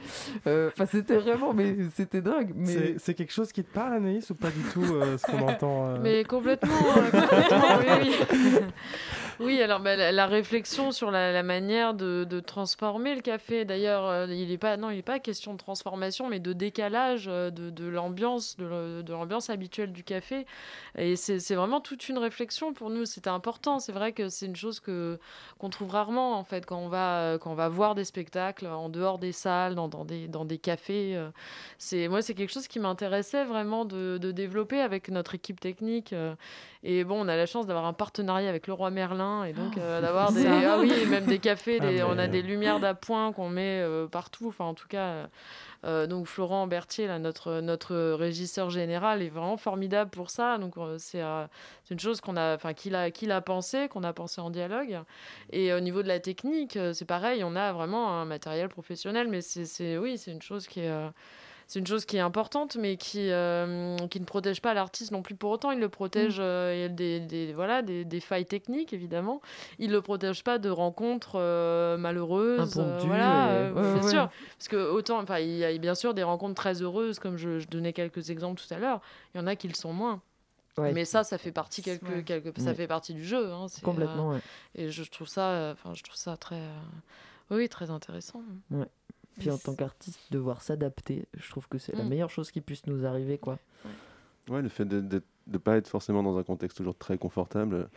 Euh, 0.48 0.70
Enfin, 0.74 0.86
c'était 0.86 1.18
vraiment, 1.18 1.54
mais 1.54 1.76
c'était 1.94 2.22
dingue. 2.22 2.54
Mais... 2.56 2.96
C'est- 2.98 3.14
quelque 3.14 3.34
chose 3.34 3.52
qui 3.52 3.64
te 3.66 3.74
parle, 3.74 3.94
Anaïs, 3.96 4.30
ou 4.30 4.36
pas 4.36 4.52
du 4.52 4.62
tout 4.72 4.84
euh, 4.84 5.18
ce 5.18 5.26
qu'on 5.26 5.40
entend 5.50 5.86
euh 5.88 5.98
Mais 6.02 6.24
complètement, 6.24 6.70
euh, 6.96 7.12
complètement, 7.12 7.78
oui, 7.80 8.12
oui. 8.22 8.60
Oui, 9.40 9.62
alors 9.62 9.80
bah, 9.80 9.96
la, 9.96 10.26
réflexion 10.26 10.92
sur 10.92 11.12
la, 11.12 11.44
manière 11.44 11.94
de, 11.94 12.40
transformer 12.42 13.16
le 13.16 13.22
café. 13.22 13.64
D'ailleurs, 13.64 14.06
euh, 14.06 14.28
il 14.28 14.50
n'est 14.50 14.58
pas, 14.58 14.76
non, 14.76 14.90
il 14.90 14.98
n'est 14.98 15.02
pas 15.02 15.20
question 15.20 15.54
de 15.54 15.58
transformation, 15.58 16.28
mais 16.28 16.42
de 16.42 16.52
décalage 16.52 17.28
euh, 17.30 17.50
de, 17.50 17.86
l'ambiance, 17.86 18.58
de, 18.58 19.06
l'ambiance 19.08 19.50
habituelle 19.50 19.94
du 19.94 20.04
café. 20.04 20.46
Et 20.98 21.16
c'est 21.16 21.56
vraiment 21.56 21.80
toute 21.80 22.10
une 22.10 22.18
réflexion 22.18 22.74
pour 22.74 22.90
nous. 22.90 23.06
C'était 23.06 23.30
important. 23.30 23.80
C'est 23.80 23.94
vrai 23.94 24.12
que 24.12 24.28
c'est 24.28 24.46
une 24.46 24.58
chose 24.58 24.82
que 24.82 25.18
qu'on 25.58 25.70
trouve 25.70 25.92
rarement 25.92 26.38
en 26.38 26.44
fait 26.44 26.66
quand 26.66 26.78
on 26.78 26.90
va 26.90 27.38
quand 27.40 27.52
on 27.52 27.56
va 27.56 27.70
voir 27.70 27.96
des 27.96 28.06
spectacles 28.06 28.68
en 28.68 28.90
dehors 28.90 29.20
des 29.20 29.32
salles, 29.32 29.76
dans, 29.76 29.88
des 29.88 30.28
dans 30.28 30.46
des 30.46 30.58
cafés. 30.58 31.16
euh, 31.16 31.30
c'est 31.78 32.08
moi, 32.10 32.22
c'est 32.22 32.34
quelque 32.34 32.52
chose 32.52 32.68
qui 32.68 32.80
m'intéressait 32.80 33.46
vraiment 33.46 33.86
de, 33.86 34.18
de 34.18 34.32
développer 34.32 34.82
avec 34.82 35.10
notre 35.10 35.36
équipe 35.36 35.60
technique. 35.60 36.14
et 36.84 37.04
bon, 37.04 37.26
on 37.26 37.28
a 37.28 37.36
la 37.38 37.46
chance 37.46 37.66
d'avoir 37.68 37.86
un 37.86 37.94
partenariat 37.94 38.50
avec 38.50 38.68
le 38.68 38.74
roi 38.74 38.90
Merlin 38.90 39.29
et 39.46 39.54
donc 39.54 39.78
euh, 39.78 40.02
d'avoir 40.02 40.32
des 40.34 40.46
ah 40.48 40.78
oui, 40.80 41.06
même 41.08 41.26
des 41.26 41.40
cafés, 41.40 41.80
Ah, 41.82 41.88
des- 41.88 42.04
on 42.04 42.18
a 42.18 42.28
des 42.28 42.42
lumières 42.42 42.80
d'appoint 42.80 43.32
qu'on 43.34 43.50
met 43.50 43.82
euh, 43.82 44.08
partout. 44.08 44.48
Enfin, 44.50 44.66
en 44.66 44.74
tout 44.74 44.88
cas, 44.88 45.06
euh, 45.08 45.28
euh, 45.86 46.08
donc 46.08 46.28
Florent 46.28 46.68
Berthier, 46.68 47.08
là, 47.08 47.20
notre 47.20 47.62
notre 47.62 47.96
régisseur 48.14 48.70
général, 48.70 49.22
est 49.22 49.30
vraiment 49.30 49.58
formidable 49.58 50.10
pour 50.12 50.30
ça. 50.30 50.58
Donc 50.58 50.78
euh, 50.78 50.96
c'est 51.00 51.22
euh, 51.22 51.46
c'est 51.86 51.94
une 51.94 52.00
chose 52.00 52.20
qu'on 52.22 52.36
a, 52.38 52.56
enfin 52.56 52.74
qu'il 52.74 52.96
a 52.96 53.12
qu'il 53.12 53.32
a 53.32 53.42
pensé, 53.42 53.88
qu'on 53.88 54.04
a 54.04 54.14
pensé 54.14 54.42
en 54.42 54.50
dialogue. 54.50 55.00
Et 55.52 55.74
au 55.74 55.80
niveau 55.80 56.04
de 56.04 56.08
la 56.08 56.20
technique, 56.20 56.76
euh, 56.78 56.94
c'est 56.94 57.06
pareil, 57.06 57.44
on 57.44 57.56
a 57.56 57.72
vraiment 57.74 58.10
un 58.20 58.26
matériel 58.26 58.70
professionnel, 58.70 59.28
mais 59.30 59.42
c'est 59.42 59.66
c'est- 59.66 59.98
oui, 59.98 60.18
c'est 60.18 60.32
une 60.32 60.42
chose 60.42 60.68
qui 60.68 60.82
est 60.82 60.90
euh, 60.90 61.10
c'est 61.72 61.78
une 61.80 61.86
chose 61.88 62.04
qui 62.06 62.18
est 62.18 62.20
importante, 62.20 62.76
mais 62.78 62.98
qui, 62.98 63.30
euh, 63.30 63.96
qui 64.10 64.20
ne 64.20 64.26
protège 64.26 64.60
pas 64.60 64.74
l'artiste 64.74 65.12
non 65.12 65.22
plus 65.22 65.36
pour 65.36 65.52
autant. 65.52 65.70
Il 65.70 65.80
le 65.80 65.88
protège 65.88 66.38
euh, 66.40 66.74
il 66.76 66.82
y 66.82 66.84
a 66.84 66.90
des, 66.90 67.20
des- 67.20 67.54
voilà, 67.54 67.84
des, 67.84 68.04
des 68.06 68.20
failles 68.20 68.48
techniques, 68.48 68.92
évidemment. 68.92 69.40
Il 69.78 69.90
ne 69.90 69.94
le 69.94 70.02
protège 70.02 70.44
pas 70.44 70.58
de 70.58 70.70
rencontres 70.70 71.34
euh, 71.36 71.96
malheureuses. 71.98 72.80
euh, 72.80 72.98
voilà, 73.06 73.50
euh, 73.50 73.72
ouais, 73.74 73.94
bien 73.94 74.04
ouais. 74.04 74.10
sûr. 74.10 74.30
Parce 74.58 74.68
que 74.68 74.78
autant, 74.92 75.20
enfin, 75.22 75.38
il 75.38 75.56
y 75.58 75.64
a 75.64 75.78
bien 75.78 75.94
sûr 75.94 76.16
des 76.16 76.24
rencontres 76.24 76.56
très 76.56 76.82
heureuses, 76.82 77.20
comme 77.20 77.38
je, 77.38 77.60
je 77.60 77.68
donnais 77.68 77.94
quelques 77.94 78.32
exemples 78.32 78.60
tout 78.60 78.74
à 78.74 78.80
l'heure. 78.80 79.00
Il 79.36 79.38
y 79.38 79.42
en 79.42 79.46
a 79.46 79.56
qui 79.56 79.68
le 79.68 79.76
sont 79.76 79.94
moins. 79.94 80.22
Ouais. 80.80 80.92
Mais 80.92 81.06
ça, 81.06 81.24
ça 81.24 81.38
fait 81.38 81.52
partie 81.52 81.84
quelque, 81.84 82.06
Ouais. 82.12 82.24
quelque- 82.24 82.60
ça 82.60 82.70
Ouais. 82.70 82.74
fait 82.76 82.88
partie 82.88 83.14
du 83.14 83.24
jeu. 83.24 83.52
hein, 83.52 83.68
Complètement, 83.84 84.32
euh, 84.32 84.36
ouais. 84.36 84.42
Et 84.76 84.90
je 84.90 85.04
trouve 85.04 85.28
ça, 85.28 85.50
euh, 85.50 85.74
enfin, 85.74 85.94
je 85.94 86.02
trouve 86.02 86.16
ça 86.18 86.36
très, 86.36 86.56
euh, 86.56 86.80
oui, 87.52 87.70
très 87.70 87.92
intéressant. 87.92 88.42
Puis 89.40 89.50
en 89.52 89.58
tant 89.58 89.74
qu'artiste, 89.76 90.20
devoir 90.32 90.62
s'adapter, 90.62 91.26
je 91.38 91.50
trouve 91.50 91.68
que 91.68 91.78
c'est 91.78 91.96
la 91.96 92.04
Mm. 92.04 92.10
meilleure 92.10 92.30
chose 92.30 92.52
qui 92.52 92.62
puisse 92.62 92.86
nous 92.88 93.06
arriver, 93.06 93.38
quoi. 93.38 93.58
Ouais, 94.50 94.62
le 94.62 94.70
fait 94.70 94.86
de 94.86 95.22
ne 95.48 95.58
pas 95.58 95.78
être 95.78 95.88
forcément 95.88 96.24
dans 96.24 96.38
un 96.38 96.44
contexte 96.44 96.78
toujours 96.78 96.98
très 96.98 97.18
confortable, 97.18 97.88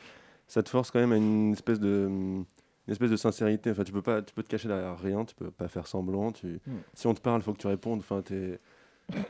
ça 0.47 0.63
te 0.63 0.69
force 0.69 0.91
quand 0.91 0.99
même 1.01 1.13
à 1.13 1.17
une 1.17 1.53
espèce 1.53 1.81
de, 1.81 2.07
une 2.09 2.45
espèce 2.89 3.11
de 3.11 3.17
sincérité. 3.17 3.71
Enfin, 3.71 3.85
tu 3.85 3.93
peux 3.93 4.03
pas, 4.03 4.23
tu 4.23 4.35
peux 4.35 4.43
te 4.43 4.49
cacher 4.49 4.69
derrière 4.69 4.99
rien, 4.99 5.25
tu 5.25 5.35
peux 5.35 5.51
pas 5.51 5.69
faire 5.69 5.87
semblant. 5.87 6.31
Tu, 6.33 6.61
Mm. 6.67 6.73
Si 6.95 7.07
on 7.07 7.15
te 7.15 7.21
parle, 7.21 7.41
il 7.41 7.45
faut 7.45 7.53
que 7.53 7.59
tu 7.61 7.67
répondes. 7.69 8.01
Enfin, 8.01 8.21
t'es 8.23 8.59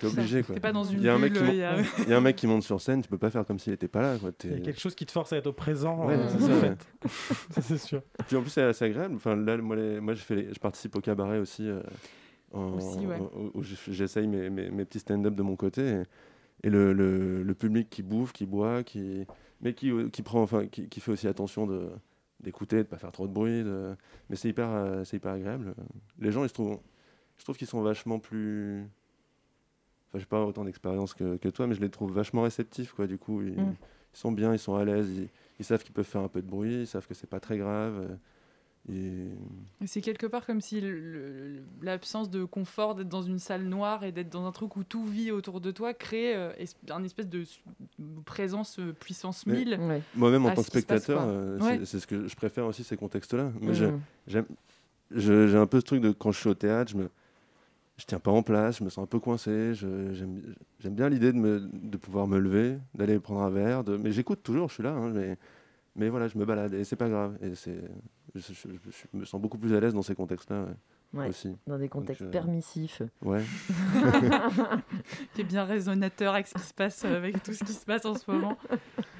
obligé. 0.04 0.42
Quoi. 0.42 0.54
T'es 0.56 0.60
pas 0.60 0.72
dans 0.72 0.84
une 0.84 0.98
il 1.00 1.04
y 1.04 1.08
a 1.08 1.14
un 1.14 1.18
mec 1.18 1.32
qui 1.32 1.38
bulle, 1.38 1.48
mon- 1.48 1.52
il 1.54 1.58
y 1.58 1.62
a- 1.64 1.76
il 2.06 2.08
y 2.08 2.12
a 2.12 2.16
un 2.16 2.20
mec 2.20 2.36
qui 2.36 2.46
monte 2.46 2.62
sur 2.62 2.80
scène, 2.80 3.02
tu 3.02 3.08
peux 3.08 3.18
pas 3.18 3.30
faire 3.30 3.44
comme 3.46 3.58
s'il 3.58 3.72
était 3.72 3.88
pas 3.88 4.02
là. 4.02 4.18
Quoi. 4.18 4.30
Il 4.44 4.50
y 4.50 4.54
a 4.54 4.60
quelque 4.60 4.80
chose 4.80 4.94
qui 4.94 5.06
te 5.06 5.12
force 5.12 5.32
à 5.32 5.36
être 5.38 5.46
au 5.48 5.52
présent. 5.52 6.06
Ouais, 6.06 6.14
euh, 6.14 6.28
c'est 6.28 6.42
en 6.44 6.46
ça, 6.46 6.54
ouais. 6.68 6.76
C'est 7.76 7.86
sûr. 7.88 8.02
Puis 8.26 8.36
en 8.36 8.40
plus, 8.42 8.50
c'est 8.50 8.62
assez 8.62 8.84
agréable. 8.84 9.14
Enfin, 9.16 9.36
là, 9.36 9.56
moi, 9.58 9.76
les- 9.76 10.00
moi 10.00 10.14
je, 10.14 10.22
fais 10.22 10.34
les- 10.36 10.52
je 10.54 10.58
participe 10.60 10.94
au 10.96 11.00
cabaret 11.00 11.38
aussi. 11.38 11.68
euh, 11.68 11.80
en- 12.52 12.74
Aussi, 12.74 13.06
ouais. 13.06 13.18
où- 13.54 13.62
j'essaye 13.62 14.26
mes, 14.26 14.50
mes, 14.50 14.70
mes 14.70 14.84
petits 14.84 14.98
stand-up 15.00 15.34
de 15.34 15.42
mon 15.42 15.56
côté. 15.56 15.82
Et, 16.62 16.66
et 16.68 16.70
le, 16.70 16.92
le, 16.92 17.42
le 17.42 17.54
public 17.54 17.88
qui 17.90 18.02
bouffe, 18.02 18.32
qui 18.32 18.46
boit, 18.46 18.82
qui, 18.82 19.26
mais 19.60 19.74
qui, 19.74 19.90
qui, 20.12 20.22
prend, 20.22 20.42
enfin, 20.42 20.66
qui, 20.66 20.88
qui 20.88 21.00
fait 21.00 21.12
aussi 21.12 21.28
attention 21.28 21.66
de 21.66 21.88
d'écouter, 22.40 22.78
de 22.78 22.82
pas 22.82 22.98
faire 22.98 23.12
trop 23.12 23.26
de 23.28 23.32
bruit. 23.32 23.62
de- 23.64 23.94
Mais 24.28 24.36
c'est 24.36 24.48
hyper, 24.48 24.68
euh, 24.68 25.04
c'est 25.04 25.16
hyper 25.18 25.32
agréable. 25.32 25.74
Les 26.18 26.32
gens, 26.32 26.42
ils 26.44 26.48
se 26.48 26.54
trouvent, 26.54 26.80
je 27.38 27.44
trouve 27.44 27.56
qu'ils 27.56 27.68
sont 27.68 27.80
vachement 27.82 28.18
plus. 28.18 28.82
Enfin, 30.08 30.18
j'ai 30.18 30.26
pas 30.26 30.44
autant 30.44 30.64
d'expérience 30.64 31.14
que, 31.14 31.36
que 31.36 31.48
toi, 31.48 31.66
mais 31.66 31.74
je 31.74 31.80
les 31.80 31.88
trouve 31.88 32.12
vachement 32.12 32.42
réceptifs, 32.42 32.92
quoi. 32.92 33.06
Du 33.06 33.16
coup, 33.16 33.42
ils, 33.42 33.52
Mm. 33.60 33.74
ils 34.14 34.18
sont 34.18 34.32
bien, 34.32 34.52
ils 34.52 34.58
sont 34.58 34.74
à 34.74 34.84
l'aise, 34.84 35.08
ils, 35.16 35.28
ils 35.62 35.64
savent 35.64 35.82
qu'ils 35.82 35.94
peuvent 35.94 36.04
faire 36.04 36.20
un 36.22 36.28
peu 36.28 36.42
de 36.42 36.46
bruit, 36.48 36.80
ils 36.82 36.86
savent 36.86 37.06
que 37.06 37.14
c'est 37.14 37.26
pas 37.30 37.40
très 37.40 37.56
grave. 37.56 37.94
euh, 38.10 38.16
Et... 38.92 39.86
C'est 39.86 40.00
quelque 40.00 40.26
part 40.26 40.44
comme 40.44 40.60
si 40.60 40.82
l'absence 41.82 42.30
de 42.30 42.44
confort 42.44 42.96
d'être 42.96 43.08
dans 43.08 43.22
une 43.22 43.38
salle 43.38 43.62
noire 43.62 44.02
et 44.02 44.10
d'être 44.10 44.28
dans 44.28 44.44
un 44.44 44.50
truc 44.52 44.74
où 44.76 44.82
tout 44.82 45.04
vit 45.06 45.30
autour 45.30 45.60
de 45.60 45.70
toi 45.70 45.94
crée 45.94 46.34
euh, 46.34 46.50
un 46.90 47.04
espèce 47.04 47.28
de 47.28 47.44
présence 48.24 48.78
euh, 48.80 48.92
puissance 48.92 49.46
Mais 49.46 49.64
1000. 49.64 49.80
Moi-même, 50.16 50.46
en 50.46 50.54
tant 50.54 50.62
que 50.62 50.66
spectateur, 50.66 51.22
euh, 51.28 51.58
Ouais. 51.60 51.84
c'est- 51.84 52.00
ce 52.00 52.06
que 52.08 52.26
je 52.26 52.34
préfère 52.34 52.66
aussi 52.66 52.82
ces 52.82 52.96
contextes-là. 52.96 53.52
Je- 54.26 54.42
J'ai 55.14 55.56
un 55.58 55.66
peu 55.66 55.78
ce 55.80 55.84
truc 55.84 56.00
de 56.00 56.10
quand 56.10 56.32
je 56.32 56.40
suis 56.40 56.48
au 56.48 56.54
théâtre, 56.54 56.90
je 56.92 56.96
me, 56.96 57.10
je 58.02 58.06
tiens 58.08 58.18
pas 58.18 58.32
en 58.32 58.42
place, 58.42 58.78
je 58.78 58.84
me 58.84 58.90
sens 58.90 59.04
un 59.04 59.06
peu 59.06 59.20
coincé. 59.20 59.74
J'aime 59.74 60.94
bien 60.94 61.08
l'idée 61.08 61.32
de, 61.32 61.96
pouvoir 61.96 62.26
me 62.26 62.36
lever, 62.36 62.78
d'aller 62.94 63.20
prendre 63.20 63.42
un 63.42 63.50
verre, 63.50 63.84
de, 63.84 63.96
mais 63.96 64.10
j'écoute 64.10 64.42
toujours, 64.42 64.68
je 64.70 64.74
suis 64.74 64.82
là, 64.82 64.90
hein, 64.90 65.12
mais, 65.94 66.08
voilà, 66.08 66.26
je 66.26 66.36
me 66.36 66.44
balade 66.44 66.74
et 66.74 66.82
c'est 66.82 66.96
pas 66.96 67.08
grave. 67.08 67.38
Et 67.40 67.54
je, 67.54 67.70
je- 68.34 69.16
me 69.16 69.24
sens 69.24 69.40
beaucoup 69.40 69.56
plus 69.56 69.72
à 69.74 69.78
l'aise 69.78 69.94
dans 69.94 70.02
ces 70.02 70.16
contextes-là 70.16 70.66
Ouais, 71.14 71.28
aussi. 71.28 71.54
dans 71.66 71.76
des 71.76 71.84
Donc, 71.84 71.90
contextes 71.92 72.22
euh, 72.22 72.30
permissifs. 72.30 73.02
Ouais. 73.22 73.42
qui 75.34 75.40
est 75.40 75.44
bien 75.44 75.64
résonateur 75.64 76.34
avec 76.34 76.46
ce 76.46 76.54
qui 76.54 76.62
se 76.62 76.74
passe, 76.74 77.02
euh, 77.04 77.16
avec 77.16 77.42
tout 77.42 77.52
ce 77.52 77.64
qui 77.64 77.72
se 77.72 77.84
passe 77.84 78.04
en 78.04 78.14
ce 78.14 78.30
moment. 78.30 78.56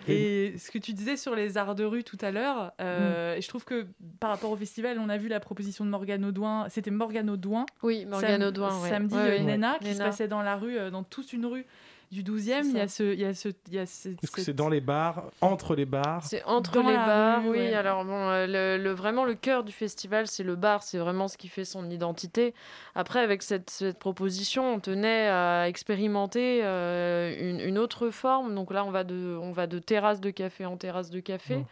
Et 0.09 0.55
ce 0.59 0.70
que 0.70 0.78
tu 0.78 0.93
disais 0.93 1.16
sur 1.16 1.34
les 1.34 1.57
arts 1.59 1.74
de 1.74 1.84
rue 1.84 2.03
tout 2.05 2.18
à 2.20 2.30
l'heure, 2.30 2.72
euh, 2.80 3.36
et 3.36 3.40
je 3.43 3.49
trouve 3.49 3.64
que 3.64 3.86
par 4.20 4.30
rapport 4.30 4.51
au 4.51 4.57
festival, 4.57 4.99
on 4.99 5.09
a 5.09 5.16
vu 5.16 5.28
la 5.28 5.38
proposition 5.40 5.84
de 5.84 5.90
Morgane 5.90 6.24
Audouin. 6.24 6.66
C'était 6.70 6.90
Morgane 6.90 7.30
Audouin. 7.30 7.66
Oui, 7.82 8.05
Morgane 8.07 8.40
Sam- 8.40 8.49
Audouin, 8.49 8.80
ouais. 8.82 8.88
Samedi, 8.88 9.14
Ouais, 9.14 9.22
ouais. 9.38 9.43
Nena, 9.43 9.78
qui 9.80 9.95
se 9.95 9.99
passait 9.99 10.28
dans 10.28 10.43
la 10.43 10.57
rue, 10.57 10.90
dans 10.90 11.03
toute 11.05 11.32
une 11.32 11.47
rue 11.47 11.66
du 12.12 12.22
12e. 12.22 12.62
Il 12.66 12.76
y 12.76 12.80
a 12.80 12.86
ce. 12.88 13.02
Il 13.02 13.18
y 13.20 13.24
a 13.24 13.34
ce, 13.34 13.48
il 13.68 13.74
y 13.74 13.78
a 13.78 13.86
ce- 13.86 14.10
Est-ce 14.10 14.30
que 14.30 14.42
c'est 14.42 14.52
dans 14.52 14.68
les 14.68 14.80
bars, 14.80 15.24
entre 15.40 15.74
les 15.74 15.86
bars 15.86 16.22
C'est 16.24 16.44
entre 16.44 16.74
Dans 16.82 16.88
les 16.88 16.94
bars, 16.94 17.42
rue, 17.42 17.48
oui. 17.50 17.56
ouais. 17.58 17.74
Alors 17.74 18.04
bon, 18.04 18.28
euh, 18.28 18.46
le, 18.46 18.82
le- 18.82 18.92
vraiment 18.92 19.24
le 19.24 19.34
cœur 19.34 19.64
du 19.64 19.72
festival, 19.72 20.26
c'est 20.26 20.42
le 20.42 20.54
bar, 20.54 20.82
c'est 20.82 20.98
vraiment 20.98 21.26
ce 21.26 21.36
qui 21.38 21.48
fait 21.48 21.64
son 21.64 21.88
identité. 21.90 22.54
Après, 22.94 23.20
avec 23.20 23.42
cette, 23.42 23.70
cette 23.70 23.98
proposition, 23.98 24.74
on 24.74 24.78
tenait 24.78 25.28
à 25.28 25.68
expérimenter 25.68 26.60
euh, 26.62 27.34
une, 27.40 27.60
une 27.60 27.78
autre 27.78 28.10
forme. 28.10 28.54
Donc 28.54 28.72
là, 28.72 28.84
on 28.84 28.90
va 28.90 29.04
de, 29.04 29.38
on 29.40 29.52
va 29.52 29.66
de 29.66 29.78
terrasse 29.78 30.20
de 30.20 30.30
café 30.30 30.66
en 30.66 30.76
terrasse 30.76 31.08
de 31.10 31.20
café 31.20 31.64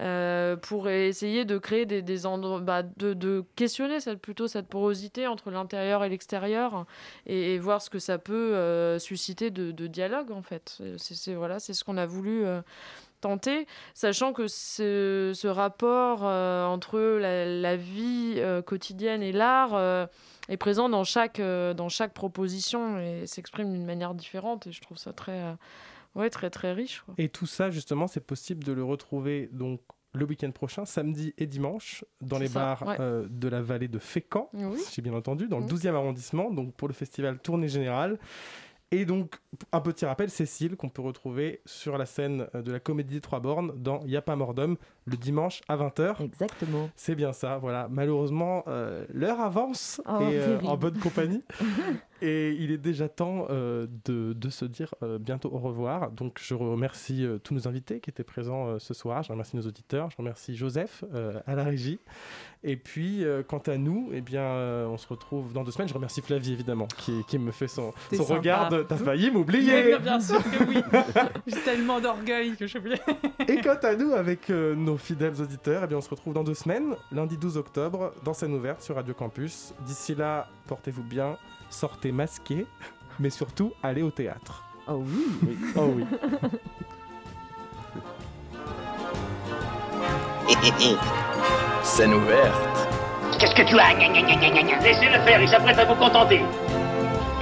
euh, 0.00 0.56
pour 0.56 0.88
essayer 0.88 1.44
de 1.44 1.58
créer 1.58 1.86
des, 1.86 2.02
des 2.02 2.26
endroits, 2.26 2.60
bah, 2.60 2.82
de, 2.82 3.12
de 3.12 3.44
questionner 3.56 4.00
cette, 4.00 4.20
plutôt 4.20 4.48
cette 4.48 4.66
porosité 4.68 5.26
entre 5.26 5.50
l'intérieur 5.50 6.02
et 6.04 6.08
l'extérieur 6.08 6.86
et, 7.26 7.54
et 7.54 7.58
voir 7.58 7.82
ce 7.82 7.90
que 7.90 7.98
ça 7.98 8.18
peut 8.18 8.54
euh, 8.54 8.98
susciter 8.98 9.50
de, 9.50 9.70
de 9.74 9.86
dialogue 9.86 10.30
en 10.32 10.42
fait. 10.42 10.80
C'est 10.98 11.34
voilà, 11.34 11.58
c'est 11.60 11.74
ce 11.74 11.84
qu'on 11.84 11.96
a 11.96 12.06
voulu. 12.06 12.44
euh, 12.44 12.60
tenter, 13.20 13.66
sachant 13.94 14.34
que 14.34 14.48
ce, 14.48 15.32
ce 15.34 15.48
rapport 15.48 16.20
euh, 16.24 16.66
entre 16.66 16.98
la, 17.00 17.46
la 17.46 17.74
vie 17.74 18.34
euh, 18.36 18.60
quotidienne 18.60 19.22
et 19.22 19.32
l'art 19.32 19.74
est 20.50 20.56
présent 20.58 20.90
dans 20.90 21.04
chaque, 21.04 21.40
dans 21.40 21.88
chaque 21.88 22.12
proposition 22.12 22.98
et 22.98 23.26
s'exprime 23.26 23.72
d'une 23.72 23.86
manière 23.86 24.12
différente. 24.12 24.66
Et 24.66 24.72
je 24.72 24.80
trouve 24.82 24.98
ça 24.98 25.14
très, 25.14 25.42
ouais, 26.14 26.28
très, 26.28 26.50
très 26.50 26.72
riche. 26.74 27.00
quoi. 27.06 27.14
Et 27.16 27.30
tout 27.30 27.46
ça, 27.46 27.70
justement, 27.70 28.08
c'est 28.08 28.20
possible 28.20 28.62
de 28.62 28.72
le 28.74 28.84
retrouver 28.84 29.48
donc 29.52 29.80
le 30.12 30.26
week-end 30.26 30.50
prochain, 30.50 30.84
samedi 30.84 31.32
et 31.38 31.46
dimanche, 31.46 32.04
dans 32.20 32.38
les 32.38 32.48
ça, 32.48 32.60
bars 32.60 32.82
ouais. 32.86 32.96
euh, 33.00 33.26
de 33.30 33.48
la 33.48 33.62
vallée 33.62 33.88
de 33.88 33.98
Fécamp, 33.98 34.50
Oui. 34.52 34.78
j'ai 34.92 35.00
bien 35.00 35.14
entendu, 35.14 35.48
dans 35.48 35.58
le 35.60 35.64
Mhm. 35.64 35.70
12e 35.70 35.94
arrondissement, 35.94 36.50
donc 36.50 36.74
pour 36.74 36.88
le 36.88 36.94
festival 36.94 37.38
Tournée 37.38 37.68
Générale. 37.68 38.18
Et 38.90 39.04
donc, 39.04 39.36
un 39.72 39.80
petit 39.80 40.04
rappel, 40.04 40.30
Cécile, 40.30 40.76
qu'on 40.76 40.88
peut 40.88 41.02
retrouver 41.02 41.62
sur 41.66 41.98
la 41.98 42.06
scène 42.06 42.46
euh, 42.54 42.62
de 42.62 42.70
la 42.70 42.80
Comédie 42.80 43.14
des 43.14 43.20
Trois 43.20 43.40
Bornes 43.40 43.72
dans 43.76 44.04
Y'a 44.06 44.22
pas 44.22 44.36
mort 44.36 44.54
le 45.06 45.16
dimanche 45.16 45.60
à 45.68 45.76
20h. 45.76 46.22
Exactement. 46.22 46.90
C'est 46.96 47.14
bien 47.14 47.32
ça, 47.32 47.58
voilà. 47.58 47.88
Malheureusement, 47.90 48.64
euh, 48.68 49.04
l'heure 49.12 49.40
avance 49.40 50.00
Oh, 50.06 50.20
et, 50.20 50.38
euh, 50.38 50.58
en 50.64 50.76
bonne 50.76 50.98
compagnie. 50.98 51.42
et 52.22 52.52
il 52.52 52.70
est 52.70 52.78
déjà 52.78 53.08
temps 53.08 53.46
euh, 53.50 53.86
de, 54.04 54.32
de 54.32 54.48
se 54.50 54.64
dire 54.64 54.94
euh, 55.02 55.18
bientôt 55.18 55.50
au 55.52 55.58
revoir. 55.58 56.10
Donc 56.10 56.38
je 56.40 56.54
remercie 56.54 57.24
euh, 57.24 57.38
tous 57.38 57.54
nos 57.54 57.68
invités 57.68 58.00
qui 58.00 58.10
étaient 58.10 58.24
présents 58.24 58.68
euh, 58.68 58.78
ce 58.78 58.94
soir. 58.94 59.22
Je 59.22 59.32
remercie 59.32 59.56
nos 59.56 59.66
auditeurs. 59.66 60.10
Je 60.10 60.16
remercie 60.16 60.56
Joseph 60.56 61.04
euh, 61.12 61.40
à 61.46 61.54
la 61.54 61.64
régie. 61.64 62.00
Et 62.66 62.76
puis, 62.76 63.24
euh, 63.24 63.42
quant 63.46 63.58
à 63.58 63.76
nous, 63.76 64.08
eh 64.14 64.22
bien, 64.22 64.40
euh, 64.40 64.86
on 64.86 64.96
se 64.96 65.06
retrouve 65.06 65.52
dans 65.52 65.64
deux 65.64 65.70
semaines. 65.70 65.88
Je 65.88 65.92
remercie 65.92 66.22
Flavie, 66.22 66.54
évidemment, 66.54 66.88
qui, 66.96 67.22
qui 67.28 67.38
me 67.38 67.50
fait 67.52 67.68
son, 67.68 67.92
regard. 68.10 68.70
T'as 68.88 68.96
failli 68.96 69.30
m'oublier 69.30 69.88
Bien, 69.88 69.98
bien 69.98 70.20
sûr 70.20 70.42
que 70.42 70.64
oui. 70.64 70.76
J'ai 71.46 71.60
tellement 71.60 72.00
d'orgueil 72.00 72.56
que 72.56 72.66
je 72.66 72.78
oublié. 72.78 72.96
Et 73.48 73.60
quant 73.60 73.76
à 73.82 73.94
nous, 73.96 74.12
avec 74.12 74.48
euh, 74.48 74.74
nos 74.94 74.98
fidèles 74.98 75.40
auditeurs, 75.40 75.82
eh 75.82 75.86
bien, 75.88 75.98
on 75.98 76.00
se 76.00 76.08
retrouve 76.08 76.34
dans 76.34 76.44
deux 76.44 76.54
semaines, 76.54 76.94
lundi 77.10 77.36
12 77.36 77.56
octobre, 77.56 78.12
dans 78.22 78.32
scène 78.32 78.54
ouverte 78.54 78.80
sur 78.80 78.94
Radio 78.94 79.12
Campus. 79.12 79.74
D'ici 79.80 80.14
là, 80.14 80.46
portez-vous 80.68 81.02
bien, 81.02 81.36
sortez 81.68 82.12
masqués, 82.12 82.64
mais 83.18 83.30
surtout, 83.30 83.72
allez 83.82 84.02
au 84.02 84.12
théâtre. 84.12 84.62
Oh 84.86 85.02
oui, 85.04 85.58
Oh 85.74 85.90
oui. 85.96 86.04
Scène 91.82 92.14
ouverte. 92.14 92.88
Qu'est-ce 93.40 93.54
que 93.56 93.62
tu 93.62 93.76
as? 93.76 93.94
Gna, 93.94 94.08
gna, 94.10 94.22
gna, 94.22 94.36
gna, 94.36 94.50
gna, 94.50 94.62
gna. 94.62 94.78
Laissez-le 94.80 95.18
faire, 95.22 95.42
il 95.42 95.48
s'apprête 95.48 95.78
à 95.78 95.86
vous 95.86 95.96
contenter. 95.96 96.40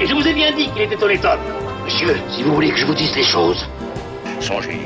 Et 0.00 0.06
je 0.06 0.14
vous 0.14 0.26
ai 0.26 0.32
bien 0.32 0.52
dit 0.52 0.70
qu'il 0.70 0.80
était 0.80 0.96
au 0.96 1.16
top. 1.18 1.38
Monsieur, 1.84 2.16
si 2.30 2.44
vous 2.44 2.54
voulez 2.54 2.70
que 2.70 2.78
je 2.78 2.86
vous 2.86 2.94
dise 2.94 3.14
les 3.14 3.24
choses. 3.24 3.68
Songez, 4.40 4.80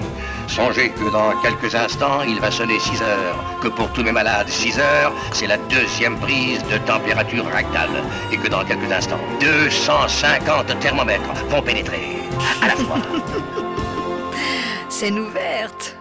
songez 0.49 0.91
que 0.91 1.11
dans 1.11 1.33
quelques 1.43 1.75
instants, 1.75 2.23
il 2.23 2.41
va 2.41 2.51
sonner 2.51 2.79
6 2.79 3.03
heures, 3.03 3.37
que 3.61 3.69
pour 3.69 3.91
tous 3.93 4.03
mes 4.03 4.13
malades, 4.13 4.49
6 4.49 4.79
heures, 4.79 5.13
c'est 5.33 5.47
la 5.47 5.57
deuxième 5.57 6.19
prise 6.19 6.63
de 6.65 6.79
température 6.79 7.47
rectale, 7.47 8.03
et 8.33 8.37
que 8.37 8.49
dans 8.49 8.65
quelques 8.65 8.91
instants, 8.91 9.21
250 9.41 10.79
thermomètres 10.81 11.35
vont 11.49 11.63
pénétrer 11.63 12.19
à 12.63 12.69
la 12.69 12.77
fois. 12.77 12.99
Scène 14.89 15.19
ouverte. 15.19 15.97